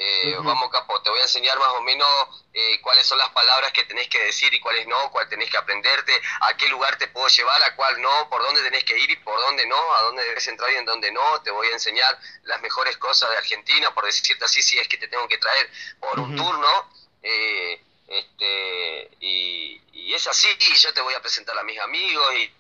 [0.02, 2.08] eh, vamos capo, te voy a enseñar más o menos
[2.54, 5.58] eh, cuáles son las palabras que tenés que decir y cuáles no, cuál tenés que
[5.58, 9.10] aprenderte, a qué lugar te puedo llevar, a cuál no, por dónde tenés que ir
[9.10, 11.72] y por dónde no, a dónde debes entrar y en dónde no, te voy a
[11.72, 15.36] enseñar las mejores cosas de Argentina, por decirte así, si es que te tengo que
[15.36, 15.70] traer
[16.00, 16.90] por un turno,
[17.22, 22.34] eh, este, y, y es así, y yo te voy a presentar a mis amigos
[22.36, 22.54] y,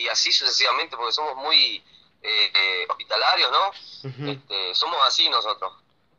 [0.00, 1.84] y así sucesivamente, porque somos muy
[2.24, 4.30] eh, eh, hospitalarios, ¿no?
[4.32, 5.72] Este, somos así nosotros.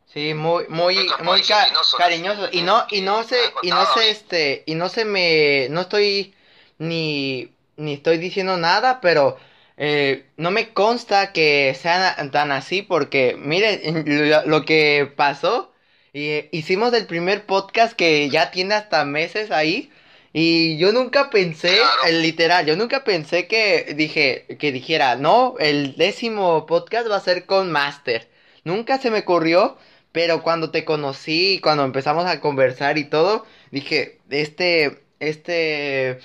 [0.06, 2.44] Sí, muy, muy, muy ca- que no son cariñoso.
[2.44, 5.82] así, Y no, y no se, y no se, este, y no se me, no
[5.82, 6.34] estoy
[6.78, 9.36] ni, ni estoy diciendo nada, pero
[9.76, 15.72] eh, no me consta que sean tan así porque, miren, lo, lo que pasó,
[16.12, 19.90] y hicimos el primer podcast que ya tiene hasta meses ahí.
[20.38, 21.92] Y yo nunca pensé, Claro.
[22.08, 27.20] el literal, yo nunca pensé que dije, que dijera, no, el décimo podcast va a
[27.20, 28.28] ser con Master.
[28.62, 29.78] Nunca se me ocurrió,
[30.12, 36.18] pero cuando te conocí, cuando empezamos a conversar y todo, dije, este, este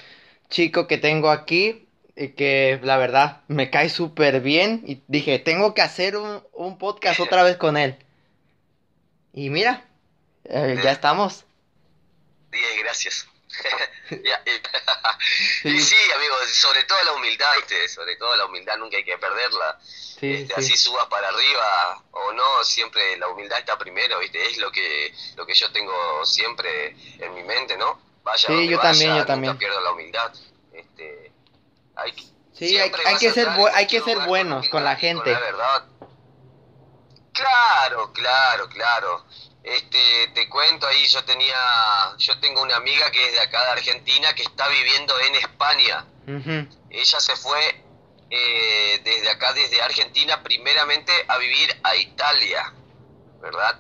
[0.50, 5.74] chico que tengo aquí, eh, que la verdad me cae súper bien, y dije, tengo
[5.74, 7.96] que hacer un, un podcast otra vez con él.
[9.32, 9.86] Y mira,
[10.44, 11.46] eh, ya estamos.
[12.52, 13.31] Diez, gracias.
[15.62, 15.70] Sí.
[15.70, 17.88] Y sí, amigo, sobre todo la humildad, ¿viste?
[17.88, 19.80] Sobre todo la humildad nunca hay que perderla.
[19.82, 20.54] Sí, Este, sí.
[20.58, 24.44] Así subas para arriba o no, siempre la humildad está primero, ¿viste?
[24.50, 28.00] Es lo que, lo que yo tengo siempre en mi mente, ¿no?
[28.24, 29.58] Vaya Sí, yo vaya, también, yo también.
[29.58, 30.34] pierdo la humildad.
[30.74, 31.32] Este,
[31.96, 32.24] hay, que-
[32.54, 35.32] Sí, hay, hay que ser, hay que ser buenos con la gente.
[35.32, 35.86] la verdad.
[37.34, 39.26] Claro, claro, claro.
[39.64, 41.56] Este, te cuento ahí, yo tenía,
[42.18, 46.06] yo tengo una amiga que es de acá de Argentina que está viviendo en España.
[46.90, 47.84] Ella se fue
[48.30, 52.74] eh, desde acá, desde Argentina, primeramente a vivir a Italia,
[53.40, 53.80] ¿verdad?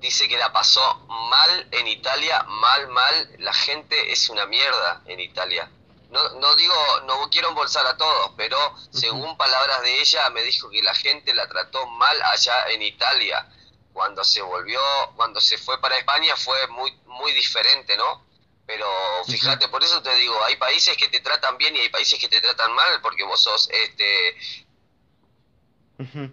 [0.00, 3.30] Dice que la pasó mal en Italia, mal, mal.
[3.38, 5.70] La gente es una mierda en Italia.
[6.10, 6.74] No, no digo,
[7.04, 8.58] no quiero embolsar a todos, pero
[8.90, 13.46] según palabras de ella, me dijo que la gente la trató mal allá en Italia.
[13.92, 14.80] Cuando se volvió,
[15.16, 18.24] cuando se fue para España fue muy, muy diferente, ¿no?
[18.66, 18.86] Pero
[19.26, 22.28] fíjate, por eso te digo, hay países que te tratan bien y hay países que
[22.28, 24.36] te tratan mal, porque vos sos, este,
[25.98, 26.32] Ujú.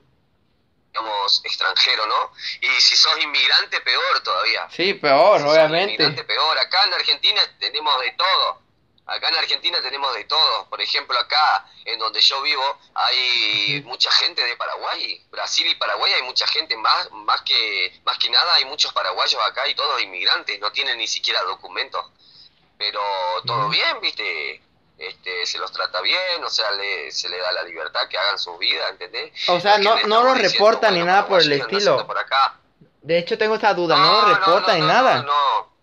[0.94, 2.32] digamos, extranjero, ¿no?
[2.62, 4.68] Y si sos inmigrante, peor todavía.
[4.70, 5.94] Sí, peor, Si sos obviamente.
[5.96, 6.58] inmigrante, peor.
[6.60, 8.62] Acá en Argentina tenemos de todo.
[9.08, 10.68] Acá en Argentina tenemos de todo.
[10.70, 15.26] Por ejemplo, acá en donde yo vivo hay mucha gente de Paraguay.
[15.32, 16.76] Brasil y Paraguay hay mucha gente.
[16.76, 20.60] Más, más, que, más que nada hay muchos paraguayos acá y todos inmigrantes.
[20.60, 22.06] No tienen ni siquiera documentos.
[22.78, 23.00] Pero
[23.46, 24.62] todo bien, ¿viste?
[24.98, 28.40] Este, se los trata bien, o sea, le, se le da la libertad que hagan
[28.40, 29.32] su vida, ¿entendés?
[29.48, 31.78] O sea, no, no estamos lo diciendo, reportan ni bueno, nada por el estilo.
[31.78, 32.60] haciendo Por acá.
[33.04, 35.22] De hecho, tengo esa duda, no, lo reportan ni no, nada.
[35.22, 35.77] No,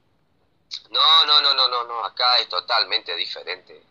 [0.91, 3.83] no, no, no, no, no, no, acá es totalmente diferente.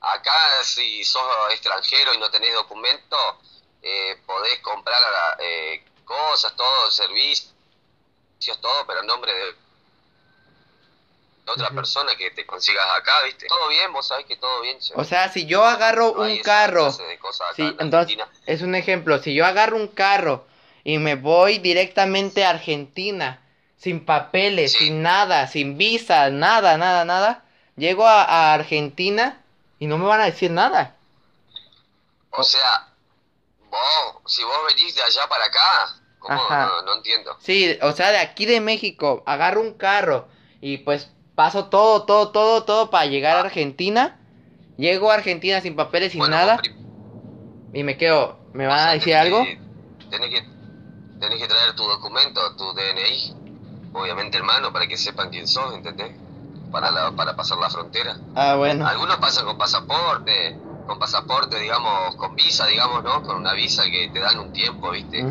[0.00, 1.22] Acá si sos
[1.52, 3.16] extranjero y no tenés documento,
[3.82, 5.00] eh, podés comprar
[5.40, 7.52] eh, cosas, todo, servicios,
[8.60, 9.54] todo, pero en nombre de
[11.46, 13.46] otra persona que te consigas acá, ¿viste?
[13.46, 14.78] Todo bien, vos sabés que todo bien.
[14.80, 14.94] che.
[14.96, 19.34] O sea, si yo agarro No un carro, sí, en entonces es un ejemplo, si
[19.34, 20.46] yo agarro un carro
[20.84, 23.43] y me voy directamente a Argentina,
[23.84, 24.78] sin papeles, Sí.
[24.78, 27.44] sin nada, sin visa, nada, nada, nada,
[27.76, 29.24] llego a, a Argentina
[29.78, 30.96] y no me van a decir nada.
[32.30, 32.88] O sea,
[33.70, 35.60] vos, si vos venís de allá para acá,
[36.18, 36.34] ¿cómo?
[36.34, 36.66] Ajá.
[36.66, 37.36] No, no entiendo.
[37.40, 40.28] Sí, o sea, de aquí de México, agarro un carro
[40.60, 44.18] y pues paso todo, todo, todo, todo para llegar a Argentina.
[44.76, 46.56] Llego a Argentina sin papeles, sin Bueno, nada
[47.72, 49.44] y me quedo, ¿me van o a decir tenés algo?
[49.44, 49.60] que-
[50.10, 50.42] tenés que,
[51.18, 53.34] tenés que traer tu documento, tu DNI.
[53.94, 56.12] Obviamente hermano, para que sepan quién sos, ¿entendés?
[56.70, 58.20] Para, la, para pasar la frontera.
[58.34, 58.86] Ah, bueno.
[58.86, 63.22] Algunos pasan con pasaporte, con pasaporte, digamos, con visa, digamos, ¿no?
[63.22, 65.22] Con una visa que te dan un tiempo, ¿viste?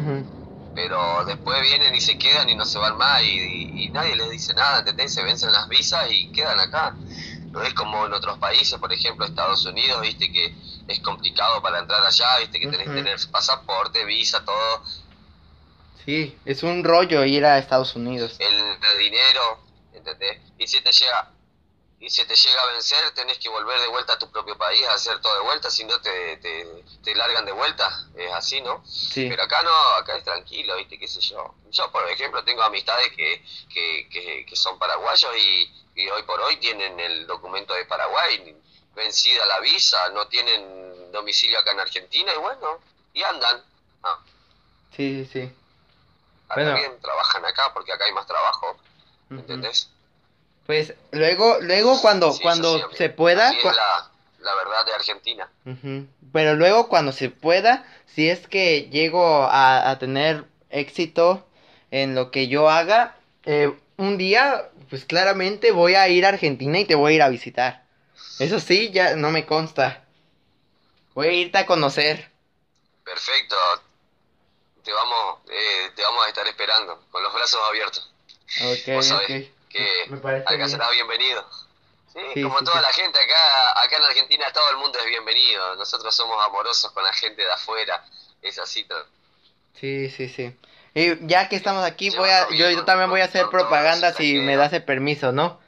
[0.74, 4.16] Pero después vienen y se quedan y no se van más y, y- y nadie
[4.16, 5.14] les dice nada, ¿entendés?
[5.14, 6.98] Se vencen las visas y quedan acá.
[7.52, 10.32] No es como en otros países, por ejemplo, Estados Unidos, ¿viste?
[10.32, 10.56] Que
[10.88, 12.60] es complicado para entrar allá, ¿viste?
[12.60, 14.82] Que tenés que tener pasaporte, visa, todo.
[16.06, 18.36] Sí, es un rollo ir a Estados Unidos.
[18.40, 19.60] el, el dinero,
[19.94, 20.40] ¿entendés?
[20.58, 21.30] Y si te llega
[22.00, 24.84] y si te llega a vencer, tenés que volver de vuelta a tu propio país
[24.88, 28.60] a hacer todo de vuelta, si no te, te, te largan de vuelta, es así,
[28.60, 28.84] ¿no?
[28.86, 29.28] Sí.
[29.30, 31.00] Pero acá no, acá es tranquilo, ¿viste?
[31.00, 31.56] ¿Qué sé yo?
[31.72, 33.42] Yo, por ejemplo, tengo amistades que,
[33.74, 38.54] que, que, que son paraguayos y, y hoy por hoy tienen el documento de Paraguay,
[38.94, 42.80] vencida la visa, no tienen domicilio acá en Argentina y bueno,
[43.14, 43.64] y andan.
[44.04, 44.20] Ah,
[44.98, 45.52] Sí, sí, sí.
[46.56, 46.76] Bueno.
[46.76, 48.78] bien, trabajan acá porque acá hay más trabajo.
[49.30, 49.90] ¿entendés?
[50.66, 54.86] Pues luego, luego cuando, Sí, cuando sí, se pueda, Así es cua- la, la verdad
[54.86, 55.50] de Argentina.
[56.32, 61.48] Pero luego cuando se pueda, si es que llego a, a tener éxito
[61.92, 63.16] en lo que yo haga,
[63.46, 67.22] eh, un día, pues claramente voy a ir a Argentina y te voy a ir
[67.22, 67.84] a visitar.
[68.40, 70.04] Eso sí, ya no me consta.
[71.14, 72.32] Voy a irte a conocer.
[73.04, 73.56] Perfecto.
[74.84, 78.12] Te vamos, eh, te vamos a estar esperando con los brazos abiertos.
[78.62, 79.52] Ok, Vos sabés ok.
[79.70, 80.70] que Me acá bien.
[80.70, 81.46] serás bienvenido.
[82.14, 82.84] Sí, Sí, como sí, toda sí.
[82.84, 85.76] la gente acá, acá en Argentina todo el mundo es bienvenido.
[85.78, 88.04] Nosotros somos amorosos con la gente de afuera.
[88.42, 88.84] Es así.
[88.84, 89.06] todo.
[89.80, 90.56] Sí, sí, sí.
[90.94, 94.18] Y ya que estamos aquí, voy a, yo, yo también voy a hacer propaganda los
[94.18, 95.60] si me das el permiso, ¿no?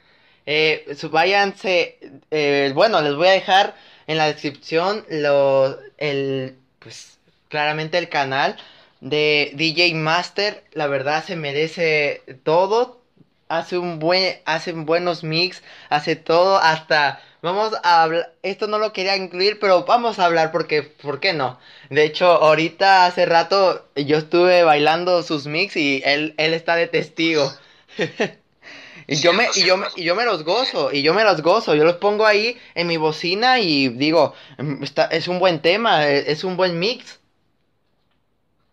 [0.44, 1.98] Eh, váyanse,
[2.30, 3.74] eh, bueno, les voy a dejar
[4.06, 7.18] en la descripción lo, el, pues,
[7.48, 8.56] claramente el canal
[9.00, 10.64] de DJ Master.
[10.72, 13.00] La verdad se merece todo.
[13.48, 18.92] Hace un buen, hace buenos mix, hace todo, hasta, vamos a hablar, esto no lo
[18.92, 21.56] quería incluir, pero vamos a hablar porque, ¿por qué no?
[21.88, 26.88] De hecho, ahorita hace rato yo estuve bailando sus mix y él, él está de
[26.88, 27.52] testigo.
[29.06, 31.74] y yo me, y yo y yo me los gozo, y yo me los gozo,
[31.74, 36.06] yo los pongo ahí en mi bocina y digo, "Mm, está, es un buen tema,
[36.08, 37.20] e- es un buen mix.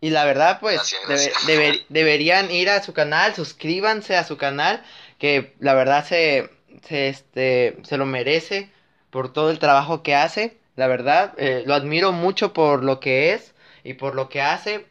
[0.03, 1.47] Y la verdad, pues, Gracias, debe- gracias.
[1.47, 4.84] deber- deberían ir a su canal, suscríbanse a su canal,
[5.17, 6.49] que la verdad se,
[6.85, 8.69] se, este, se lo merece
[9.11, 10.57] por todo el trabajo que hace.
[10.75, 13.53] La verdad, eh, lo admiro mucho por lo que es
[13.85, 14.85] y por lo que hace.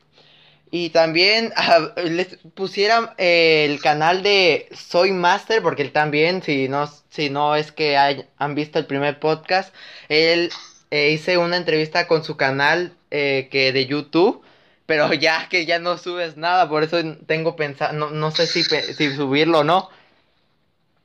[0.70, 6.68] Y también ah, les pusiera eh, el canal de Soy Master, porque él también, si
[6.70, 9.74] no, si no es que hay- han visto el primer podcast,
[10.08, 10.48] él
[10.90, 14.42] eh, hice una entrevista con su canal eh, que de YouTube,
[14.92, 18.62] pero ya que ya no subes nada, por eso tengo pensado, no, no sé si,
[18.62, 19.88] pe- si subirlo o no.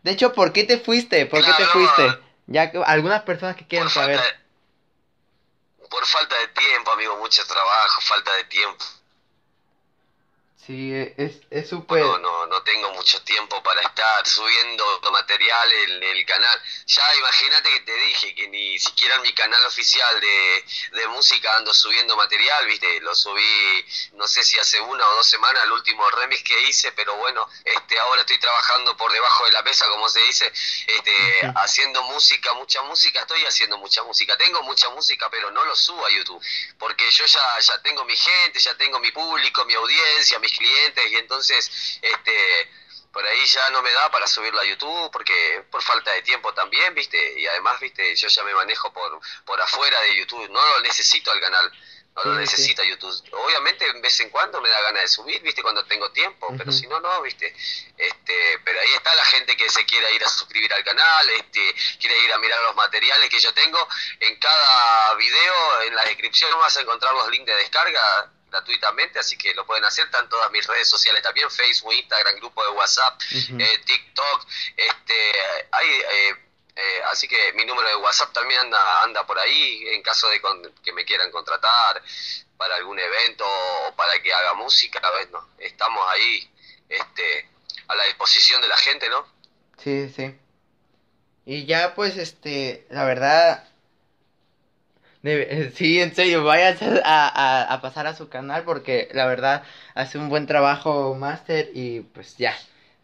[0.04, 1.26] De hecho, ¿por qué te fuiste?
[1.26, 2.20] ¿Por qué te fuiste?
[2.48, 4.18] Ya que algunas personas que quieren Por saber.
[4.20, 4.36] falta,
[5.80, 8.84] de, por falta de tiempo, amigo, mucho trabajo, falta de tiempo.
[10.68, 12.04] Sí, es es súper...
[12.04, 16.62] No, no, no tengo mucho tiempo para estar subiendo material en el canal.
[16.86, 21.56] Ya imagínate que te dije que ni siquiera en mi canal oficial de, de música
[21.56, 25.72] ando subiendo material, viste, lo subí no sé si hace una o dos semanas el
[25.72, 29.86] último remix que hice, pero bueno, este ahora estoy trabajando por debajo de la mesa,
[29.88, 30.52] como se dice,
[30.88, 34.36] este haciendo música, mucha música, estoy haciendo mucha música.
[34.38, 36.44] Tengo mucha música, pero no lo subo a YouTube,
[36.78, 41.12] porque yo ya ya tengo mi gente, ya tengo mi público, mi audiencia, mis clientes
[41.12, 42.70] y entonces este
[43.12, 46.54] por ahí ya no me da para subirlo a YouTube porque por falta de tiempo
[46.54, 47.40] también, ¿viste?
[47.40, 48.16] Y además, ¿viste?
[48.16, 51.72] Yo ya me manejo por por afuera de YouTube, no lo necesito al canal.
[52.18, 52.40] No lo sí.
[52.40, 53.14] necesita YouTube.
[53.32, 55.62] Obviamente, de vez en cuando me da ganas de subir, ¿viste?
[55.62, 57.56] Cuando tengo tiempo, pero si no, no, ¿viste?
[57.96, 61.76] Este, pero ahí está la gente que se quiera ir a suscribir al canal, este,
[62.00, 63.88] quiere ir a mirar los materiales que yo tengo.
[64.20, 69.38] En cada video, en la descripción vas a encontrar los links de descarga gratuitamente, así
[69.38, 73.20] que lo pueden hacer, están todas mis redes sociales también, Facebook, Instagram, grupo de WhatsApp,
[73.60, 75.32] eh, TikTok, este,
[75.72, 76.36] hay, eh,
[76.76, 80.40] eh, así que mi número de WhatsApp también anda, anda por ahí, en caso de
[80.42, 82.02] con- que me quieran contratar
[82.58, 86.50] para algún evento o para que haga música, bueno, estamos ahí,
[86.90, 87.50] este,
[87.88, 89.28] a la disposición de la gente, ¿no?
[89.84, 90.36] Sí, sí.
[91.46, 93.68] Y ya pues este, la verdad,
[95.74, 99.64] sí, en serio, vayan a, a, a pasar a su canal porque la verdad
[99.96, 102.54] hace un buen trabajo Master y pues ya.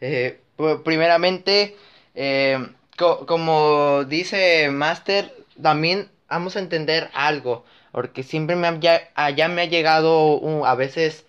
[0.01, 0.39] Eh,
[0.83, 1.75] primeramente,
[2.15, 2.67] eh,
[2.97, 9.29] co- como dice Master, también vamos a entender algo, porque siempre me ha, ya, ah,
[9.31, 11.25] ya me ha llegado a veces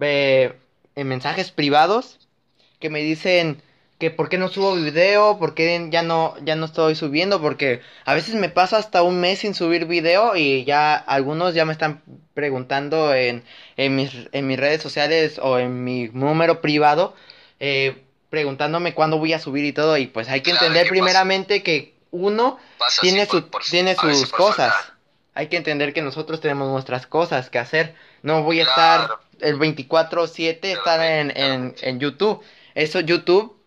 [0.00, 0.54] eh,
[0.94, 2.18] en mensajes privados
[2.80, 3.62] que me dicen
[4.02, 7.82] que por qué no subo video, por qué ya no, ya no estoy subiendo, porque
[8.04, 11.72] a veces me paso hasta un mes sin subir video y ya algunos ya me
[11.72, 12.02] están
[12.34, 13.44] preguntando en,
[13.76, 17.14] en, mis, en mis redes sociales o en mi número privado,
[17.60, 21.94] eh, preguntándome cuándo voy a subir y todo, y pues hay que entender primeramente que
[22.10, 22.58] uno
[23.00, 24.74] tiene, su, tiene sus cosas.
[25.32, 27.94] Hay que entender que nosotros tenemos nuestras cosas que hacer.
[28.24, 32.42] No voy a estar el 24/7 estar en, en, en YouTube.
[32.74, 33.61] Eso YouTube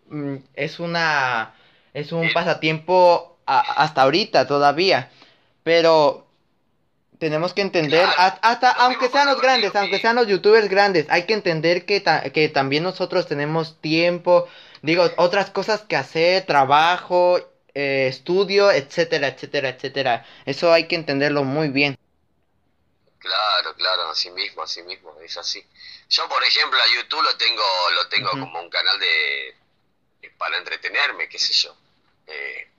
[0.54, 1.54] es una
[1.94, 5.10] es un pasatiempo hasta ahorita todavía.
[5.62, 6.26] Pero
[7.18, 11.34] tenemos que entender, hasta aunque sean los grandes, aunque sean los youtubers grandes, hay que
[11.34, 12.02] entender que,
[12.32, 14.46] que también nosotros tenemos tiempo,
[14.82, 17.38] digo, otras cosas que hacer, trabajo,
[17.74, 20.26] eh, estudio, etcétera, etcétera, etcétera.
[20.44, 21.98] Eso hay que entenderlo muy bien.
[23.18, 25.64] Claro, claro, así mismo, así mismo, es así.
[26.08, 27.64] Yo, por ejemplo, a YouTube lo tengo,
[27.94, 29.56] lo tengo como un canal de,
[30.38, 31.76] para entretenerme, qué sé yo.
[32.26, 32.70] Eh,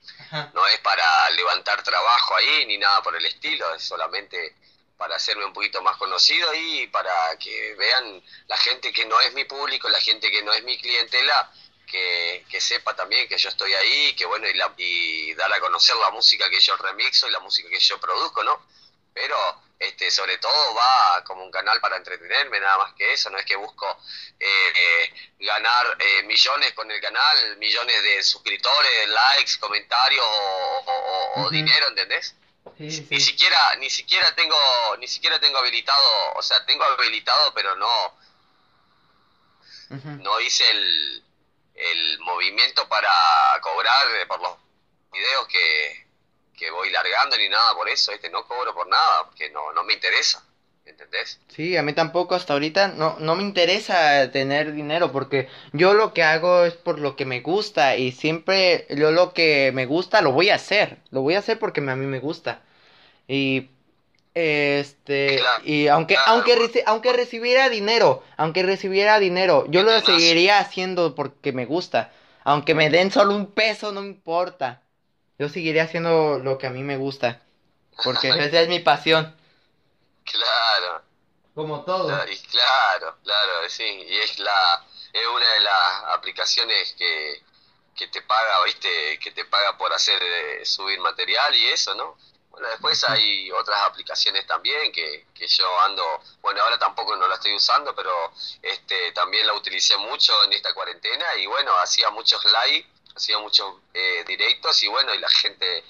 [0.52, 4.54] no es para levantar trabajo ahí ni nada por el estilo, es solamente
[4.96, 9.32] para hacerme un poquito más conocido y para que vean la gente que no es
[9.32, 11.50] mi público, la gente que no es mi clientela,
[11.86, 15.96] que, sepa también que yo estoy ahí, que bueno, y, la, y dar a conocer
[15.96, 18.60] la música que yo remixo y la música que yo produzco, ¿no?
[19.14, 19.36] Pero
[19.78, 23.44] este, sobre todo va como un canal para entretenerme, nada más que eso, no es
[23.44, 23.86] que busco
[24.40, 31.88] eh, eh, ganar eh, millones con el canal, millones de suscriptores, likes, comentarios o, dinero,
[31.88, 32.34] ¿entendés?
[32.78, 32.90] Ni
[33.20, 34.58] siquiera, ni siquiera tengo,
[34.98, 38.18] ni siquiera tengo habilitado, o sea, tengo habilitado, pero no,
[39.90, 41.24] no hice el,
[41.74, 43.10] el movimiento para
[43.62, 44.56] cobrar por los
[45.12, 46.07] videos que,
[46.70, 49.94] voy largando ni nada por eso, este no cobro por nada, porque no, no me
[49.94, 50.44] interesa.
[50.84, 51.38] ¿Entendés?
[51.48, 56.14] Sí, a mí tampoco hasta ahorita no, no me interesa tener dinero porque yo lo
[56.14, 60.22] que hago es por lo que me gusta y siempre yo lo que me gusta
[60.22, 62.62] lo voy a hacer, lo voy a hacer porque a mí me gusta.
[63.28, 63.68] Y
[64.34, 71.52] este, y aunque, aunque, aunque recibiera dinero, aunque recibiera dinero, yo lo seguiría haciendo porque
[71.52, 72.12] me gusta.
[72.44, 74.80] Aunque me den solo un peso, no importa.
[75.38, 77.40] Yo seguiría haciendo lo que a mí me gusta.
[78.02, 79.36] Porque esa es mi pasión.
[80.24, 81.02] Claro.
[81.54, 82.06] Como todo.
[82.06, 83.84] Claro, claro, sí.
[83.84, 87.42] Y es la, es una de las aplicaciones que,
[87.96, 92.16] que te paga, viste, que te paga por hacer, eh, subir material y eso, ¿no?
[92.50, 96.02] Bueno, después hay otras aplicaciones también que, que yo ando,
[96.40, 98.32] bueno, ahora tampoco no la estoy usando, pero
[98.62, 102.86] este también la utilicé mucho en esta cuarentena y bueno, hacía muchos live,
[103.18, 105.84] hacía muchos eh, directos y bueno, y la gente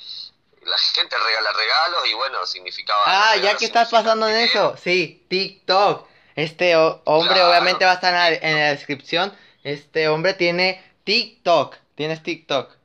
[0.63, 3.03] la gente regala regalos y bueno, significaba...
[3.07, 6.07] Ah, ya que estás pasando en eso, sí, TikTok.
[6.35, 9.37] Este hombre obviamente va a estar en la descripción.
[9.65, 11.77] Este hombre tiene TikTok.
[11.95, 12.78] Tienes TikTok.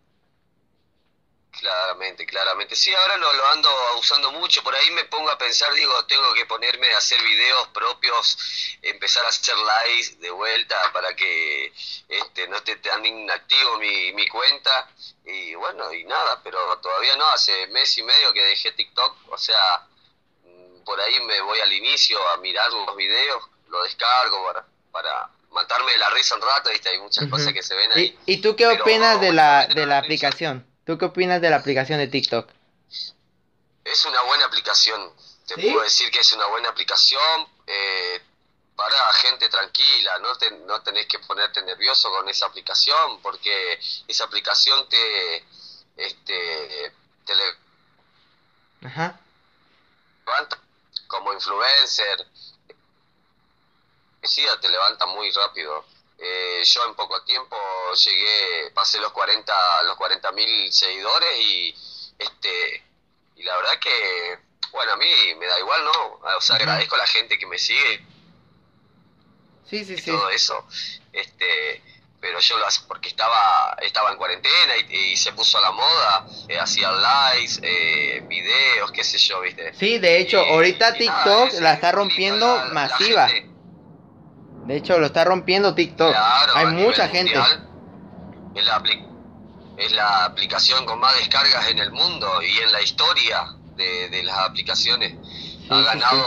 [1.64, 2.76] Claramente, claramente.
[2.76, 4.61] Sí, ahora lo, lo, ando usando mucho.
[4.64, 8.38] Por ahí me pongo a pensar, digo, tengo que ponerme a hacer videos propios,
[8.81, 11.72] empezar a hacer lives de vuelta para que
[12.10, 14.90] este, no esté tan inactivo mi, mi cuenta.
[15.23, 17.26] Y bueno, y nada, pero todavía no.
[17.27, 19.15] Hace mes y medio que dejé TikTok.
[19.30, 19.88] O sea,
[20.44, 25.30] mm, por ahí me voy al inicio a mirar los videos, lo descargo para, para
[25.52, 26.72] matarme de la risa un rato.
[26.72, 26.90] ¿viste?
[26.90, 28.19] Hay muchas cosas que se ven ahí.
[28.26, 30.73] ¿Y, y tú qué opinas de la, de la aplicación?
[30.85, 32.49] ¿Tú qué opinas de la aplicación de TikTok?
[33.85, 35.14] Es una buena aplicación.
[35.47, 38.22] Te puedo decir que es una buena aplicación eh,
[38.76, 40.19] para gente tranquila.
[40.19, 40.30] No,
[40.65, 45.45] no tenés que ponerte nervioso con esa aplicación porque esa aplicación te,
[45.97, 46.93] este,
[47.26, 49.19] te levanta
[51.07, 52.27] como influencer.
[54.61, 55.85] Te levanta muy rápido.
[56.26, 57.58] Eh, yo en poco tiempo
[58.06, 61.76] llegué, pasé los 40 los 40 mil seguidores y
[62.18, 62.82] este
[63.36, 64.40] y la verdad que
[64.72, 65.06] bueno a mí
[65.38, 68.06] me da igual no o sea agradezco a la gente que me sigue
[69.70, 70.66] sí sí y todo eso
[71.12, 71.84] este
[72.22, 76.26] pero yo lo hacía porque estaba estaba en cuarentena y, se puso a la moda
[76.48, 81.74] eh, hacía likes eh, videos qué sé yo viste sí de hecho ahorita TikTok la
[81.74, 83.30] está rompiendo masiva
[84.65, 86.15] de hecho, lo está rompiendo TikTok.
[86.56, 87.40] Hay mucha gente.
[88.56, 88.84] Es la,
[89.77, 94.38] es la aplicación con más descargas en el mundo y en la historia de, las
[94.38, 95.15] aplicaciones.
[95.69, 96.26] ha ganado,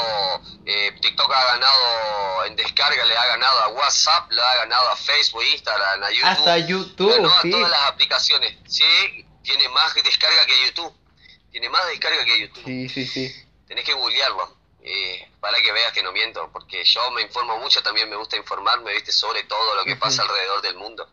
[0.66, 4.96] Eh, TikTok ha ganado en descarga, le ha ganado a WhatsApp, le ha ganado a
[4.96, 6.28] Facebook, Instagram, a YouTube.
[6.28, 7.48] Hasta YouTube, sí.
[7.48, 8.56] a todas las aplicaciones.
[8.66, 8.84] Sí,
[9.42, 10.92] tiene más descarga que YouTube.
[11.52, 12.64] Tiene más descarga que YouTube.
[12.64, 13.32] Sí, sí, sí.
[13.68, 14.55] Tenés que googlearlo
[14.88, 18.36] eh, para que veas que no miento, porque yo me informo mucho, también me gusta
[18.36, 21.08] informarme, viste, sobre todo lo que pasa alrededor del mundo.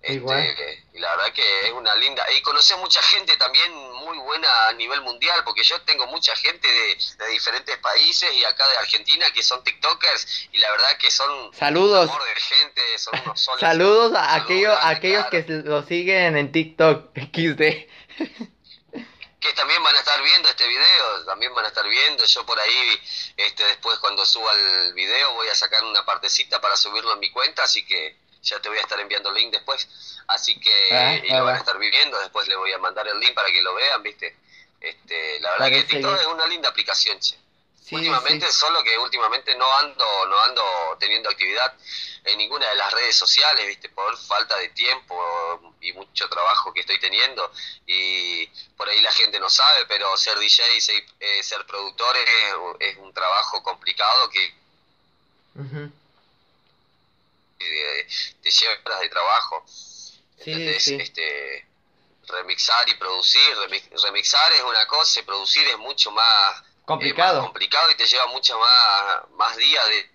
[0.00, 2.24] Este, y la verdad que es una linda.
[2.36, 6.66] Y conocí mucha gente también muy buena a nivel mundial, porque yo tengo mucha gente
[6.66, 11.54] de, diferentes países y acá de Argentina que son TikTokers y la verdad que son
[11.54, 18.53] saludos de gente, son unos saludos a aquellos, aquellos que lo siguen en TikTok XD.
[19.44, 22.24] Que también van a estar viendo este video, también van a estar viendo.
[22.24, 23.00] Yo por ahí,
[23.36, 27.30] este, después cuando suba el video voy a sacar una partecita para subirlo en mi
[27.30, 29.86] cuenta, así que ya te voy a estar enviando el link después.
[30.28, 33.20] Así que ah, y lo van a estar viviendo, después le voy a mandar el
[33.20, 34.34] link para que lo vean, ¿viste?
[34.80, 37.36] Este, la verdad que TikTok es una linda aplicación, che.
[37.90, 41.74] Últimamente, solo que últimamente no ando, no ando teniendo actividad
[42.24, 43.88] en ninguna de las redes sociales, ¿viste?
[43.90, 47.52] Por falta de tiempo y mucho trabajo que estoy teniendo.
[47.86, 48.46] Y
[48.76, 52.16] por ahí la gente no sabe, pero ser DJ y ser, eh, productor
[52.80, 54.54] es, un trabajo complicado que
[57.58, 59.64] te, lleva horas de trabajo.
[60.38, 61.66] Este,
[62.26, 63.56] remixar y producir,
[64.02, 68.58] remixar es una cosa, producir es mucho más eh, complicado, complicado y te lleva mucho
[68.58, 70.10] más, más días de,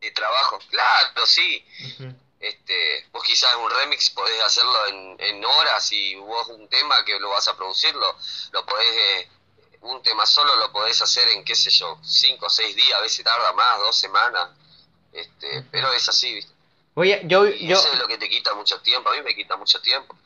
[0.00, 0.58] de trabajo.
[0.70, 1.64] Claro, sí.
[2.40, 7.18] Este, vos quizás un remix podés hacerlo en, en, horas y vos un tema que
[7.18, 8.16] lo vas a producirlo,
[8.52, 9.28] lo podés, eh,
[9.80, 13.00] un tema solo lo podés hacer en, qué sé yo, cinco o seis días, a
[13.00, 14.50] veces tarda más, dos semanas.
[15.12, 16.52] Este, pero es así, ¿viste?
[16.94, 17.76] Voy a, yo, yo...
[17.76, 20.16] Eso es lo que te quita mucho tiempo, a mí me quita mucho tiempo.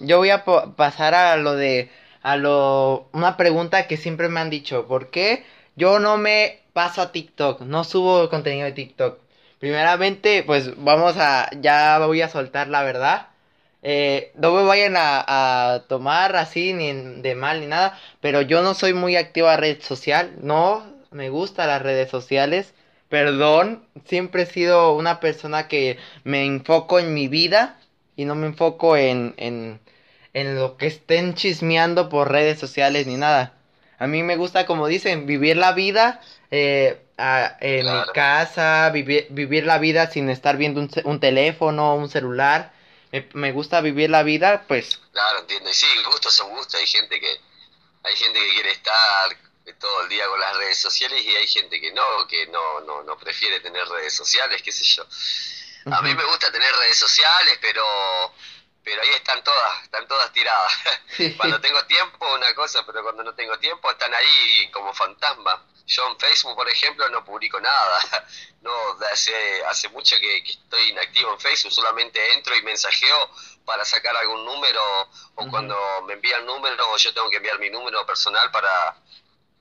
[0.00, 1.90] Yo voy a pasar a lo de,
[2.24, 5.44] a lo, una pregunta que siempre me han dicho, ¿por qué
[5.76, 9.20] yo no me paso a TikTok, no subo contenido de TikTok?
[9.60, 13.28] Primeramente, pues vamos a, ya voy a soltar la verdad.
[13.82, 16.92] Eh, no me vayan a, tomar así ni
[17.22, 21.68] de mal ni nada, pero yo no soy muy activa red social, no me gustan
[21.68, 22.74] las redes sociales
[23.14, 27.78] perdón, siempre he sido una persona que me enfoco en mi vida
[28.16, 29.78] y no me enfoco en, en,
[30.34, 33.54] en lo que estén chismeando por redes sociales ni nada.
[33.98, 36.20] A mí me gusta, como dicen, vivir la vida
[36.50, 42.10] eh, en mi casa, vivir, vivir la vida sin estar viendo un, un teléfono, un
[42.10, 42.72] celular.
[43.12, 45.00] Me, me, gusta vivir la vida, pues...
[45.12, 45.70] Claro, entiendo.
[45.70, 46.80] Y sí, gustos son gustos.
[46.80, 47.40] Hay gente que,
[48.02, 49.36] hay gente que quiere estar
[49.78, 53.02] todo el día con las redes sociales y hay gente que no, que no, no,
[53.02, 55.06] no prefiere tener redes sociales, qué sé yo.
[55.92, 57.84] A mí me gusta tener redes sociales, pero
[58.84, 60.72] pero ahí están todas, están todas tiradas.
[61.36, 65.60] cuando tengo tiempo una cosa, pero cuando no tengo tiempo están ahí como fantasmas.
[65.86, 68.00] Yo en Facebook, por ejemplo, no publico nada.
[68.64, 68.72] No,
[69.12, 73.30] hace, hace mucho que, estoy inactivo en Facebook, solamente entro y mensajeo
[73.66, 74.80] para sacar algún número
[75.34, 78.96] o cuando me envían números o yo tengo que enviar mi número personal para,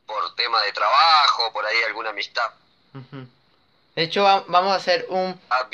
[0.06, 2.50] por tema de trabajo, por ahí alguna amistad.
[3.96, 5.70] De hecho, vamos a hacer un, ah,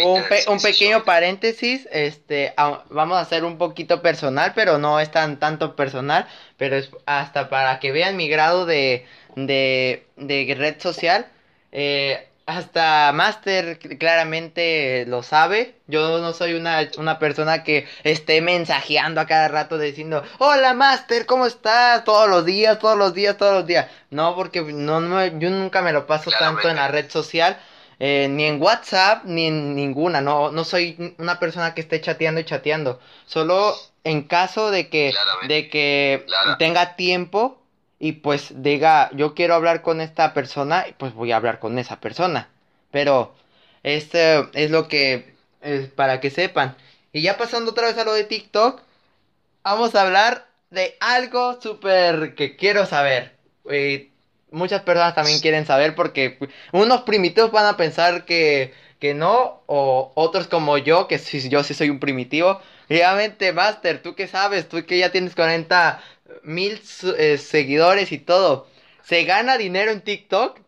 [0.48, 1.88] un, pequeño paréntesis.
[1.92, 2.54] Este,
[2.90, 6.28] vamos a hacer un poquito personal, pero no es tan tanto personal.
[6.58, 9.06] Pero es hasta para que vean mi grado de,
[9.36, 11.28] de, de red social.
[11.72, 15.76] Eh, hasta Master claramente lo sabe.
[15.88, 21.26] Yo no soy una, una, persona que esté mensajeando a cada rato diciendo, hola Master,
[21.28, 22.04] ¿cómo estás?
[22.04, 23.86] Todos los días, todos los días, todos los días.
[24.10, 27.58] No, porque no, no yo nunca me lo paso tanto en la red social.
[28.00, 30.22] Eh, ni en WhatsApp, ni en ninguna.
[30.22, 33.00] No, no soy una persona que esté chateando y chateando.
[33.26, 35.14] Solo en caso de que,
[35.48, 36.26] de que
[36.58, 37.62] tenga tiempo
[38.00, 42.00] y pues diga, yo quiero hablar con esta persona, pues voy a hablar con esa
[42.00, 42.50] persona.
[42.92, 43.36] Pero
[43.84, 46.76] este es lo que es para que sepan.
[47.12, 48.82] Y ya pasando otra vez a lo de TikTok,
[49.64, 53.36] vamos a hablar de algo súper que quiero saber.
[54.52, 56.38] Muchas personas también quieren saber porque
[56.72, 61.64] unos primitivos van a pensar que, que no, o otros como yo, que si yo
[61.64, 62.62] sí soy un primitivo.
[62.88, 64.68] Realmente, Master, ¿tú qué sabes?
[64.68, 66.04] Tú que ya tienes 40
[66.44, 66.82] mil
[67.18, 68.68] eh, seguidores y todo.
[69.04, 70.60] ¿Se gana dinero en TikTok?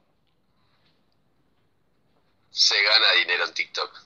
[2.49, 4.01] Se gana dinero en TikTok.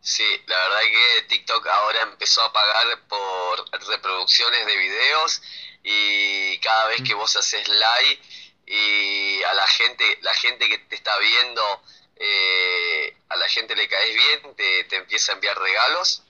[0.00, 5.42] Sí, la verdad que TikTok ahora empezó a pagar por reproducciones de videos
[5.82, 8.22] y cada vez que vos haces like
[8.66, 11.82] y a la gente, la gente que te está viendo,
[12.16, 16.22] eh, a la gente le caes bien, te, te empieza a enviar regalos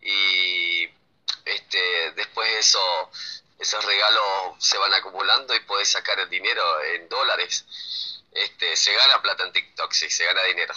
[0.00, 0.88] y
[1.44, 3.10] este después de eso
[3.58, 4.22] esos regalos
[4.58, 7.64] se van acumulando y puedes sacar el dinero en dólares.
[8.36, 10.74] Este, se gana plata en TikTok, sí, se gana dinero.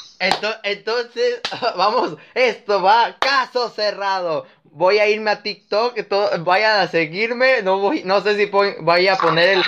[0.63, 1.41] Entonces,
[1.75, 4.47] vamos, esto va, caso cerrado.
[4.71, 5.97] Voy a irme a TikTok,
[6.39, 9.65] vayan a seguirme, no voy, no sé si voy a poner el,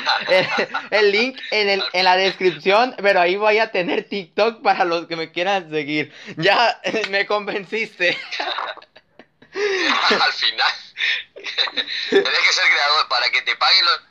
[0.91, 5.07] el, link en, el, en la descripción, pero ahí voy a tener TikTok para los
[5.07, 6.13] que me quieran seguir.
[6.37, 8.15] Ya me convenciste.
[9.53, 10.71] Al final,
[12.09, 14.01] tenés que ser creador para que te paguen los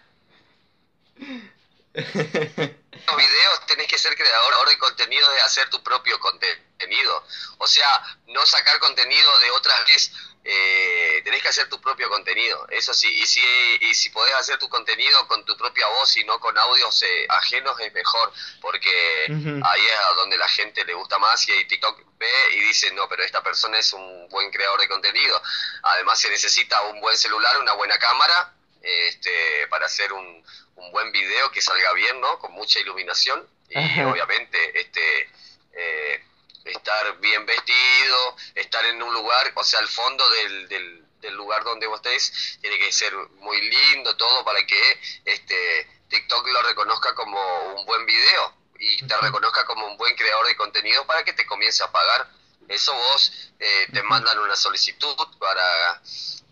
[3.16, 7.24] videos tenés que ser creador de contenido, de hacer tu propio contenido.
[7.59, 7.89] O sea,
[8.27, 10.12] no sacar contenido de otras veces.
[10.43, 13.09] Eh, tenés que hacer tu propio contenido, eso sí.
[13.20, 13.43] Y si,
[13.81, 17.27] y si podés hacer tu contenido con tu propia voz y no con audios eh,
[17.28, 18.32] ajenos, es mejor.
[18.60, 22.90] Porque ahí es a donde la gente le gusta más y TikTok ve y dice,
[22.93, 25.43] no, pero esta persona es un buen creador de contenido.
[25.82, 30.43] Además se necesita un buen celular, una buena cámara este, para hacer un,
[30.81, 32.39] un buen video que salga bien, ¿no?
[32.39, 35.31] Con mucha iluminación y obviamente este
[35.73, 36.24] eh,
[36.65, 41.01] estar bien vestido, estar en un lugar, o sea, el fondo del, del,
[41.35, 46.62] lugar donde vos estés tiene que ser muy lindo todo para que este TikTok lo
[46.62, 47.39] reconozca como
[47.74, 51.47] un buen video y te reconozca como un buen creador de contenido para que te
[51.47, 52.28] comience a pagar.
[52.69, 56.02] Eso vos eh, te mandan una solicitud para,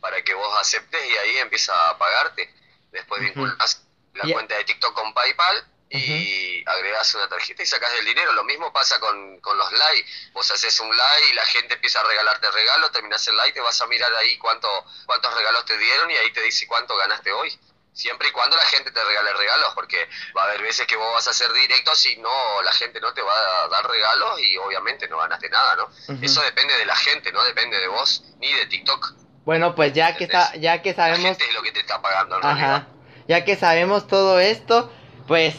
[0.01, 2.53] para que vos aceptes y ahí empieza a pagarte.
[2.93, 3.88] Después vinculas
[4.19, 8.33] la cuenta de TikTok con PayPal y agregas una tarjeta y sacas el dinero.
[8.33, 10.11] Lo mismo pasa con, con los likes.
[10.33, 13.61] Vos haces un like y la gente empieza a regalarte regalos, terminas el like, te
[13.61, 14.69] vas a mirar ahí cuánto,
[15.07, 17.59] cuántos regalos te dieron y ahí te dice cuánto ganaste hoy.
[17.93, 21.13] Siempre y cuando la gente te regale regalos, porque va a haber veces que vos
[21.15, 24.57] vas a hacer directos y no, la gente no te va a dar regalos y
[24.59, 25.91] obviamente no ganaste nada, ¿no?
[26.23, 29.15] Eso depende de la gente, no depende de vos ni de TikTok.
[29.45, 31.25] Bueno, pues ya que, está, ya que sabemos...
[31.25, 32.87] La gente es lo que te está pagando en realidad
[33.29, 34.91] ya que sabemos todo esto,
[35.27, 35.55] pues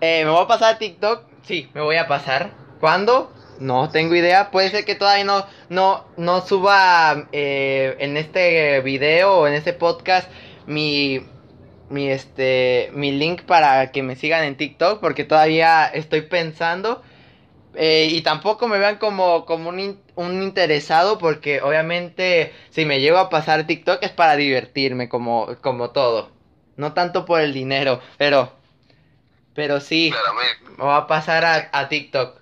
[0.00, 1.24] eh, me voy a pasar a TikTok.
[1.42, 2.52] Sí, me voy a pasar.
[2.80, 3.32] ¿Cuándo?
[3.58, 4.50] No tengo idea.
[4.50, 9.72] Puede ser que todavía no, no, no suba eh, en este video o en este
[9.72, 10.30] podcast
[10.66, 11.20] mi,
[11.88, 15.00] mi, este, mi link para que me sigan en TikTok.
[15.00, 17.02] Porque todavía estoy pensando.
[17.74, 21.18] Eh, y tampoco me vean como, como un, un, interesado.
[21.18, 26.37] Porque obviamente si me llego a pasar TikTok es para divertirme como, como todo.
[26.78, 28.56] No tanto por el dinero, pero.
[29.52, 30.14] Pero sí.
[30.78, 32.40] Me va a pasar a, a TikTok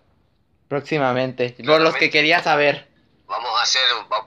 [0.68, 1.56] próximamente.
[1.64, 2.86] Por los que quería saber.
[3.26, 3.82] Vamos a hacer.
[4.10, 4.26] vamos,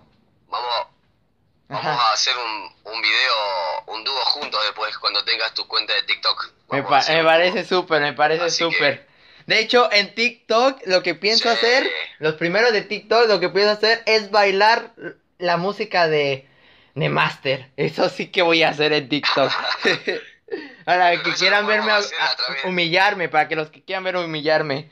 [1.67, 6.01] vamos a hacer un, un video, un dúo juntos después cuando tengas tu cuenta de
[6.01, 6.53] TikTok.
[6.71, 9.07] Me, parece súper, me parece súper.
[9.45, 11.87] De hecho, en TikTok lo que pienso hacer,
[12.17, 14.91] los primeros de TikTok lo que pienso hacer es bailar
[15.37, 16.48] la música de
[16.99, 17.71] Nemaster.
[17.77, 19.51] Eso sí que voy a hacer en TikTok.
[20.85, 21.91] para que quieran verme
[22.65, 24.91] humillarme, para que los que quieran ver humillarme.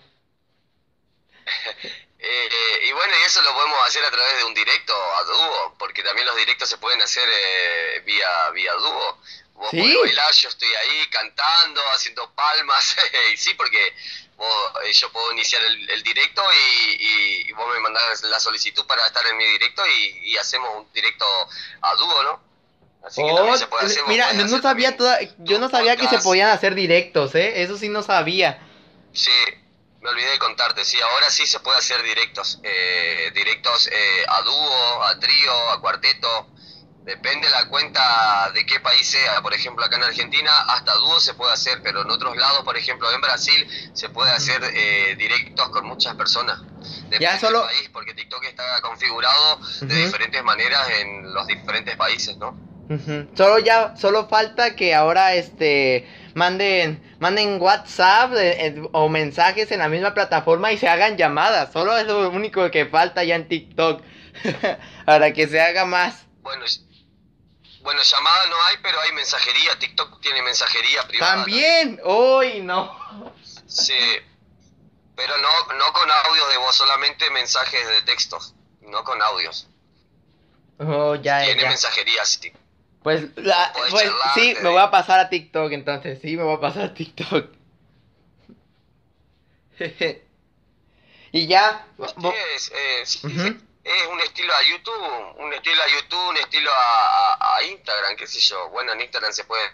[2.19, 5.75] Eh, y bueno, y eso lo podemos hacer a través de un directo a dúo,
[5.77, 9.19] porque también los directos se pueden hacer eh, vía, vía dúo.
[9.57, 9.79] Vos ¿Sí?
[9.79, 12.95] bailar, yo estoy ahí cantando, haciendo palmas,
[13.33, 16.43] y sí, porque eh, yo puedo iniciar el, directo
[16.99, 19.81] y, vos me mandás la solicitud para estar en mi directo
[20.23, 21.25] y, hacemos un directo
[21.81, 22.47] a dúo, ¿no?
[23.03, 26.19] Así que también se puede hacer, mira, no sabía toda, yo no sabía que se
[26.19, 27.63] podían hacer directos, ¿eh?
[27.63, 28.59] Eso sí no sabía.
[29.13, 29.31] Sí,
[30.01, 34.41] me olvidé de contarte, sí, ahora sí se puede hacer directos, eh, directos eh, a
[34.43, 36.47] dúo, a trío, a cuarteto,
[37.07, 39.41] Depende la cuenta de qué país sea.
[39.41, 42.75] Por ejemplo, acá en Argentina hasta dúo se puede hacer, pero en otros lados, por
[42.75, 46.59] ejemplo, en Brasil se puede hacer eh, directos con muchas personas.
[47.03, 47.59] Depende ya solo...
[47.59, 52.59] del país, porque TikTok está configurado de diferentes maneras en los diferentes países, ¿no?
[53.35, 59.87] Solo ya, solo falta que ahora este manden, manden WhatsApp eh, o mensajes en la
[59.87, 61.71] misma plataforma y se hagan llamadas.
[61.71, 64.01] Solo es lo único que falta ya en TikTok
[65.05, 66.27] para que se haga más.
[66.41, 66.65] Bueno,
[67.87, 69.79] bueno, llamada no hay, pero hay mensajería.
[69.79, 71.35] TikTok tiene mensajería privada.
[71.35, 73.33] También, hoy no.
[73.65, 73.93] Sí,
[75.15, 79.69] pero no, no con audios de voz, solamente mensajes de textos, no con audios.
[80.79, 82.51] Oh, ya, Tiene mensajería, sí.
[83.03, 86.83] Pues, pues sí, me voy a pasar a TikTok entonces, sí, me voy a pasar
[86.83, 87.53] a TikTok.
[91.31, 91.87] y ya.
[92.53, 92.69] es,
[93.23, 93.57] eh,
[93.87, 98.39] es un estilo a YouTube, un estilo a YouTube, un estilo a, Instagram, qué sé
[98.39, 98.69] yo.
[98.69, 99.73] Bueno, en Instagram se puede.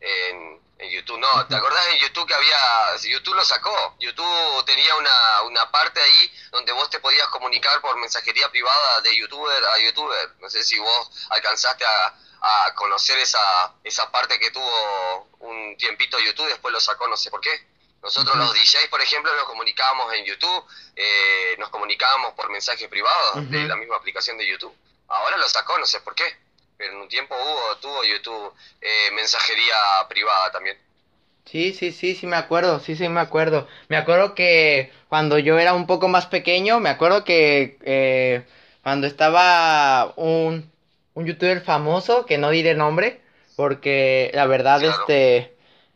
[0.00, 1.46] En, YouTube no.
[1.46, 2.96] ¿Te acordás en YouTube que había.
[3.02, 3.96] YouTube lo sacó.
[4.00, 9.16] YouTube tenía una, una parte ahí donde vos te podías comunicar por mensajería privada de
[9.16, 10.34] youtuber a youtuber.
[10.40, 16.18] No sé si vos alcanzaste a, a conocer esa, esa parte que tuvo un tiempito
[16.18, 17.71] YouTube, después lo sacó, no sé por qué.
[18.02, 20.64] Nosotros los DJs, por ejemplo, nos comunicábamos en YouTube,
[20.96, 24.74] eh, nos comunicábamos por mensajes privados de la misma aplicación de YouTube.
[25.08, 26.24] Ahora lo sacó, no sé por qué,
[26.76, 29.74] pero en un tiempo hubo, tuvo YouTube eh, mensajería
[30.08, 30.76] privada también.
[31.44, 33.68] Sí, sí, sí, sí me acuerdo, sí, sí me acuerdo.
[33.88, 38.44] Me acuerdo que cuando yo era un poco más pequeño, me acuerdo que eh,
[38.82, 40.72] cuando estaba un,
[41.14, 43.20] un youtuber famoso, que no diré nombre,
[43.56, 45.54] porque la verdad, este,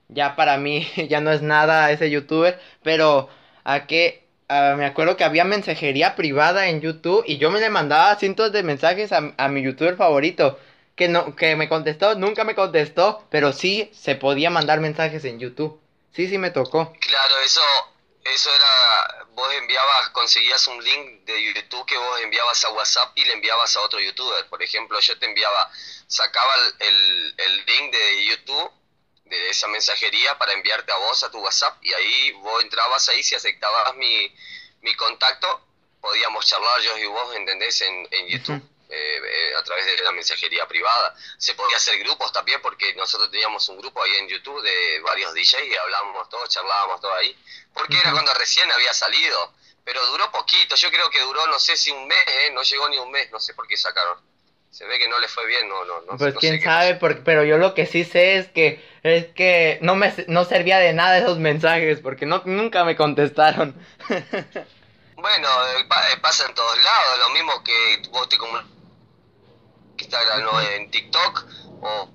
[0.09, 3.28] ya para mí ya no es nada ese youtuber, pero
[3.65, 8.15] a que me acuerdo que había mensajería privada en YouTube y yo me le mandaba
[8.16, 10.59] cientos de mensajes a, a mi youtuber favorito
[10.95, 15.39] que no que me contestó, nunca me contestó, pero sí se podía mandar mensajes en
[15.39, 15.81] YouTube.
[16.12, 16.93] Sí, sí me tocó.
[17.01, 17.61] Claro, eso
[18.24, 23.24] eso era vos enviabas, conseguías un link de YouTube que vos enviabas a WhatsApp y
[23.24, 24.47] le enviabas a otro youtuber.
[24.49, 25.70] Por ejemplo, yo te enviaba,
[26.07, 28.73] sacaba el, el link de YouTube
[29.27, 33.23] de esa mensajería para enviarte a vos a tu WhatsApp y ahí vos entrabas ahí,
[33.23, 34.35] si aceptabas mi,
[34.82, 35.66] mi contacto,
[36.01, 37.81] podíamos charlar yo y vos, ¿entendés?
[37.81, 38.62] En, en YouTube.
[38.89, 41.16] Eh, eh, a través de la mensajería privada.
[41.39, 45.35] Se podía hacer grupos también porque nosotros teníamos un grupo ahí en YouTube de varios
[45.35, 47.36] DJs y hablábamos todos, charlábamos todos ahí.
[47.74, 49.53] Porque era cuando recién había salido.
[49.82, 52.51] Pero duró poquito, yo creo que duró no sé si un mes, ¿eh?
[52.53, 54.20] no llegó ni un mes, no sé por qué sacaron
[54.77, 56.19] se ve que no le fue bien, no, no, no.
[56.19, 59.97] Pues quién sabe, porque, pero yo lo que sí sé es que es que no
[59.97, 63.74] me no servía de nada esos mensajes porque no nunca me contestaron.
[65.16, 65.48] bueno,
[65.78, 68.70] eh, eh, pasa en todos lados, lo mismo que vos te comunicas
[70.77, 71.47] en TikTok
[71.81, 72.11] o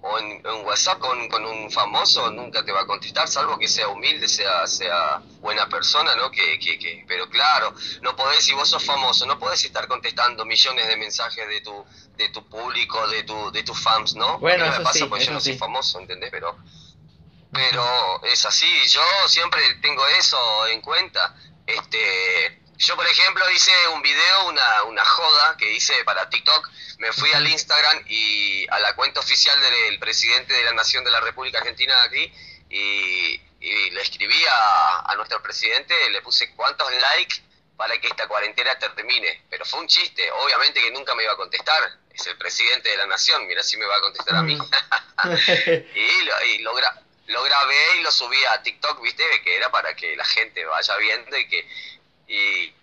[0.00, 3.88] o en, WhatsApp con, con, un famoso nunca te va a contestar, salvo que sea
[3.88, 6.30] humilde, sea, sea buena persona, ¿no?
[6.30, 10.44] Que, que, que, pero claro, no podés, si vos sos famoso, no podés estar contestando
[10.44, 11.84] millones de mensajes de tu,
[12.16, 14.38] de tu público, de tu, de tus fans, ¿no?
[14.38, 16.30] Bueno, eso me pasa porque yo no soy famoso, ¿entendés?
[16.30, 16.56] Pero,
[17.52, 21.34] pero es así, yo siempre tengo eso en cuenta.
[21.66, 26.70] Este, yo, por ejemplo, hice un video, una, una joda que hice para TikTok.
[26.98, 31.10] Me fui al Instagram y a la cuenta oficial del presidente de la Nación de
[31.10, 32.32] la República Argentina aquí
[32.70, 33.40] y,
[33.90, 37.42] le escribí a, nuestro presidente, le puse cuántos likes
[37.76, 39.44] para que esta cuarentena termine.
[39.50, 41.98] Pero fue un chiste, obviamente que nunca me iba a contestar.
[42.14, 44.56] Es el presidente de la Nación, mira si me va a contestar a mí.
[45.94, 46.72] y, lo, y lo,
[47.26, 50.96] lo grabé y lo subí a TikTok, viste, que era para que la gente vaya
[50.96, 51.68] viendo y que
[52.28, 52.74] y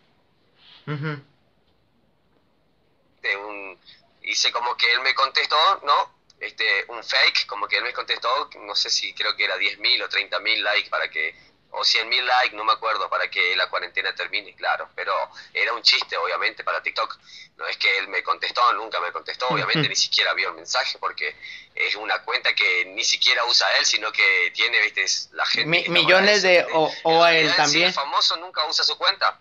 [3.38, 3.80] un,
[4.24, 6.16] hice como que él me contestó, ¿no?
[6.40, 10.04] Este, un fake, como que él me contestó, no sé si creo que era 10.000
[10.04, 11.36] o 30.000 likes para que,
[11.72, 15.14] o 100.000 likes, no me acuerdo, para que la cuarentena termine, claro, pero
[15.54, 17.18] era un chiste, obviamente, para TikTok.
[17.58, 20.98] No es que él me contestó, nunca me contestó, obviamente, ni siquiera vio el mensaje,
[21.00, 21.36] porque
[21.74, 25.90] es una cuenta que ni siquiera usa él, sino que tiene, viste, la gente.
[25.90, 26.66] millones de.
[26.74, 27.88] O, o él también.
[27.88, 29.40] el famoso nunca usa su cuenta.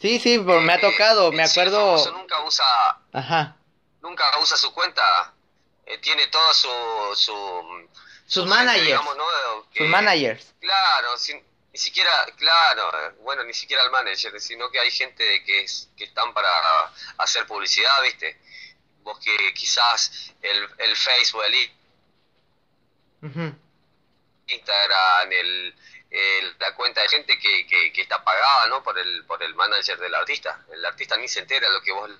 [0.00, 1.94] Sí, sí, me ha eh, tocado, me acuerdo.
[1.94, 2.64] El famoso nunca usa.
[3.12, 3.56] Ajá.
[4.00, 5.34] Nunca usa su cuenta.
[5.84, 6.68] Eh, tiene todo su.
[7.16, 7.88] su
[8.30, 9.02] sus managers.
[9.74, 10.54] sus managers.
[10.60, 11.08] Claro,
[11.72, 16.04] ni siquiera, claro, bueno, ni siquiera el manager, sino que hay gente que, es, que
[16.04, 16.48] están para
[17.18, 18.38] hacer publicidad, ¿viste?
[19.02, 21.70] vos que quizás el, el Facebook, el
[24.46, 25.74] Instagram, el,
[26.60, 28.82] la cuenta de gente que, que, está pagada ¿no?
[28.84, 30.64] por, el, por el manager del artista.
[30.72, 32.10] El artista ni se entera lo que vos...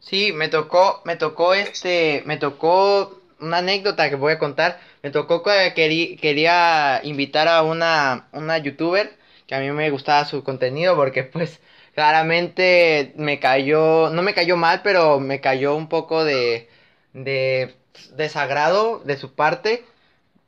[0.00, 4.80] Sí, me tocó, me tocó este, me tocó una anécdota que voy a contar.
[5.02, 5.72] Me tocó que
[6.20, 11.60] quería invitar a una, una youtuber que a mí me gustaba su contenido porque pues
[11.94, 16.68] claramente me cayó, no me cayó mal, pero me cayó un poco de,
[17.14, 17.74] de
[18.14, 19.84] desagrado de su parte,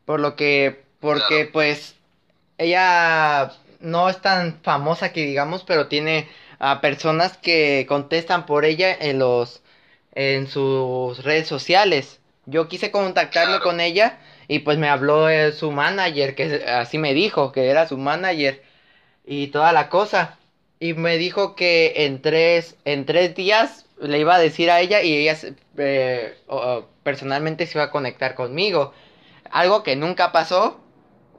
[0.05, 1.97] por lo que, porque pues
[2.59, 8.95] ella no es tan famosa que digamos, pero tiene a personas que contestan por ella
[8.95, 9.63] en los,
[10.15, 12.20] en sus redes sociales.
[12.47, 14.19] Yo quise contactarme con ella
[14.49, 18.63] y pues me habló su manager, que así me dijo, que era su manager
[19.25, 20.39] y toda la cosa
[20.81, 25.03] y me dijo que en tres, en tres días le iba a decir a ella
[25.03, 25.39] y ella
[25.77, 26.35] eh,
[27.03, 28.95] personalmente se iba a conectar conmigo.
[29.51, 30.81] Algo que nunca pasó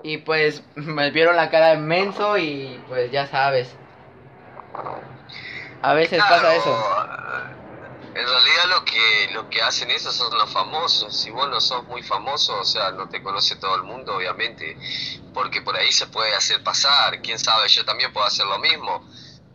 [0.03, 3.75] y pues me vieron la cara inmenso y pues ya sabes.
[5.81, 6.77] A veces pasa eso.
[8.13, 11.15] En realidad lo que lo que hacen eso son los famosos.
[11.15, 14.77] Si vos no sos muy famoso, o sea, no te conoce todo el mundo, obviamente,
[15.33, 17.21] porque por ahí se puede hacer pasar.
[17.21, 19.05] Quién sabe, yo también puedo hacer lo mismo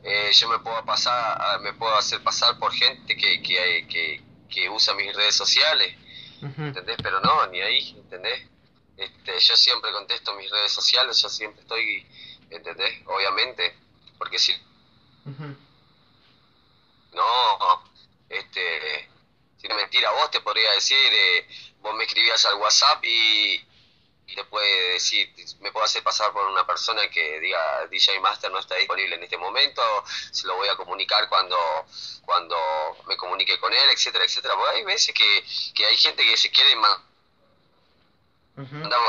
[0.09, 4.95] eh, yo me puedo pasar, me puedo hacer pasar por gente que, que, que, usa
[4.95, 5.97] mis redes sociales,
[6.41, 6.97] ¿entendés?
[7.03, 8.47] Pero no, ni ahí, ¿entendés?
[8.97, 12.07] Este, yo siempre contesto mis redes sociales, yo siempre estoy,
[12.51, 13.03] ¿entendés?
[13.07, 13.75] Obviamente,
[14.17, 14.55] porque si
[17.13, 17.83] no,
[18.29, 19.09] este,
[19.57, 21.49] si no mentira, vos te podría decir, eh,
[21.81, 23.65] vos me escribías al WhatsApp y,
[24.27, 28.51] y te puede decir, me puedo hacer pasar por una persona que diga DJ Master
[28.51, 29.83] no está disponible en este momento,
[30.33, 31.57] se lo voy a comunicar cuando,
[32.25, 32.57] cuando
[33.07, 34.55] me comunique con él, etcétera, etcétera.
[34.55, 35.45] Porque hay veces que,
[35.75, 37.07] que hay gente que se quiere mandar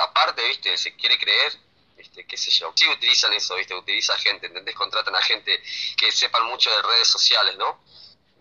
[0.01, 0.77] aparte, ¿viste?
[0.77, 1.53] Se quiere creer,
[1.95, 2.25] ¿viste?
[2.27, 2.71] ¿Qué sé yo?
[2.75, 3.73] Sí utilizan eso, ¿viste?
[3.73, 4.75] Utiliza gente, ¿entendés?
[4.75, 5.61] Contratan a gente
[5.95, 7.81] que sepan mucho de redes sociales, ¿no?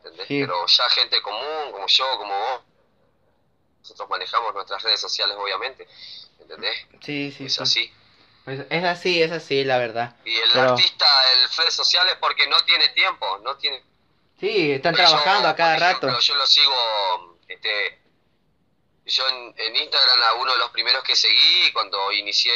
[0.06, 0.26] ¿Entendés?
[0.28, 2.60] Pero ya gente común, como yo, como vos,
[3.80, 5.86] nosotros manejamos nuestras redes sociales, obviamente.
[6.40, 6.86] ¿entendés?
[7.02, 7.46] Sí, sí.
[7.46, 7.92] Es así.
[8.46, 10.16] es así, es así, la verdad.
[10.24, 13.82] Y el artista, el redes sociales, porque no tiene tiempo, no tiene...
[14.38, 16.18] Sí, están trabajando a cada rato.
[16.18, 18.00] Yo lo sigo, este,
[19.06, 22.52] yo en, Instagram a uno de los primeros que seguí cuando inicié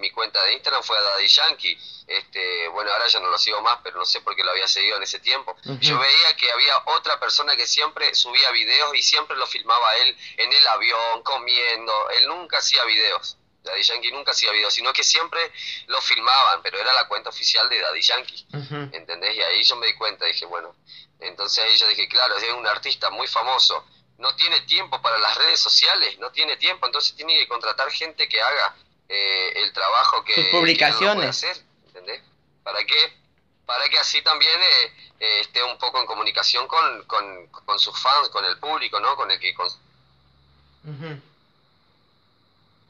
[0.00, 1.78] mi cuenta de Instagram fue a Daddy Yankee.
[2.08, 4.66] Este, bueno, ahora ya no lo sigo más, pero no sé por qué lo había
[4.66, 5.56] seguido en ese tiempo.
[5.80, 10.16] Yo veía que había otra persona que siempre subía videos y siempre lo filmaba él
[10.38, 12.10] en el avión, comiendo.
[12.10, 13.36] Él nunca hacía videos.
[13.62, 15.52] Daddy Yankee nunca hacía videos, sino que siempre
[15.86, 18.46] lo filmaban, pero era la cuenta oficial de Daddy Yankee.
[18.92, 19.36] ¿Entendés?
[19.36, 20.74] Y ahí yo me di cuenta, dije, bueno,
[21.20, 23.86] entonces ahí yo dije, claro, es un artista muy famoso
[24.22, 28.28] no tiene tiempo para las redes sociales, no tiene tiempo, entonces tiene que contratar gente
[28.28, 28.76] que haga
[29.08, 31.28] eh, el trabajo que, Sus publicaciones.
[31.28, 32.22] hacer, ¿entendés?
[32.62, 33.18] ¿Para qué?
[33.66, 37.98] Para que así también eh, eh, esté un poco en comunicación con, con, con, sus
[38.00, 39.16] fans, con el público, ¿no?
[39.16, 39.52] Con el que...
[39.54, 39.68] Con...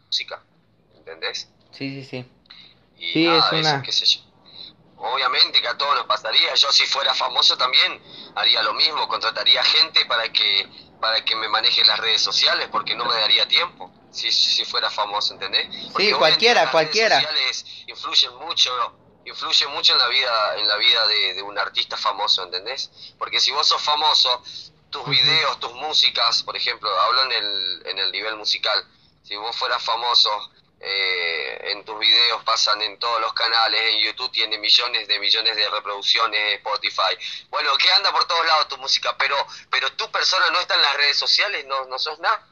[0.07, 0.43] Música,
[0.95, 1.49] ¿entendés?
[1.73, 2.27] Sí, sí, sí.
[2.99, 3.83] Y sí, es una...
[3.83, 4.21] qué sé yo.
[4.99, 8.01] Obviamente que a todos nos pasaría, yo si fuera famoso también
[8.37, 12.95] haría lo mismo, contrataría gente para que para que me maneje las redes sociales porque
[12.95, 15.67] no me daría tiempo si, si fuera famoso, ¿entendés?
[15.97, 17.21] sí, cualquiera, cualquiera.
[17.21, 18.71] Las redes sociales influyen mucho,
[19.25, 22.89] influyen mucho en la vida, en la vida de, un artista famoso, ¿entendés?
[23.19, 24.45] Porque si vos sos famoso,
[24.91, 28.87] tus videos, tus músicas, por ejemplo, hablo en el, en el nivel musical,
[29.25, 30.31] si vos fueras famoso,
[30.85, 35.55] eh, en tus videos pasan en todos los canales, en YouTube tiene millones de millones
[35.55, 37.17] de reproducciones, Spotify.
[37.51, 39.37] Bueno, que anda por todos lados tu música, pero
[39.71, 42.45] pero tu persona no está en las redes sociales, no, no sos nada.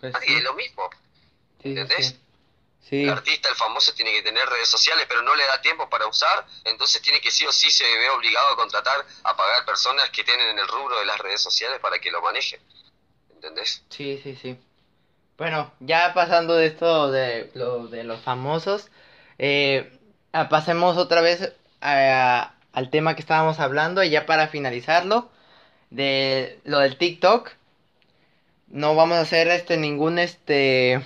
[0.00, 0.90] Pues es lo mismo.
[1.62, 2.16] ¿Entendés?
[2.90, 6.06] El artista, el famoso, tiene que tener redes sociales, pero no le da tiempo para
[6.06, 10.08] usar, entonces tiene que sí o sí se ve obligado a contratar, a pagar personas
[10.10, 12.60] que tienen en el rubro de las redes sociales para que lo manejen.
[13.30, 13.84] ¿Entendés?
[13.90, 14.58] Sí, sí, sí.
[15.38, 18.90] Bueno, ya pasando de esto de, lo, de los famosos,
[19.38, 19.88] eh,
[20.50, 25.30] pasemos otra vez al tema que estábamos hablando y ya para finalizarlo,
[25.90, 27.52] de lo del TikTok.
[28.66, 31.02] No vamos a hacer este ningún este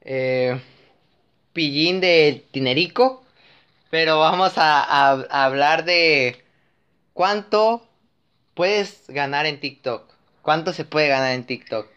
[0.00, 0.60] eh,
[1.52, 3.24] pillín de Tinerico,
[3.90, 5.10] pero vamos a
[5.44, 6.42] hablar de
[7.12, 7.86] cuánto
[8.54, 10.10] puedes ganar en TikTok.
[10.40, 11.91] ¿Cuánto se puede ganar en TikTok?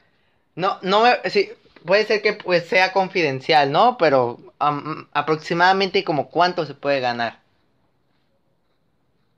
[0.56, 1.52] No, no me, sí,
[1.86, 3.98] puede ser que pues sea confidencial, ¿no?
[3.98, 4.40] Pero
[5.14, 7.40] aproximadamente como cuánto se puede ganar.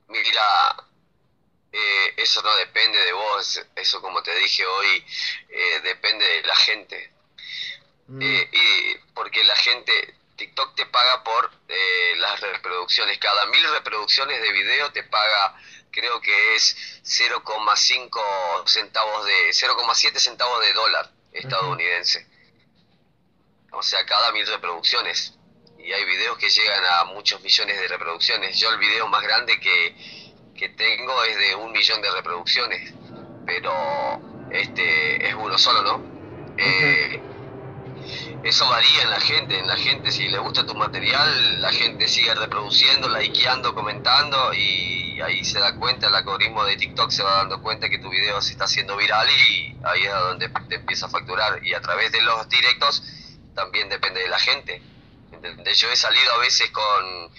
[0.08, 0.76] Mira,
[1.72, 5.04] eh, eso no depende de vos, eso como te dije hoy,
[5.50, 7.12] eh, depende de la gente.
[8.06, 8.22] Mm.
[8.22, 11.50] Eh, y porque la gente, TikTok te paga por
[12.16, 15.54] las reproducciones, cada mil reproducciones de video te paga
[15.98, 22.24] creo que es 0,5 centavos de 0,7 centavos de dólar estadounidense.
[23.72, 25.34] O sea, cada mil reproducciones.
[25.78, 28.58] Y hay videos que llegan a muchos millones de reproducciones.
[28.58, 32.94] Yo el video más grande que, que tengo es de un millón de reproducciones.
[33.44, 33.72] Pero
[34.52, 36.54] este es uno solo, ¿no?
[36.58, 37.20] Eh,
[38.44, 42.06] eso varía en la gente, en la gente si le gusta tu material, la gente
[42.06, 47.38] sigue reproduciendo, likeando, comentando y ahí se da cuenta, el algoritmo de TikTok se va
[47.38, 51.06] dando cuenta que tu video se está haciendo viral y ahí es donde te empieza
[51.06, 51.64] a facturar.
[51.66, 53.02] Y a través de los directos
[53.54, 54.82] también depende de la gente.
[55.74, 57.32] Yo he salido a veces con,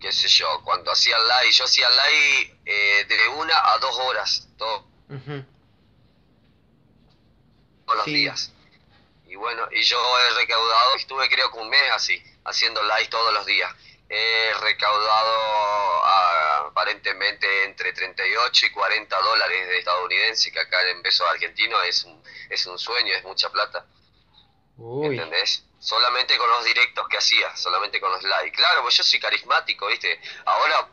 [0.00, 4.48] qué sé yo, cuando hacía live, yo hacía live eh, de una a dos horas,
[4.58, 4.86] todo,
[7.86, 8.52] todos los días
[9.38, 13.46] bueno, y yo he recaudado, estuve creo que un mes así, haciendo live todos los
[13.46, 13.72] días.
[14.10, 16.04] He recaudado
[16.66, 22.22] aparentemente entre 38 y 40 dólares de estadounidense, que acá en peso argentino es un,
[22.48, 23.86] es un sueño, es mucha plata.
[24.78, 25.64] ¿Entendés?
[25.78, 28.52] Solamente con los directos que hacía, solamente con los live.
[28.52, 30.20] Claro, pues yo soy carismático, ¿viste?
[30.44, 30.88] Ahora...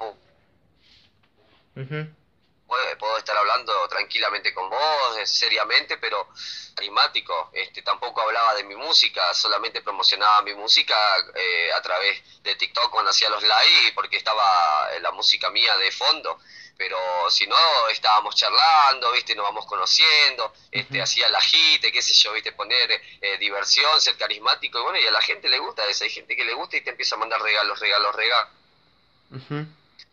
[2.68, 6.28] puedo, estar hablando tranquilamente con vos, seriamente, pero
[6.76, 7.50] carismático.
[7.54, 10.96] Este, tampoco hablaba de mi música, solamente promocionaba mi música
[11.36, 15.92] eh, a través de TikTok cuando hacía los live, porque estaba la música mía de
[15.92, 16.40] fondo
[16.78, 16.98] pero
[17.30, 17.56] si no
[17.90, 23.02] estábamos charlando, viste, nos vamos conociendo, este, hacía la jite, qué sé yo, viste, poner
[23.22, 26.36] eh, diversión, ser carismático, y bueno, y a la gente le gusta eso, hay gente
[26.36, 28.50] que le gusta y te empieza a mandar regalos, regalos, regalos.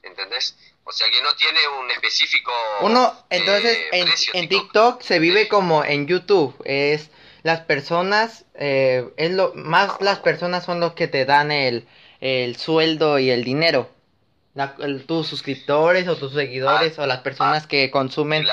[0.03, 0.57] ¿Entendés?
[0.85, 2.53] O sea que no tiene un específico.
[2.81, 5.01] Uno, entonces, eh, en, TikTok.
[5.01, 6.55] se vive como en YouTube.
[6.65, 7.11] Es
[7.43, 11.87] las personas, eh, es lo más las personas son los que te dan el,
[12.21, 13.91] el sueldo y el dinero.
[15.07, 18.47] tus suscriptores o tus seguidores ah, o las personas ah, que consumen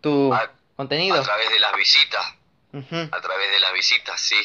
[0.00, 0.34] tu
[0.76, 1.20] contenido.
[1.20, 2.24] A través de las visitas.
[2.72, 4.36] A través de las visitas, sí.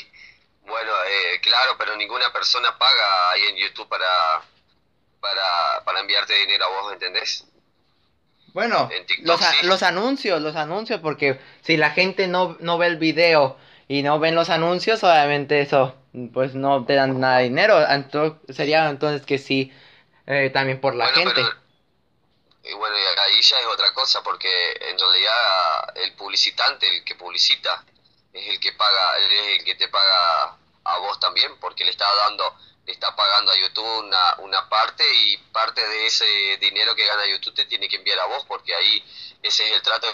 [0.66, 4.42] Bueno, eh, claro, pero ninguna persona paga ahí en YouTube para,
[5.24, 7.46] para, para enviarte dinero a vos, ¿entendés?
[8.54, 8.90] Bueno,
[9.22, 14.04] los, los anuncios, los anuncios, porque si la gente no, no ve el video y
[14.04, 15.96] no ven los anuncios, obviamente eso,
[16.34, 17.82] pues no te dan nada de dinero.
[17.90, 19.74] Entonces, sería entonces que sí,
[20.28, 21.42] eh, también por la gente.
[22.64, 24.50] y bueno, ahí ya es otra cosa, porque
[24.82, 27.84] en realidad el publicitante, el que publicita,
[28.34, 32.06] es el que paga, es el que te paga a vos también, porque le está
[32.28, 32.44] dando
[32.86, 36.26] está pagando a YouTube una, una parte y parte de ese
[36.60, 39.04] dinero que gana YouTube te tiene que enviar a vos porque ahí
[39.42, 40.08] ese es el trato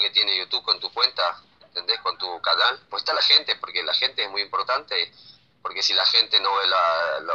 [0.00, 2.00] que tiene YouTube con tu cuenta, ¿entendés?
[2.00, 2.80] Con tu canal.
[2.88, 5.12] Pues está la gente, porque la gente es muy importante
[5.62, 6.62] porque si la gente no ve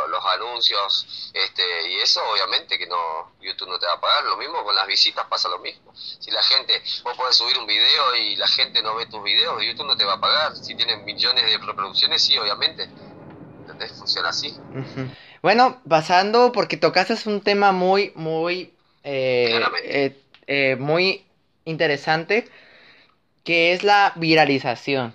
[0.09, 4.23] los anuncios este y eso obviamente que no YouTube no te va a pagar.
[4.25, 5.93] Lo mismo con las visitas pasa lo mismo.
[5.95, 9.61] Si la gente vos podés subir un video y la gente no ve tus videos
[9.63, 10.55] YouTube no te va a pagar.
[10.55, 12.89] Si tienen millones de reproducciones sí obviamente.
[13.61, 13.91] ¿entendés?
[13.93, 14.55] funciona así.
[15.41, 18.73] Bueno pasando porque tocaste un tema muy muy
[19.03, 21.25] eh, eh, eh, muy
[21.65, 22.49] interesante
[23.43, 25.13] que es la viralización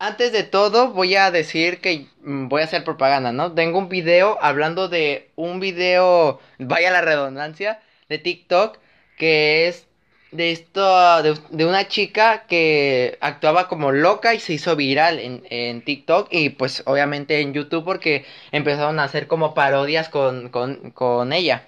[0.00, 3.52] antes de todo, voy a decir que mm, voy a hacer propaganda, ¿no?
[3.52, 8.78] Tengo un video hablando de un video, vaya la redundancia, de TikTok,
[9.18, 9.86] que es
[10.32, 16.28] de esto, de, una chica que actuaba como loca y se hizo viral en, TikTok
[16.30, 21.66] y pues obviamente en YouTube porque empezaron a hacer como parodias con, con, con ella.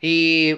[0.00, 0.56] Y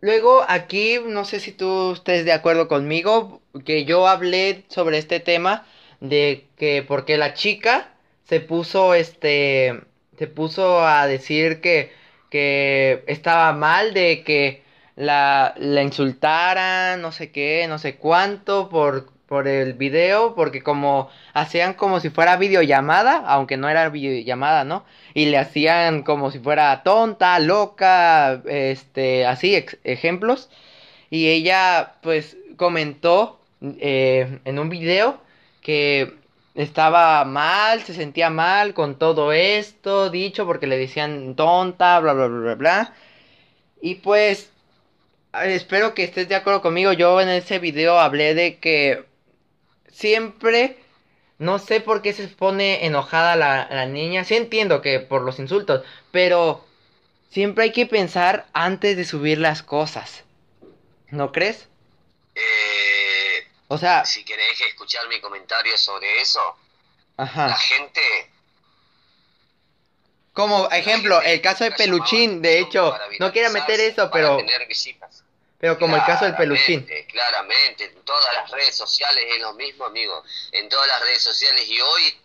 [0.00, 5.20] luego aquí, no sé si tú estés de acuerdo conmigo, que yo hablé sobre este
[5.20, 5.66] tema
[6.02, 7.88] de que porque la chica
[8.24, 9.80] se puso este
[10.18, 11.92] se puso a decir que
[12.30, 14.62] que estaba mal de que
[14.96, 21.08] la, la insultaran, no sé qué, no sé cuánto por por el video, porque como
[21.32, 24.84] hacían como si fuera videollamada, aunque no era videollamada, ¿no?
[25.14, 30.50] Y le hacían como si fuera tonta, loca, este, así, ejemplos.
[31.08, 35.21] Y ella, pues, comentó eh, en un video
[35.62, 36.14] que
[36.54, 42.26] estaba mal, se sentía mal con todo esto dicho porque le decían tonta, bla, bla,
[42.26, 42.94] bla, bla, bla.
[43.80, 44.50] Y pues,
[45.32, 46.92] espero que estés de acuerdo conmigo.
[46.92, 49.06] Yo en ese video hablé de que
[49.88, 50.76] siempre,
[51.38, 54.24] no sé por qué se pone enojada la, la niña.
[54.24, 56.64] Sí entiendo que por los insultos, pero
[57.30, 60.24] siempre hay que pensar antes de subir las cosas.
[61.10, 61.68] ¿No crees?
[62.34, 63.01] Eh
[63.72, 64.04] o sea...
[64.04, 66.58] Si querés escuchar mi comentario sobre eso,
[67.16, 68.30] la gente...
[70.34, 74.38] Como ejemplo, el caso de Peluchín, de hecho, no quiero meter eso, pero...
[75.58, 76.84] Pero como el caso del peluchín.
[77.08, 80.24] Claramente, en todas las redes sociales es lo mismo, amigo.
[80.50, 82.20] En todas las redes sociales y hoy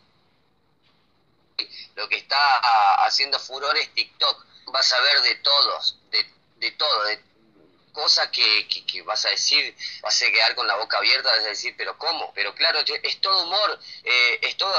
[1.96, 2.58] lo que está
[3.06, 4.44] haciendo furor es TikTok.
[4.72, 6.26] Vas a ver de todos, de,
[6.56, 7.20] de todo, de
[7.98, 11.50] cosa que, que, vas a decir, vas a quedar con la boca abierta, vas a
[11.50, 12.32] decir, pero ¿cómo?
[12.36, 14.72] Pero claro, es todo humor, eh, es todo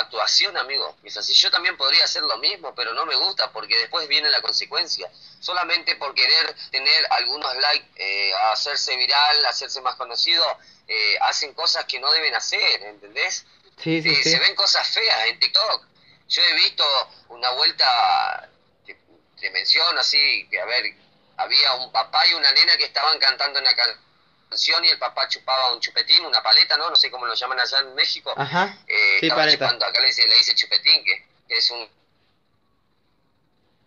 [0.00, 0.96] actuación, amigo.
[1.04, 4.28] Es así, yo también podría hacer lo mismo, pero no me gusta porque después viene
[4.30, 5.08] la consecuencia.
[5.38, 10.44] Solamente por querer tener algunos likes, eh, hacerse viral, hacerse más conocido,
[10.88, 13.46] eh, hacen cosas que no deben hacer, ¿entendés?
[13.80, 15.86] Sí, sí, Se ven cosas feas en TikTok.
[16.28, 16.84] Yo he visto
[17.28, 18.50] una vuelta,
[18.84, 18.98] te,
[19.38, 21.05] te menciono así, que a ver,
[21.36, 25.72] había un papá y una nena que estaban cantando una canción y el papá chupaba
[25.72, 26.88] un chupetín, una paleta, ¿no?
[26.88, 28.32] No sé cómo lo llaman allá en México.
[28.36, 28.78] Ajá.
[28.86, 31.88] Eh, sí, estaba chupando, acá le dice, le dice chupetín, que, es un...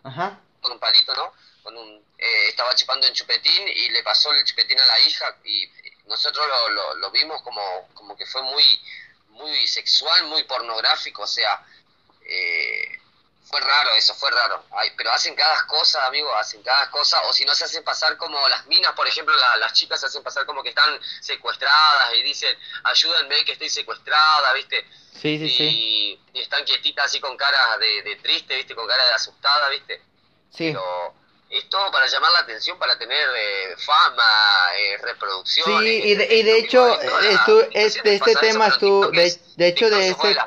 [0.04, 0.40] Ajá.
[0.62, 1.34] Con un palito, ¿no?
[1.64, 5.38] Con un, eh, estaba chupando un chupetín y le pasó el chupetín a la hija
[5.44, 5.70] y
[6.06, 8.64] nosotros lo, lo, vimos como, como que fue muy,
[9.30, 11.64] muy sexual, muy pornográfico, o sea,
[12.26, 12.79] eh,
[13.50, 14.64] fue raro eso, fue raro.
[14.72, 17.20] Ay, pero hacen cada cosa, amigo, hacen cada cosa.
[17.24, 20.22] O si no se hacen pasar como las minas, por ejemplo, las chicas se hacen
[20.22, 24.86] pasar como que están secuestradas y dicen, ayúdenme que estoy secuestrada, ¿viste?
[25.14, 26.22] Sí, sí, y, sí.
[26.34, 28.76] Y están quietitas así con cara de, de, triste, ¿viste?
[28.76, 30.00] Con cara de asustada, ¿viste?
[30.52, 30.68] Sí.
[30.68, 31.16] Pero
[31.50, 34.24] es todo para llamar la atención, para tener eh, fama,
[34.78, 35.82] eh, reproducción.
[35.82, 39.90] Sí, y de, y de hecho, estu, es, de este tema estuvo, de, de, hecho
[39.90, 40.38] de este,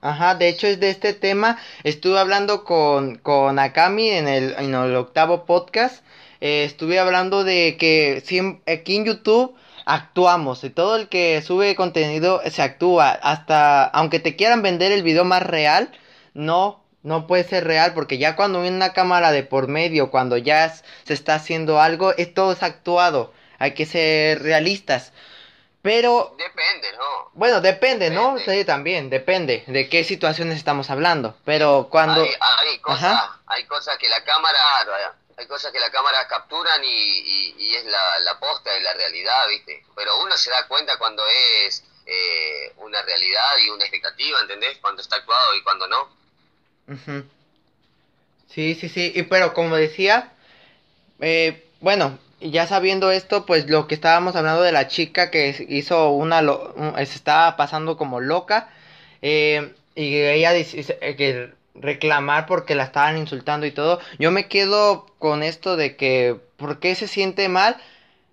[0.00, 4.74] ajá, de hecho es de este tema, estuve hablando con, con Akami en el, en
[4.74, 6.04] el octavo podcast,
[6.40, 8.22] eh, estuve hablando de que
[8.66, 9.56] aquí en YouTube
[9.86, 15.02] actuamos, y todo el que sube contenido se actúa, hasta, aunque te quieran vender el
[15.02, 15.90] video más real,
[16.32, 20.38] no no puede ser real porque ya cuando viene una cámara de por medio, cuando
[20.38, 20.74] ya
[21.04, 23.32] se está haciendo algo, es todo es actuado.
[23.58, 25.12] Hay que ser realistas.
[25.82, 26.34] Pero...
[26.38, 27.30] Depende, ¿no?
[27.34, 28.38] Bueno, depende, ¿no?
[28.38, 31.36] Sí, también, depende de qué situaciones estamos hablando.
[31.44, 32.22] Pero cuando...
[32.22, 34.58] Hay, hay cosas, hay cosas que la cámara...
[35.36, 39.48] Hay cosas que la cámara capturan y, y, es la, la posta y la realidad,
[39.48, 39.84] ¿viste?
[39.96, 41.24] Pero uno se da cuenta cuando
[41.66, 44.78] es eh, una realidad y una expectativa, ¿entendés?
[44.78, 46.23] Cuando está actuado y cuando no.
[48.48, 49.12] Sí, sí, sí.
[49.14, 50.32] Y pero como decía,
[51.20, 56.10] eh, bueno, ya sabiendo esto, pues lo que estábamos hablando de la chica que hizo
[56.10, 56.40] una,
[56.96, 58.68] se estaba pasando como loca
[59.22, 64.00] eh, y ella dice eh, que reclamar porque la estaban insultando y todo.
[64.18, 67.76] Yo me quedo con esto de que, ¿por qué se siente mal?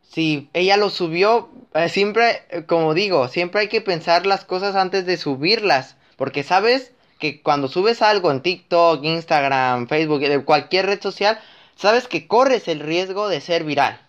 [0.04, 1.50] Si ella lo subió,
[1.90, 6.92] siempre, como digo, siempre hay que pensar las cosas antes de subirlas, porque sabes
[7.22, 11.40] que cuando subes algo en TikTok, Instagram, Facebook, de cualquier red social,
[11.76, 14.02] sabes que corres el riesgo de ser viral.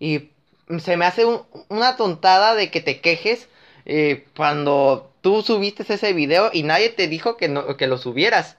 [0.00, 0.30] Y
[0.80, 1.24] se me hace
[1.68, 3.48] una tontada de que te quejes
[3.86, 8.56] eh, cuando tú subiste ese video y nadie te dijo que, no, que lo subieras.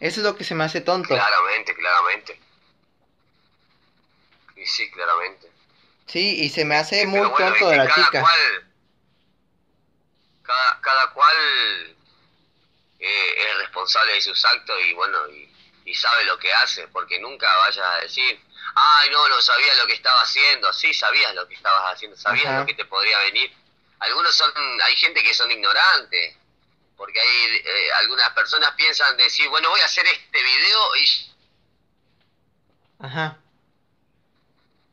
[0.00, 1.08] Eso es lo que se me hace tonto.
[1.08, 2.40] Claramente, claramente.
[4.56, 5.46] Y sí, claramente.
[6.06, 8.24] Sí, y se me hace muy tonto de la chica
[10.80, 11.96] cada, cual
[12.98, 15.46] eh, es responsable de sus actos y bueno, y,
[15.92, 18.40] sabe lo que hace, porque nunca vayas a decir,
[18.76, 22.60] ay, no, no sabía lo que estaba haciendo, sí, sabías lo que estabas haciendo, sabías
[22.60, 23.52] lo que te podría venir.
[23.98, 24.52] Algunos son,
[24.84, 26.36] hay gente que son ignorantes,
[26.96, 31.34] porque hay eh, algunas personas piensan decir, bueno, voy a hacer este video y...
[33.00, 33.38] Ajá.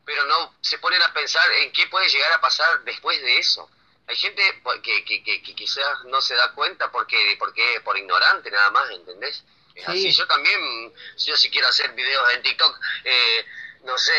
[0.04, 3.70] Pero no se ponen a pensar en qué puede llegar a pasar después de eso
[4.08, 4.42] hay gente
[4.82, 8.90] que, que, que, que, quizás no se da cuenta porque, porque por ignorante nada más,
[8.90, 9.44] ¿entendés?
[9.74, 13.46] Es así, yo también, yo si quiero hacer videos en TikTok, eh,
[13.84, 14.12] no sé,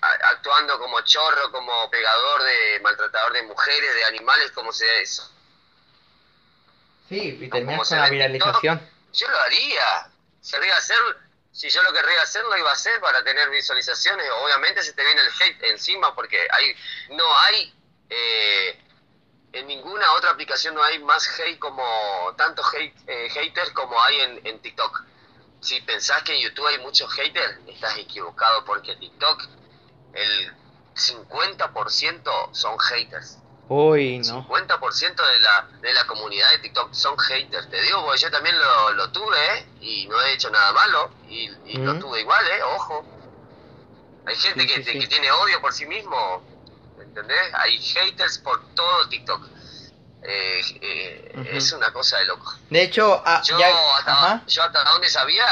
[0.00, 5.30] actuando como chorro, como pegador de maltratador de mujeres, de animales, como sea eso.
[7.08, 8.90] Sí, y terminas con la viralización.
[9.12, 10.08] yo lo haría,
[10.40, 10.96] sería hacer,
[11.50, 14.26] si yo lo querría hacer, lo iba a hacer para tener visualizaciones.
[14.42, 16.76] Obviamente se te viene el hate encima porque hay,
[17.10, 17.74] no hay...
[18.08, 18.82] Eh,
[19.56, 21.82] en ninguna otra aplicación no hay más hate como
[22.36, 25.02] tanto hate, eh, haters como hay en, en, TikTok.
[25.60, 29.42] Si pensás que en YouTube hay muchos haters, estás equivocado porque TikTok
[30.12, 30.52] el
[30.94, 33.38] 50% son haters.
[33.68, 34.46] Uy, no.
[34.46, 37.68] 50% de la, de la comunidad de TikTok son haters.
[37.70, 39.66] Te digo, porque yo también lo, lo tuve, ¿eh?
[39.80, 41.10] Y no he hecho nada malo.
[41.28, 42.62] Y, lo tuve igual, ¿eh?
[42.62, 43.04] Ojo.
[44.26, 46.55] Hay gente que, que tiene odio por sí mismo
[47.16, 47.54] ¿entendés?
[47.54, 49.42] Hay haters por todo TikTok.
[50.22, 52.52] Eh, eh, Es una cosa de loco.
[52.68, 55.44] De hecho, ah, yo, hasta, yo hasta donde sabía,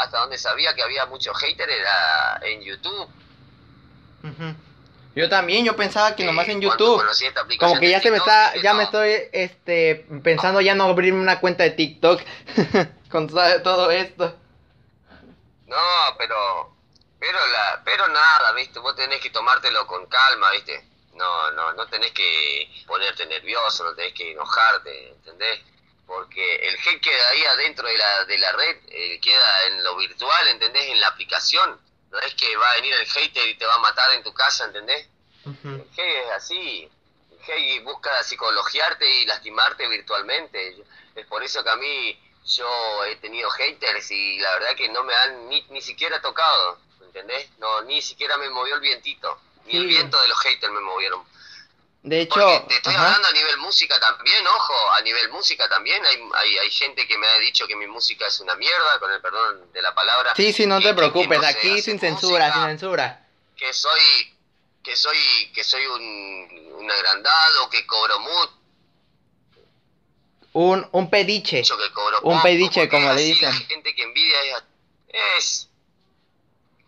[0.00, 3.08] hasta donde sabía que había muchos haters era en YouTube.
[5.14, 7.02] Yo también, yo pensaba que nomás en YouTube.
[7.58, 11.40] Como que ya se me está, ya me estoy este pensando ya no abrirme una
[11.40, 12.20] cuenta de TikTok
[13.10, 14.36] con todo esto.
[15.66, 15.76] No,
[16.18, 16.76] pero
[17.18, 18.78] pero la pero nada, ¿viste?
[18.78, 20.86] Vos tenés que tomártelo con calma, ¿viste?
[21.18, 25.60] No, no, no tenés que ponerte nervioso, no tenés que enojarte, ¿entendés?
[26.06, 29.96] Porque el hate queda ahí adentro de la, de la red, eh, queda en lo
[29.96, 30.88] virtual, ¿entendés?
[30.88, 31.80] En la aplicación.
[32.10, 34.32] No es que va a venir el hater y te va a matar en tu
[34.32, 35.08] casa, ¿entendés?
[35.44, 36.88] El hate es así.
[37.32, 40.76] El hate busca psicologiarte y lastimarte virtualmente.
[41.14, 45.02] Es por eso que a mí yo he tenido haters y la verdad que no
[45.04, 47.50] me han ni, ni siquiera tocado, ¿entendés?
[47.58, 49.38] No, ni siquiera me movió el vientito.
[49.68, 51.22] Y el viento de los haters me movieron.
[52.02, 56.16] De hecho, te estoy hablando a nivel música también, ojo, a nivel música también hay,
[56.34, 59.20] hay, hay, gente que me ha dicho que mi música es una mierda, con el
[59.20, 60.32] perdón de la palabra.
[60.36, 63.26] Sí, sí, no te preocupes, aquí sin censura, sin censura.
[63.56, 64.36] Que soy,
[64.82, 68.52] que soy, que soy un, un agrandado, que cobro mucho.
[70.52, 71.62] un, un pediche.
[71.62, 71.90] que Un
[72.22, 73.50] poco, pediche, como le dicen.
[73.50, 74.64] La gente que envidia es,
[75.08, 75.68] es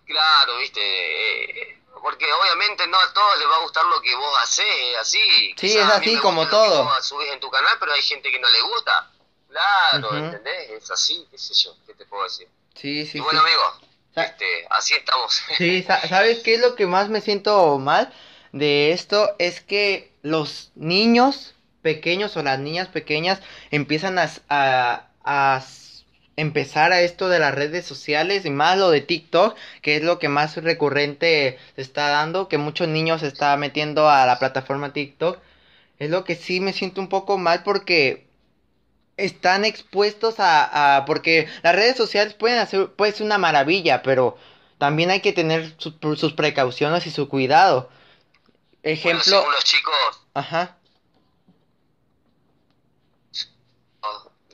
[0.06, 4.38] claro, viste, eh, porque obviamente no a todos les va a gustar lo que vos
[4.42, 5.18] hacés, así.
[5.18, 6.84] Sí, Quizás es así como todo.
[6.84, 9.10] vos subís en tu canal, pero hay gente que no le gusta.
[9.48, 10.16] Claro, Ujú.
[10.16, 10.70] ¿entendés?
[10.70, 12.48] Es así, qué sé yo, qué te puedo decir.
[12.74, 13.46] Sí, sí, y bueno, sí.
[13.46, 15.42] amigo, este, así estamos.
[15.58, 18.12] Sí, sa- ¿sabes qué es lo que más me siento mal
[18.52, 19.34] de esto?
[19.38, 23.40] Es que los niños pequeños o las niñas pequeñas
[23.70, 25.60] empiezan a, a, a
[26.40, 30.18] empezar a esto de las redes sociales y más lo de TikTok, que es lo
[30.18, 34.92] que más recurrente se está dando, que muchos niños se está metiendo a la plataforma
[34.92, 35.38] TikTok.
[35.98, 38.26] Es lo que sí me siento un poco mal porque
[39.16, 44.36] están expuestos a, a- porque las redes sociales pueden hacer puede ser una maravilla pero
[44.78, 47.90] también hay que tener sus, sus precauciones y su cuidado
[49.02, 50.76] Bueno, ejemplo según los chicos, ajá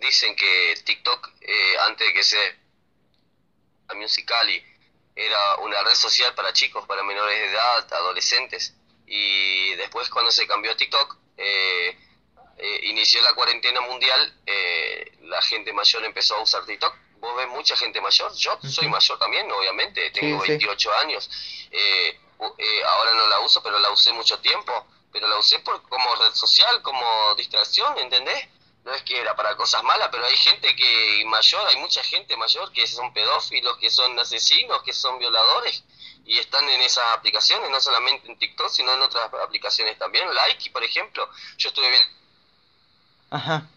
[0.00, 2.56] dicen que TikTok, eh, antes de que sea
[3.88, 4.62] la Musicali,
[5.14, 8.74] era una red social para chicos, para menores de edad, adolescentes.
[9.06, 11.96] Y después cuando se cambió a TikTok, eh,
[12.58, 16.94] eh, inició la cuarentena mundial, eh, la gente mayor empezó a usar TikTok.
[17.18, 20.52] Vos ves mucha gente mayor, yo soy mayor también, obviamente, tengo Sí, sí.
[20.52, 21.30] 28 años.
[21.70, 22.20] Eh,
[22.58, 24.86] eh, ahora no la uso, pero la usé mucho tiempo.
[25.12, 28.48] Pero la usé por, como red social, como distracción, ¿entendés?
[28.86, 32.36] No es que era para cosas malas, pero hay gente que mayor, hay mucha gente
[32.36, 35.82] mayor que son pedófilos, que son asesinos, que son violadores
[36.24, 40.32] y están en esas aplicaciones, no solamente en TikTok, sino en otras aplicaciones también.
[40.32, 42.08] Likey, por ejemplo, yo estuve viendo
[43.30, 43.68] ajá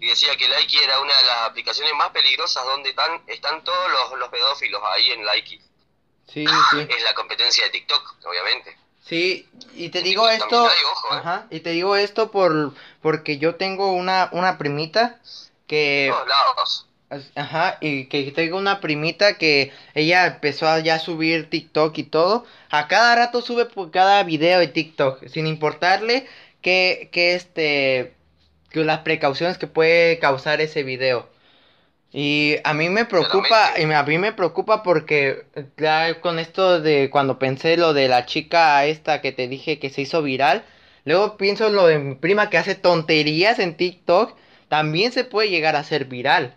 [0.00, 3.90] y decía que Likey era una de las aplicaciones más peligrosas donde están, están todos
[3.90, 5.58] los, los pedófilos ahí en Likey.
[6.28, 8.78] sí sí Es la competencia de TikTok, obviamente.
[9.08, 11.18] Sí y te digo esto ojo, ¿eh?
[11.18, 15.20] ajá y te digo esto por porque yo tengo una una primita
[15.66, 16.12] que.
[17.36, 22.44] Ajá, y que tengo una primita que ella empezó a ya subir TikTok y todo.
[22.68, 26.26] A cada rato sube por cada video de TikTok, sin importarle
[26.62, 28.14] que, que este,
[28.70, 31.28] que las precauciones que puede causar ese video.
[32.18, 35.44] Y a mí me preocupa, y me- a mí me preocupa porque
[35.76, 39.90] ya con esto de cuando pensé lo de la chica esta que te dije que
[39.90, 40.64] se hizo viral,
[41.04, 44.34] luego pienso lo de mi prima que hace tonterías en TikTok,
[44.70, 46.56] también se puede llegar a ser viral.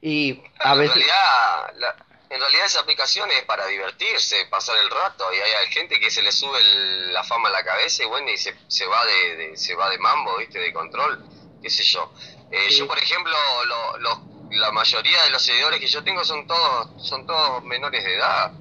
[0.00, 0.96] Y a en veces...
[0.96, 1.96] realidad, la-
[2.30, 6.22] en realidad esa aplicación es para divertirse, pasar el rato, y hay gente que se
[6.22, 9.36] le sube el- la fama a la cabeza y bueno, y se, se va de,
[9.36, 11.24] de- se va de mambo, viste, de control,
[11.62, 12.12] qué sé yo.
[12.50, 12.78] Eh, Sí.
[12.80, 13.32] Yo, por ejemplo,
[13.66, 18.04] lo- lo- la mayoría de los seguidores que yo tengo son todos, son todos menores
[18.04, 18.52] de edad,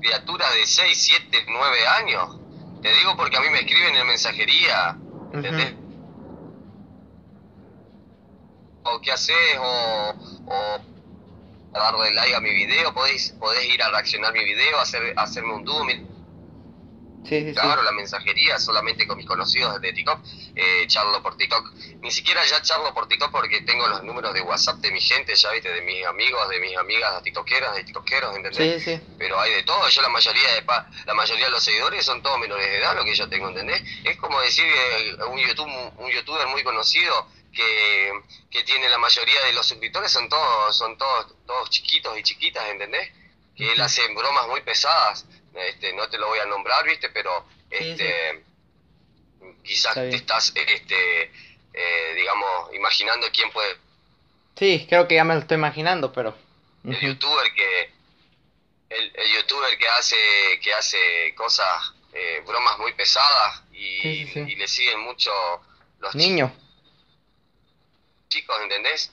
[0.00, 2.38] criaturas de 6, 7, 9 años.
[2.82, 4.96] Te digo porque a mí me escriben en mensajería,
[5.32, 5.72] ¿entendés?
[5.72, 5.88] Ujú.
[8.90, 10.14] o qué haces o,
[10.46, 10.78] o
[11.72, 15.64] darle like a mi video, podéis, podés ir a reaccionar mi video, hacer, hacerme un
[15.64, 15.84] dúo,
[17.22, 20.20] mi- Sí, claro, la mensajería solamente con mis conocidos de TikTok,
[20.54, 21.72] eh, charlo por TikTok,
[22.02, 25.34] ni siquiera ya charlo por TikTok porque tengo los números de WhatsApp de mi gente,
[25.34, 28.82] ya viste, de mis amigos, de mis amigas tiktokeras, de tiktokeros, ¿entendés?
[28.84, 29.00] Sí, sí.
[29.18, 32.22] pero hay de todo, yo la mayoría de pa- la mayoría de los seguidores son
[32.22, 33.82] todos menores de edad, lo que yo tengo, ¿entendés?
[34.04, 34.64] Es como decir
[35.28, 38.12] un YouTube, un youtuber muy conocido que,
[38.50, 42.68] que tiene la mayoría de los suscriptores son todos, son todos, todos chiquitos y chiquitas,
[42.70, 43.10] ¿entendés?
[43.56, 45.26] Que él hace bromas muy pesadas,
[45.68, 48.44] este, no te lo voy a nombrar, viste, pero Sí, este
[49.62, 51.22] quizás Está te estás este
[51.74, 53.76] eh, digamos imaginando quién puede
[54.58, 56.36] Sí, creo que ya me lo estoy imaginando, pero...
[56.84, 57.92] el youtuber que
[58.90, 60.16] el, el youtuber que hace
[60.62, 65.30] que hace cosas eh, bromas muy pesadas y, Sí, le siguen mucho
[66.00, 66.52] los chi- Niño.
[68.28, 69.12] chicos ¿entendés?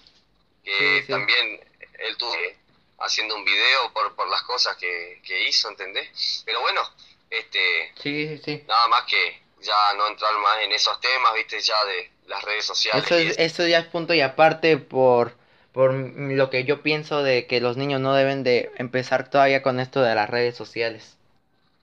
[0.63, 1.59] que también
[1.99, 2.33] él tuvo
[2.99, 6.43] haciendo un video por, por las cosas que, que hizo ¿entendés?
[6.45, 6.81] pero bueno
[7.29, 8.63] este Sí, sí, sí.
[8.67, 12.65] nada más que ya no entrar más en esos temas viste ya de las redes
[12.65, 15.33] sociales Eso, es, eso ya es punto y aparte por,
[15.71, 19.79] por lo que yo pienso de que los niños no deben de empezar todavía con
[19.79, 21.17] esto de las redes sociales.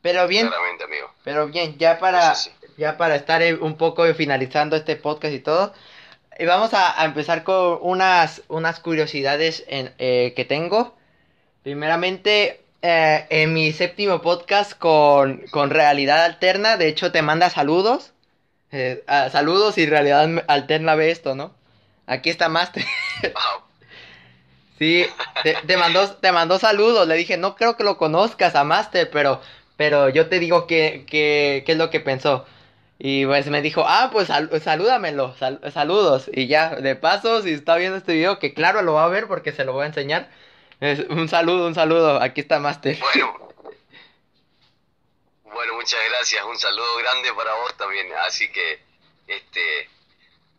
[0.01, 2.51] Pero bien, amigo pero bien, ya para, sí.
[2.77, 5.73] ya para estar un poco finalizando este podcast y todo,
[6.39, 10.97] eh, vamos a, a empezar con unas, unas curiosidades en, eh, que tengo.
[11.63, 18.13] Primeramente, eh, en mi séptimo podcast con, con Realidad Alterna, de hecho te manda saludos.
[18.73, 21.55] Eh, saludos y Realidad Alterna ve esto, ¿no?
[22.07, 22.85] Aquí está Master.
[24.79, 25.07] Sí,
[25.45, 27.07] te, mandó, te mandó saludos.
[27.07, 29.41] Le dije, no creo que lo conozcas a Master, pero,
[29.77, 32.45] pero yo te digo qué que, qué es lo que pensó.
[32.99, 34.29] Y pues me dijo, ah, pues
[34.63, 35.35] salúdamelo,
[35.73, 36.31] saludos.
[36.33, 39.29] Y ya, de paso, si está viendo este video, que claro lo va a ver
[39.29, 40.29] porque se lo voy a enseñar.
[41.11, 42.99] Un saludo, un saludo, aquí está Master.
[42.99, 43.55] Bueno,
[45.45, 48.09] bueno, muchas gracias, un saludo grande para vos también.
[48.27, 48.81] Así que,
[49.29, 49.89] este,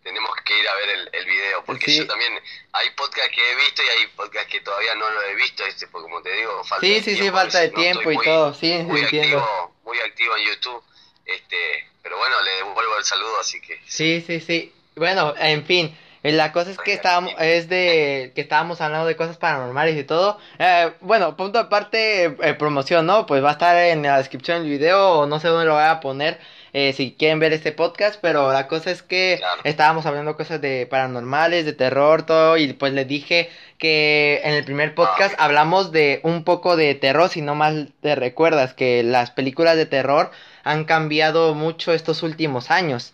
[0.01, 2.39] tenemos que ir a ver el, el video, porque yo también,
[2.71, 5.87] hay podcast que he visto y hay podcast que todavía no lo he visto, este,
[5.87, 7.23] porque como te digo, falta sí, de sí, tiempo.
[7.23, 9.39] Sí, falta de tiempo y todo, sí, muy entiendo.
[9.39, 10.83] Activo, muy activo en YouTube,
[11.25, 13.81] este, pero bueno, le devuelvo el saludo, así que...
[13.87, 15.97] Sí, sí, sí, bueno, en fin,
[16.31, 20.39] la cosa es que estábamos, es de que estábamos hablando de cosas paranormales y todo.
[20.57, 23.25] Eh, bueno, punto aparte, eh, promoción, ¿no?
[23.25, 25.83] Pues va a estar en la descripción del video o no sé dónde lo voy
[25.83, 26.39] a poner.
[26.71, 30.87] Eh, si quieren ver este podcast, pero la cosa es que estábamos hablando cosas de
[30.87, 35.91] paranormales, de terror, todo, y pues les dije que en el primer podcast ah, hablamos
[35.91, 40.31] de un poco de terror, si no mal te recuerdas, que las películas de terror
[40.63, 43.13] han cambiado mucho estos últimos años.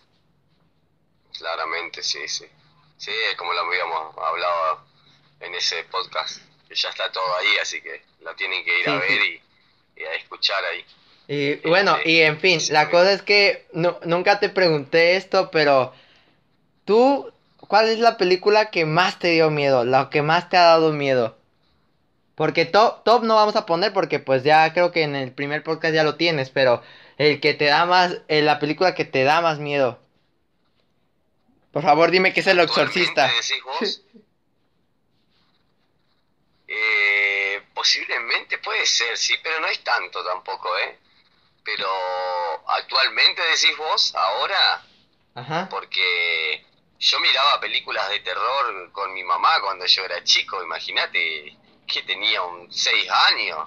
[1.36, 2.46] Claramente, sí, sí.
[3.00, 4.84] Sí, como lo habíamos hablado
[5.40, 8.96] en ese podcast, que ya está todo ahí, así que lo tienen que ir a
[8.96, 9.22] ver
[9.96, 10.84] y a escuchar ahí.
[11.26, 15.94] Y bueno, y en fin, la cosa es que nunca te pregunté esto, pero
[16.84, 19.84] tú, ¿cuál es la película que más te dio miedo?
[19.84, 21.38] La que más te ha dado miedo.
[22.34, 25.62] Porque top, top no vamos a poner porque pues ya creo que en el primer
[25.62, 26.82] podcast ya lo tienes, pero
[27.16, 29.98] el que te da más, eh, la película que te da más miedo.
[31.72, 33.30] Por favor, dime que es el exorcista.
[36.66, 40.98] eh, posiblemente puede ser, sí, pero no es tanto tampoco, ¿eh?
[41.64, 41.86] Pero
[42.66, 44.82] actualmente decís vos, ahora,
[45.68, 46.64] porque
[46.98, 51.56] yo miraba películas de terror con mi mamá cuando yo era chico, imagínate
[51.86, 53.58] que tenía un 6 años.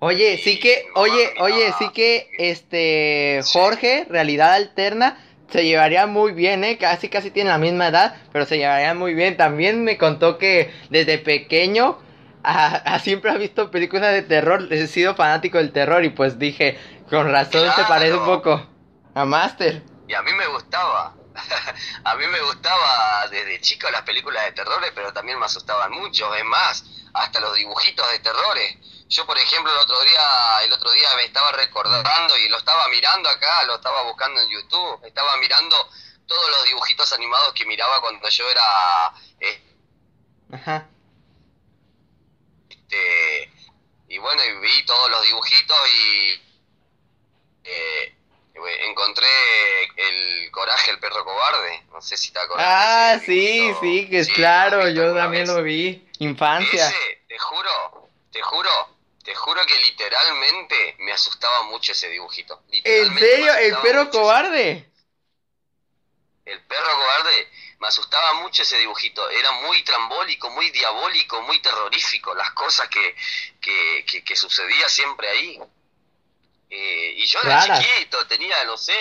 [0.00, 5.18] Oye, sí que, oye, oye, sí que este Jorge, realidad alterna,
[5.50, 9.14] se llevaría muy bien, eh, casi casi tiene la misma edad, pero se llevaría muy
[9.14, 9.36] bien.
[9.36, 11.98] También me contó que desde pequeño
[12.44, 16.78] a, siempre ha visto películas de terror, he sido fanático del terror y pues dije,
[17.08, 18.66] con razón se parece un poco
[19.14, 19.82] a Master.
[20.08, 21.14] Y a mí me gustaba.
[22.04, 26.32] a mí me gustaba desde chico las películas de terror, pero también me asustaban mucho.
[26.34, 26.84] Es más,
[27.14, 28.76] hasta los dibujitos de terrores.
[29.14, 32.88] Yo, por ejemplo, el otro día, el otro día me estaba recordando y lo estaba
[32.88, 35.76] mirando acá, lo estaba buscando en YouTube, estaba mirando
[36.26, 39.62] todos los dibujitos animados que miraba cuando yo era eh,
[40.52, 40.88] Ajá.
[42.68, 43.52] Este,
[44.08, 46.42] y bueno, y vi todos los dibujitos y
[47.62, 48.16] eh,
[48.88, 49.28] encontré
[49.96, 51.84] el coraje el perro cobarde.
[51.92, 52.66] No sé si te acordás.
[52.68, 56.04] Ah, sí, sí, que es claro, yo también lo vi.
[56.18, 56.92] Infancia.
[57.28, 58.93] te juro, te juro,
[59.24, 62.62] te juro que literalmente me asustaba mucho ese dibujito.
[62.70, 63.54] ¿En serio?
[63.54, 64.90] ¿El perro cobarde?
[66.44, 69.28] El perro cobarde me asustaba mucho ese dibujito.
[69.30, 72.34] Era muy trambólico, muy diabólico, muy terrorífico.
[72.34, 73.16] Las cosas que,
[73.62, 75.58] que, que, sucedía siempre ahí.
[76.68, 78.98] Eh, y yo era chiquito, tenía, no sé,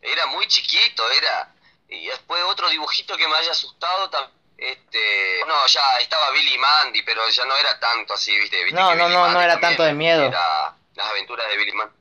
[0.00, 1.52] era muy chiquito, era.
[1.88, 4.10] Y después otro dibujito que me haya asustado
[4.58, 9.08] este no ya estaba Billy Mandy pero ya no era tanto así viste, no no
[9.08, 11.96] no no era tanto de miedo era las aventuras de Billy Mandy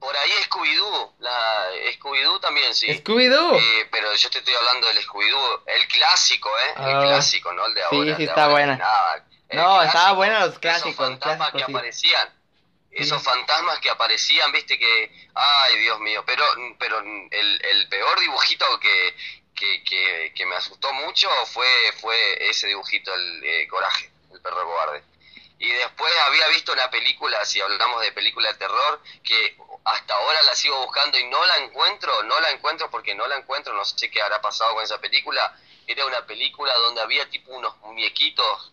[0.00, 2.88] por ahí Scooby-Doo, la Scooby-Doo también, sí.
[2.88, 3.54] ¿Scooby-Doo?
[3.54, 6.72] Eh, pero yo te estoy hablando del Scooby-Doo, el clásico, ¿eh?
[6.78, 7.00] el ah.
[7.02, 7.98] clásico, no el de ahora.
[7.98, 8.80] Sí, sí, está buena.
[9.52, 10.92] no, estaba buena los clásicos.
[10.92, 12.32] Esos fantasmas que aparecían,
[12.90, 16.44] esos fantasmas que aparecían, viste que, ay Dios mío, pero,
[16.78, 19.14] pero el, el peor dibujito que,
[19.60, 21.68] que, que, que me asustó mucho fue,
[22.00, 22.16] fue
[22.48, 25.04] ese dibujito, el eh, coraje, el perro cobarde.
[25.58, 30.40] Y después había visto una película, si hablamos de película de terror, que hasta ahora
[30.42, 33.84] la sigo buscando y no la encuentro, no la encuentro porque no la encuentro, no
[33.84, 35.54] sé qué habrá pasado con esa película.
[35.86, 38.72] Era una película donde había tipo unos muñequitos,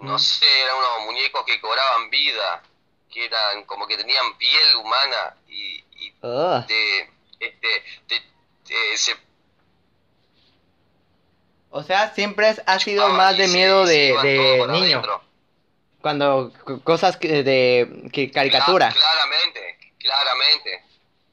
[0.00, 0.18] no mm.
[0.18, 2.62] sé, eran unos muñecos que cobraban vida,
[3.12, 6.64] que eran como que tenían piel humana y, y ah.
[6.66, 7.12] este,
[8.96, 9.31] se...
[11.74, 15.02] O sea, siempre ha sido más de miedo de, de niño.
[16.02, 16.52] Cuando
[16.84, 18.92] cosas que, de que caricatura.
[18.92, 20.84] claramente, claramente,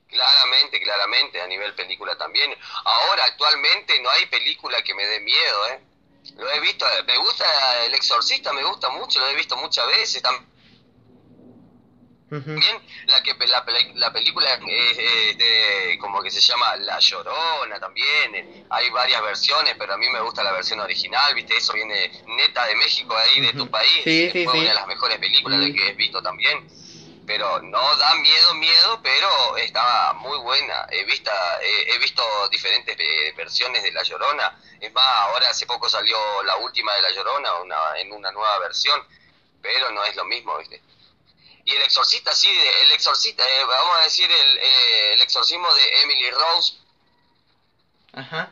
[0.07, 2.55] claramente, claramente, a nivel película también.
[2.85, 5.79] Ahora, actualmente, no hay película que me dé miedo, ¿eh?
[6.37, 7.45] Lo he visto, me gusta
[7.85, 10.21] El Exorcista, me gusta mucho, lo he visto muchas veces.
[10.21, 10.47] También
[12.29, 13.65] la que la,
[13.95, 19.75] la película es, de, como que se llama La Llorona también, eh, hay varias versiones,
[19.77, 23.41] pero a mí me gusta la versión original, viste, eso viene neta de México, ahí
[23.41, 26.21] de tu país, sí, sí, fue una de las mejores películas de que he visto
[26.21, 26.67] también.
[27.25, 30.87] pero no da miedo, miedo, pero estaba muy buena.
[30.89, 31.31] He, vista,
[31.61, 34.57] he visto diferentes eh, versiones de La Llorona.
[34.79, 38.57] Es más, ahora hace poco salió la última de La Llorona una, en una nueva
[38.59, 38.99] versión,
[39.61, 40.81] pero no es lo mismo, ¿viste?
[41.69, 42.49] Y el exorcista, sí,
[42.83, 46.73] el exorcista, eh, vamos a decir el, eh, el exorcismo de Emily Rose.
[48.13, 48.51] Ajá.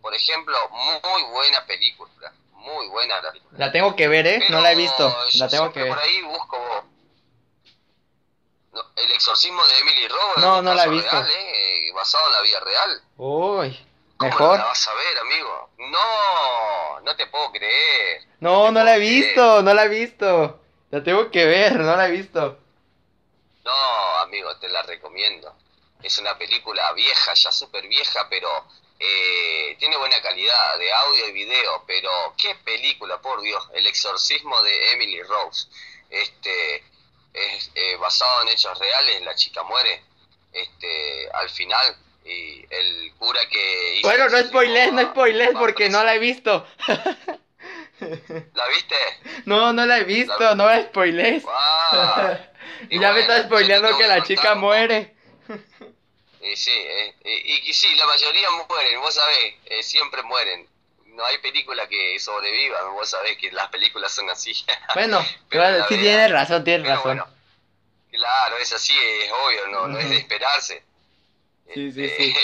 [0.00, 3.58] Por ejemplo, muy buena película, muy buena la película.
[3.58, 4.46] La tengo que ver, ¿eh?
[4.48, 5.90] no la he visto, la tengo que ver.
[5.90, 6.84] Por ahí busco
[8.96, 10.40] el exorcismo de Emily Rose.
[10.40, 11.10] No, no la he visto.
[11.10, 11.90] Real, ¿eh?
[11.94, 13.02] Basado en la vida real.
[13.18, 13.86] Uy,
[14.18, 14.38] mejor.
[14.38, 15.70] ¿Cómo la vas a ver, amigo?
[15.78, 18.22] No, no te puedo creer.
[18.40, 20.63] No, no, la he visto, no la he visto.
[20.94, 22.56] La tengo que ver, no la he visto.
[23.64, 25.52] No, amigo, te la recomiendo.
[26.00, 28.48] Es una película vieja, ya súper vieja, pero
[29.00, 31.82] eh, tiene buena calidad de audio y video.
[31.84, 32.10] Pero
[32.40, 33.68] qué película, por Dios.
[33.74, 35.66] El exorcismo de Emily Rose.
[36.10, 36.76] Este,
[37.32, 40.00] es eh, basado en hechos reales, la chica muere
[40.52, 46.04] este, al final y el cura que hizo Bueno, no spoilers, no spoilers porque no
[46.04, 46.64] la he visto.
[48.54, 48.96] ¿La viste?
[49.44, 51.44] No, no la he visto, no la spoilers.
[52.90, 55.14] y ya me está spoileando que la chica muere.
[56.40, 57.14] Y sí, eh,
[57.64, 60.68] y, sí, la mayoría mueren, vos sabés, eh, siempre mueren.
[61.06, 64.52] No hay película que sobreviva, vos sabés que las películas son así.
[64.94, 67.22] Bueno, pero sí tienes razón, tienes razón.
[68.10, 70.82] claro, es así, es obvio, no, no es de esperarse.
[71.72, 72.34] Sí, sí, este, sí.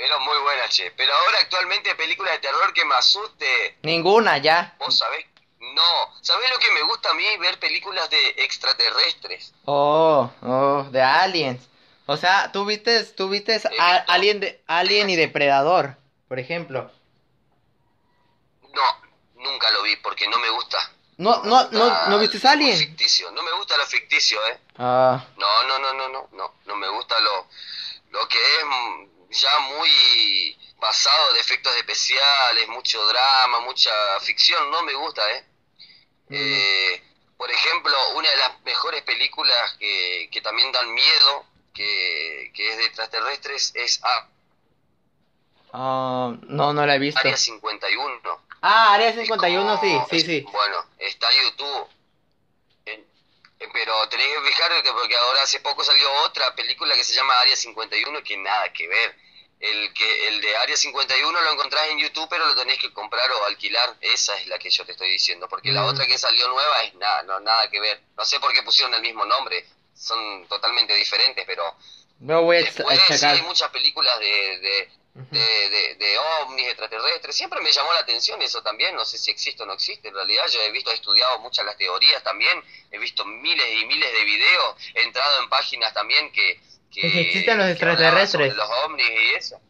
[0.00, 0.90] Pero muy buena, che.
[0.92, 3.76] Pero ahora actualmente película de terror que me asuste.
[3.82, 4.74] Ninguna, ya.
[4.78, 5.26] Vos sabés.
[5.58, 7.24] No, ¿sabés lo que me gusta a mí?
[7.38, 9.52] Ver películas de extraterrestres.
[9.66, 11.68] Oh, oh, de aliens.
[12.06, 13.60] O sea, tú viste, tú viste
[14.06, 15.96] Alien, de, Alien y Depredador,
[16.28, 16.90] por ejemplo.
[18.72, 18.82] No,
[19.34, 20.78] nunca lo vi porque no me gusta.
[21.18, 22.78] No, no, no, no, viste Alien.
[22.78, 24.58] Ficticio, no me gusta lo ficticio, eh.
[24.78, 25.22] Ah.
[25.36, 27.46] No, no, no, no, no, no, no me gusta lo,
[28.12, 28.64] lo que es
[29.30, 33.90] ya muy basado de efectos especiales, mucho drama, mucha
[34.20, 35.44] ficción, no me gusta, ¿eh?
[36.28, 36.34] Mm.
[36.34, 37.02] eh
[37.40, 42.76] por ejemplo, una de las mejores películas que, que también dan miedo, que, que es
[42.76, 44.28] de extraterrestres, es A.
[45.72, 47.18] Ah, no, no la he visto.
[47.18, 48.20] Área 51.
[48.60, 50.46] Ah, Área 51, sí, sí, sí.
[50.52, 51.88] Bueno, está en YouTube.
[53.72, 57.56] Pero tenés que fijarte porque ahora hace poco salió otra película que se llama Área
[57.56, 59.16] 51 que nada que ver
[59.60, 63.30] el que el de Área 51 lo encontrás en YouTube, pero lo tenés que comprar
[63.30, 63.94] o alquilar.
[64.00, 65.86] Esa es la que yo te estoy diciendo, porque la mm.
[65.86, 68.00] otra que salió nueva es nada, no nada que ver.
[68.16, 71.76] No sé por qué pusieron el mismo nombre, son totalmente diferentes, pero
[72.20, 77.36] no voy a después hay muchas películas de de, de, ovnis extraterrestres.
[77.36, 80.08] Siempre me llamó la atención eso también, no sé si existe o no existe.
[80.08, 83.86] En realidad yo he visto, he estudiado muchas las teorías también, he visto miles y
[83.86, 86.60] miles de videos, he entrado en páginas también que,
[86.92, 88.54] que, existen los extraterrestres.
[88.54, 89.60] Los ovnis y eso.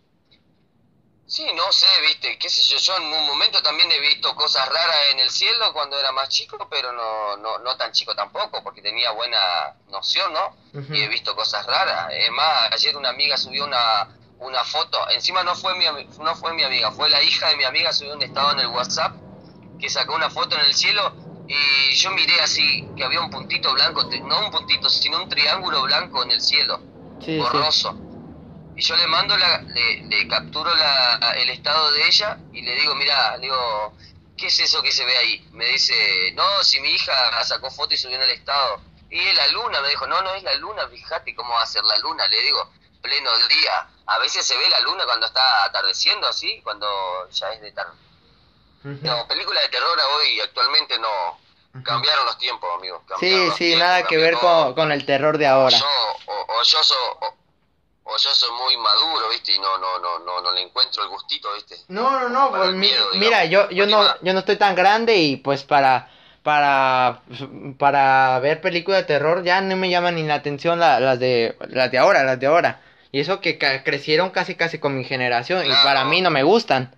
[1.26, 4.68] Sí, no sé, viste, qué sé yo, yo en un momento también he visto cosas
[4.68, 8.64] raras en el cielo cuando era más chico, pero no, no, no tan chico tampoco,
[8.64, 10.56] porque tenía buena noción, ¿no?
[10.92, 12.12] Y he visto cosas raras.
[12.12, 14.08] Es más, ayer una amiga subió una,
[14.40, 15.84] una foto, encima no fue, mi,
[16.18, 18.66] no fue mi amiga, fue la hija de mi amiga, subió un estado en el
[18.68, 19.14] WhatsApp,
[19.78, 21.14] que sacó una foto en el cielo
[21.46, 25.82] y yo miré así, que había un puntito blanco, no un puntito, sino un triángulo
[25.82, 26.80] blanco en el cielo
[27.38, 27.96] borroso.
[28.76, 32.94] Y yo le mando, la, le, capturo la, el estado de ella y le digo,
[32.94, 33.92] mira, digo,
[34.38, 35.46] ¿qué es eso que se ve ahí?
[35.52, 37.12] Me dice, no, si mi hija
[37.44, 38.80] sacó foto y subió en el estado.
[39.10, 41.66] Y es la luna, me dijo, no, no es la luna, fíjate cómo va a
[41.66, 42.26] ser la luna.
[42.28, 42.70] Le digo,
[43.02, 43.88] pleno día.
[44.10, 46.86] A veces se ve la luna cuando está atardeciendo así, cuando
[47.30, 47.92] ya es de tarde.
[48.82, 51.38] No, películas de terror hoy actualmente no,
[51.84, 53.02] Cambiaron los tiempos, amigo.
[53.20, 55.76] Sí, sí, nada que ver con, el terror de ahora.
[55.76, 56.76] O yo,
[58.04, 59.54] o, yo soy muy maduro, ¿viste?
[59.54, 61.76] Y no, no, no, no, no le encuentro el gustito, ¿viste?
[61.86, 62.72] No, no, no, pues,
[63.14, 66.10] mira, yo, yo no, yo no estoy tan grande y pues para,
[66.42, 67.22] para,
[67.78, 71.90] para ver películas de terror ya no me llaman ni la atención las de, las
[71.92, 72.80] de ahora, las de ahora.
[73.12, 76.94] Y eso que crecieron casi casi con mi generación y para mí no me gustan.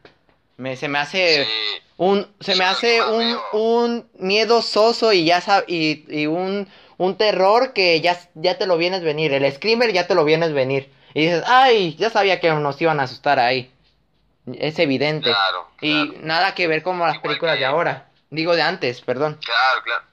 [0.56, 1.48] Me, se me hace
[1.96, 6.68] un se me hace un, un miedo soso y ya y, y un,
[6.98, 9.32] un terror que ya, ya te lo vienes venir.
[9.32, 10.92] El screamer ya te lo vienes venir.
[11.14, 13.70] Y dices, ay, ya sabía que nos iban a asustar ahí.
[14.54, 15.30] Es evidente.
[15.80, 18.08] Y nada que ver como las películas de ahora.
[18.30, 19.38] Digo de antes, perdón.
[19.44, 20.04] Claro, claro.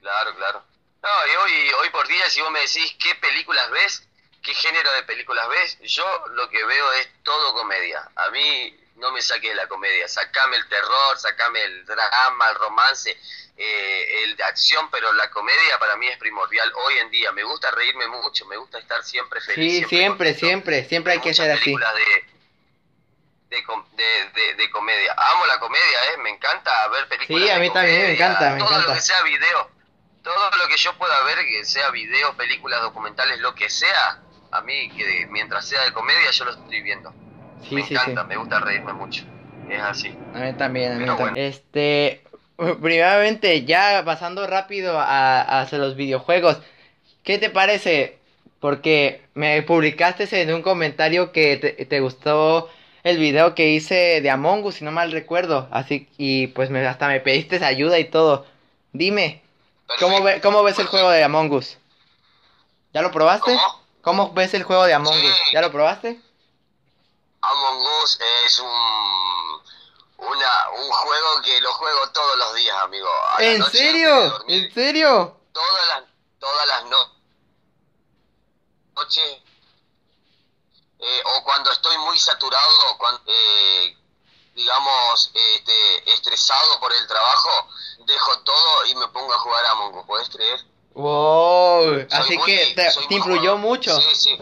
[0.00, 0.62] Claro, claro.
[1.02, 4.03] No, y hoy, hoy por día, si vos me decís qué películas ves,
[4.44, 6.04] qué género de películas ves, yo
[6.34, 8.08] lo que veo es todo comedia.
[8.14, 12.54] A mí no me saques de la comedia, sacame el terror, sacame el drama, el
[12.56, 13.18] romance,
[13.56, 17.32] eh, el de acción, pero la comedia para mí es primordial hoy en día.
[17.32, 19.80] Me gusta reírme mucho, me gusta estar siempre feliz.
[19.80, 21.74] Sí, siempre, siempre, siempre, hay que ser así.
[23.48, 25.14] De, de, de, comedia.
[25.16, 26.16] Amo la comedia, ¿eh?
[26.18, 27.44] Me encanta ver películas.
[27.44, 29.70] Sí, a mí también me encanta, me todo lo que sea video,
[30.24, 34.23] todo lo que yo pueda ver, que sea video, películas, documentales, lo que sea,
[34.54, 37.12] a mí, que mientras sea de comedia, yo lo estoy viendo.
[37.70, 39.24] me encanta, me gusta reírme mucho.
[39.68, 40.16] Es así.
[40.32, 41.36] A mí también, a mí también.
[41.36, 42.22] Este,
[42.80, 46.58] primeramente, ya pasando rápido a, hacia los videojuegos,
[47.24, 48.18] ¿qué te parece?
[48.60, 51.56] Porque me publicaste en un comentario que
[51.88, 52.70] te, gustó
[53.02, 55.68] el video que hice de Among Us, si no mal recuerdo.
[55.72, 58.46] Así, y pues me, hasta me pediste ayuda y todo.
[58.92, 59.42] Dime,
[59.98, 61.76] ¿cómo, ¿cómo ves el juego de Among Us?
[62.92, 63.50] ¿Ya lo probaste?
[63.50, 63.83] ¿Cómo,
[64.34, 65.40] ves el juego de Among Us?
[65.52, 66.20] ¿Ya lo probaste?
[67.40, 69.44] Among Us es un
[70.18, 73.08] una, un juego que lo juego todos los días, amigo.
[73.38, 74.44] ¿En serio?
[74.48, 75.40] ¿En serio?
[75.52, 76.04] Todas las,
[76.38, 76.84] todas las
[78.94, 79.42] noches.
[80.98, 83.96] Eh, o cuando estoy muy saturado, cuando, eh,
[84.54, 87.68] digamos, este, estresado por el trabajo,
[88.06, 90.64] dejo todo y me pongo a jugar a Mongo, ¿puedes creer?
[90.94, 94.00] Wow, así que te, te influyó mucho.
[94.00, 94.38] Sí, sí.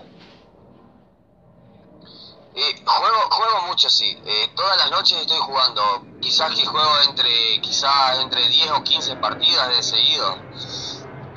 [2.55, 4.19] Eh, juego, juego mucho, sí.
[4.27, 5.83] Eh, todas las noches estoy jugando.
[6.20, 10.37] Quizás que juego entre, quizás entre 10 o 15 partidas de seguido.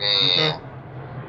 [0.01, 0.59] Eh,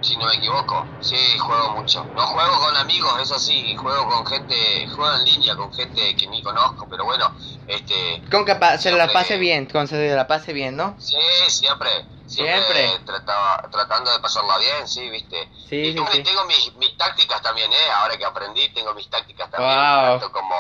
[0.00, 0.84] si no me equivoco.
[1.00, 2.04] Sí, juego mucho.
[2.16, 3.76] No juego con amigos, eso sí.
[3.76, 7.32] Juego con gente, juego en línea con gente que ni conozco, pero bueno,
[7.68, 8.20] este...
[8.32, 10.96] Con que se la pase bien, con se la pase bien, ¿no?
[10.98, 15.48] Sí, siempre Siempre, Trataba, tratando de pasarla bien, sí, viste.
[15.68, 17.90] Sí, y tengo, mis, mis, tácticas también, ¿eh?
[17.94, 19.74] Ahora que aprendí, tengo mis tácticas también.
[19.74, 20.56] Tanto como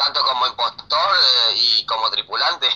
[0.00, 1.14] tanto como impostor
[1.50, 2.66] eh, y como tripulante.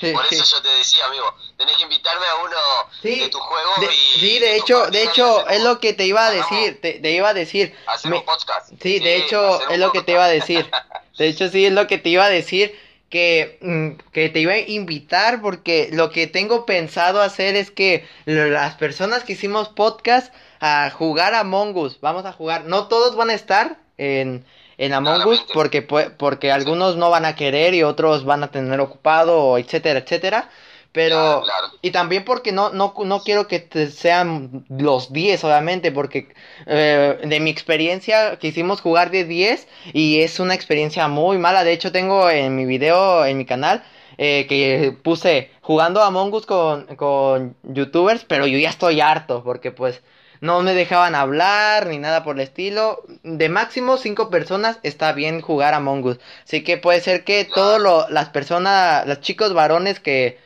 [0.12, 2.56] Por eso yo te decía, amigo, tenés que invitarme a uno
[3.02, 4.18] de tu juego y...
[4.18, 7.34] Sí, de hecho, de hecho, es lo que te iba a decir, te, iba a
[7.34, 7.76] decir...
[7.86, 8.72] Hacer un podcast.
[8.82, 10.68] Sí, de hecho, es lo que te iba a decir.
[11.16, 12.76] De hecho, sí, es lo que te iba a decir
[13.14, 18.04] que, mm, que te iba a invitar porque lo que tengo pensado hacer es que
[18.24, 23.14] las personas que hicimos podcast a jugar a Among Us, vamos a jugar, no todos
[23.14, 24.44] van a estar en,
[24.78, 28.80] en Among Us porque, porque algunos no van a querer y otros van a tener
[28.80, 30.50] ocupado, etcétera, etcétera.
[30.94, 31.42] Pero,
[31.82, 36.28] y también porque no, no, no quiero que sean los 10, obviamente, porque
[36.66, 41.64] eh, de mi experiencia quisimos jugar de 10 y es una experiencia muy mala.
[41.64, 43.82] De hecho, tengo en mi video, en mi canal,
[44.18, 49.72] eh, que puse jugando a Us con, con youtubers, pero yo ya estoy harto, porque
[49.72, 50.00] pues
[50.40, 53.02] no me dejaban hablar ni nada por el estilo.
[53.24, 56.18] De máximo 5 personas está bien jugar a Us.
[56.44, 60.43] Así que puede ser que todas las personas, los chicos varones que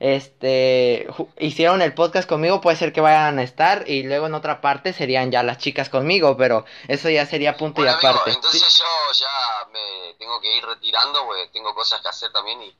[0.00, 1.06] este
[1.38, 4.94] hicieron el podcast conmigo, puede ser que vayan a estar y luego en otra parte
[4.94, 8.30] serían ya las chicas conmigo, pero eso ya sería punto y aparte.
[8.30, 12.74] entonces yo ya me tengo que ir retirando porque tengo cosas que hacer también y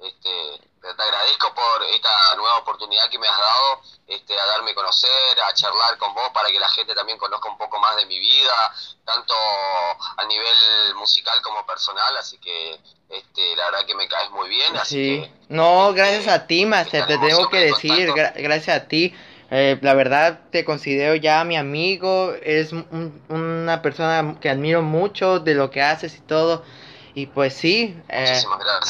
[0.00, 0.30] este,
[0.92, 5.40] te agradezco por esta nueva oportunidad que me has dado, este, a darme a conocer,
[5.48, 8.18] a charlar con vos para que la gente también conozca un poco más de mi
[8.20, 8.74] vida,
[9.04, 9.34] tanto
[10.16, 12.78] a nivel musical como personal, así que
[13.08, 14.76] este, la verdad que me caes muy bien.
[14.76, 19.14] Así no, este, gracias a ti, Master, te tengo que decir, gracias a ti.
[19.50, 22.72] Eh, la verdad te considero ya mi amigo, es
[23.28, 26.64] una persona que admiro mucho de lo que haces y todo.
[27.14, 28.40] Y pues sí, eh,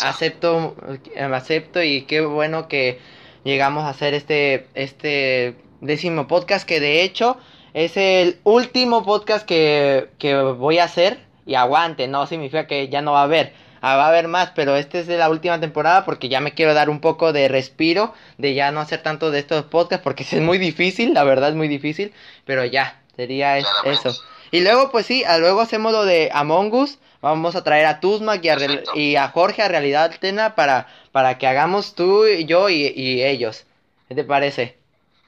[0.02, 0.74] acepto,
[1.14, 2.98] eh, acepto y qué bueno que
[3.44, 7.36] llegamos a hacer este, este décimo podcast que de hecho
[7.74, 11.18] es el último podcast que, que voy a hacer.
[11.46, 13.52] Y aguante, no significa que ya no va a haber,
[13.82, 16.54] ah, va a haber más, pero este es de la última temporada porque ya me
[16.54, 20.22] quiero dar un poco de respiro, de ya no hacer tanto de estos podcasts porque
[20.22, 22.14] es muy difícil, la verdad es muy difícil,
[22.46, 24.14] pero ya, sería eso.
[24.50, 28.44] Y luego pues sí, luego hacemos lo de Among Us, Vamos a traer a Tuzmac
[28.44, 33.64] y a, Jorge a Realidad Tena para, para que hagamos tú y yo y, ellos.
[34.08, 34.78] ¿Qué te parece?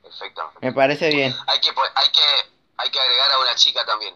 [0.03, 0.53] Perfecto.
[0.61, 1.35] Me parece bien.
[1.47, 2.21] Hay que, hay que,
[2.77, 4.15] hay que agregar a una chica también.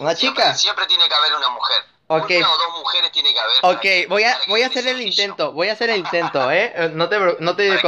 [0.00, 0.54] ¿Una chica?
[0.56, 1.84] Siempre tiene que haber una mujer.
[2.08, 2.38] Okay.
[2.38, 3.56] Una o dos mujeres tiene que haber.
[3.62, 6.90] Ok, voy a, voy a hacer el intento, voy a hacer el intento, ¿eh?
[6.94, 7.16] No te...
[7.38, 7.78] No te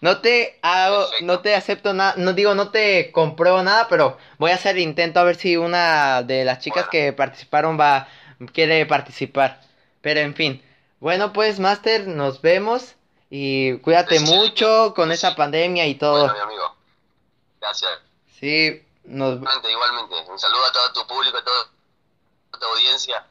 [0.00, 4.50] no te hago, no te acepto nada, no digo, no te compruebo nada, pero voy
[4.50, 8.08] a hacer intento a ver si una de las chicas que participaron va,
[8.52, 9.60] quiere participar.
[10.02, 10.62] Pero en fin,
[11.00, 12.94] bueno pues Master, nos vemos
[13.30, 16.26] y cuídate mucho con esa pandemia y todo.
[16.26, 16.76] Bueno, mi amigo,
[17.60, 17.90] gracias.
[18.38, 19.36] Sí, nos...
[19.36, 21.70] Igualmente, igualmente, un saludo a todo tu público, a toda
[22.58, 23.26] tu audiencia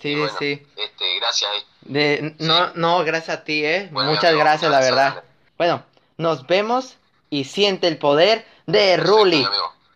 [0.00, 0.66] Sí, bueno, sí.
[0.76, 1.50] Este, gracias.
[1.82, 3.88] De, no, no, gracias a ti, eh.
[3.90, 5.24] Bueno, Muchas amigo, gracias, la verdad.
[5.56, 5.82] Bueno,
[6.18, 6.98] nos vemos
[7.30, 9.46] y siente el poder de Ruli.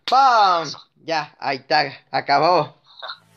[0.09, 0.69] ¡Pam!
[1.05, 2.82] Ya, ahí está, acabó.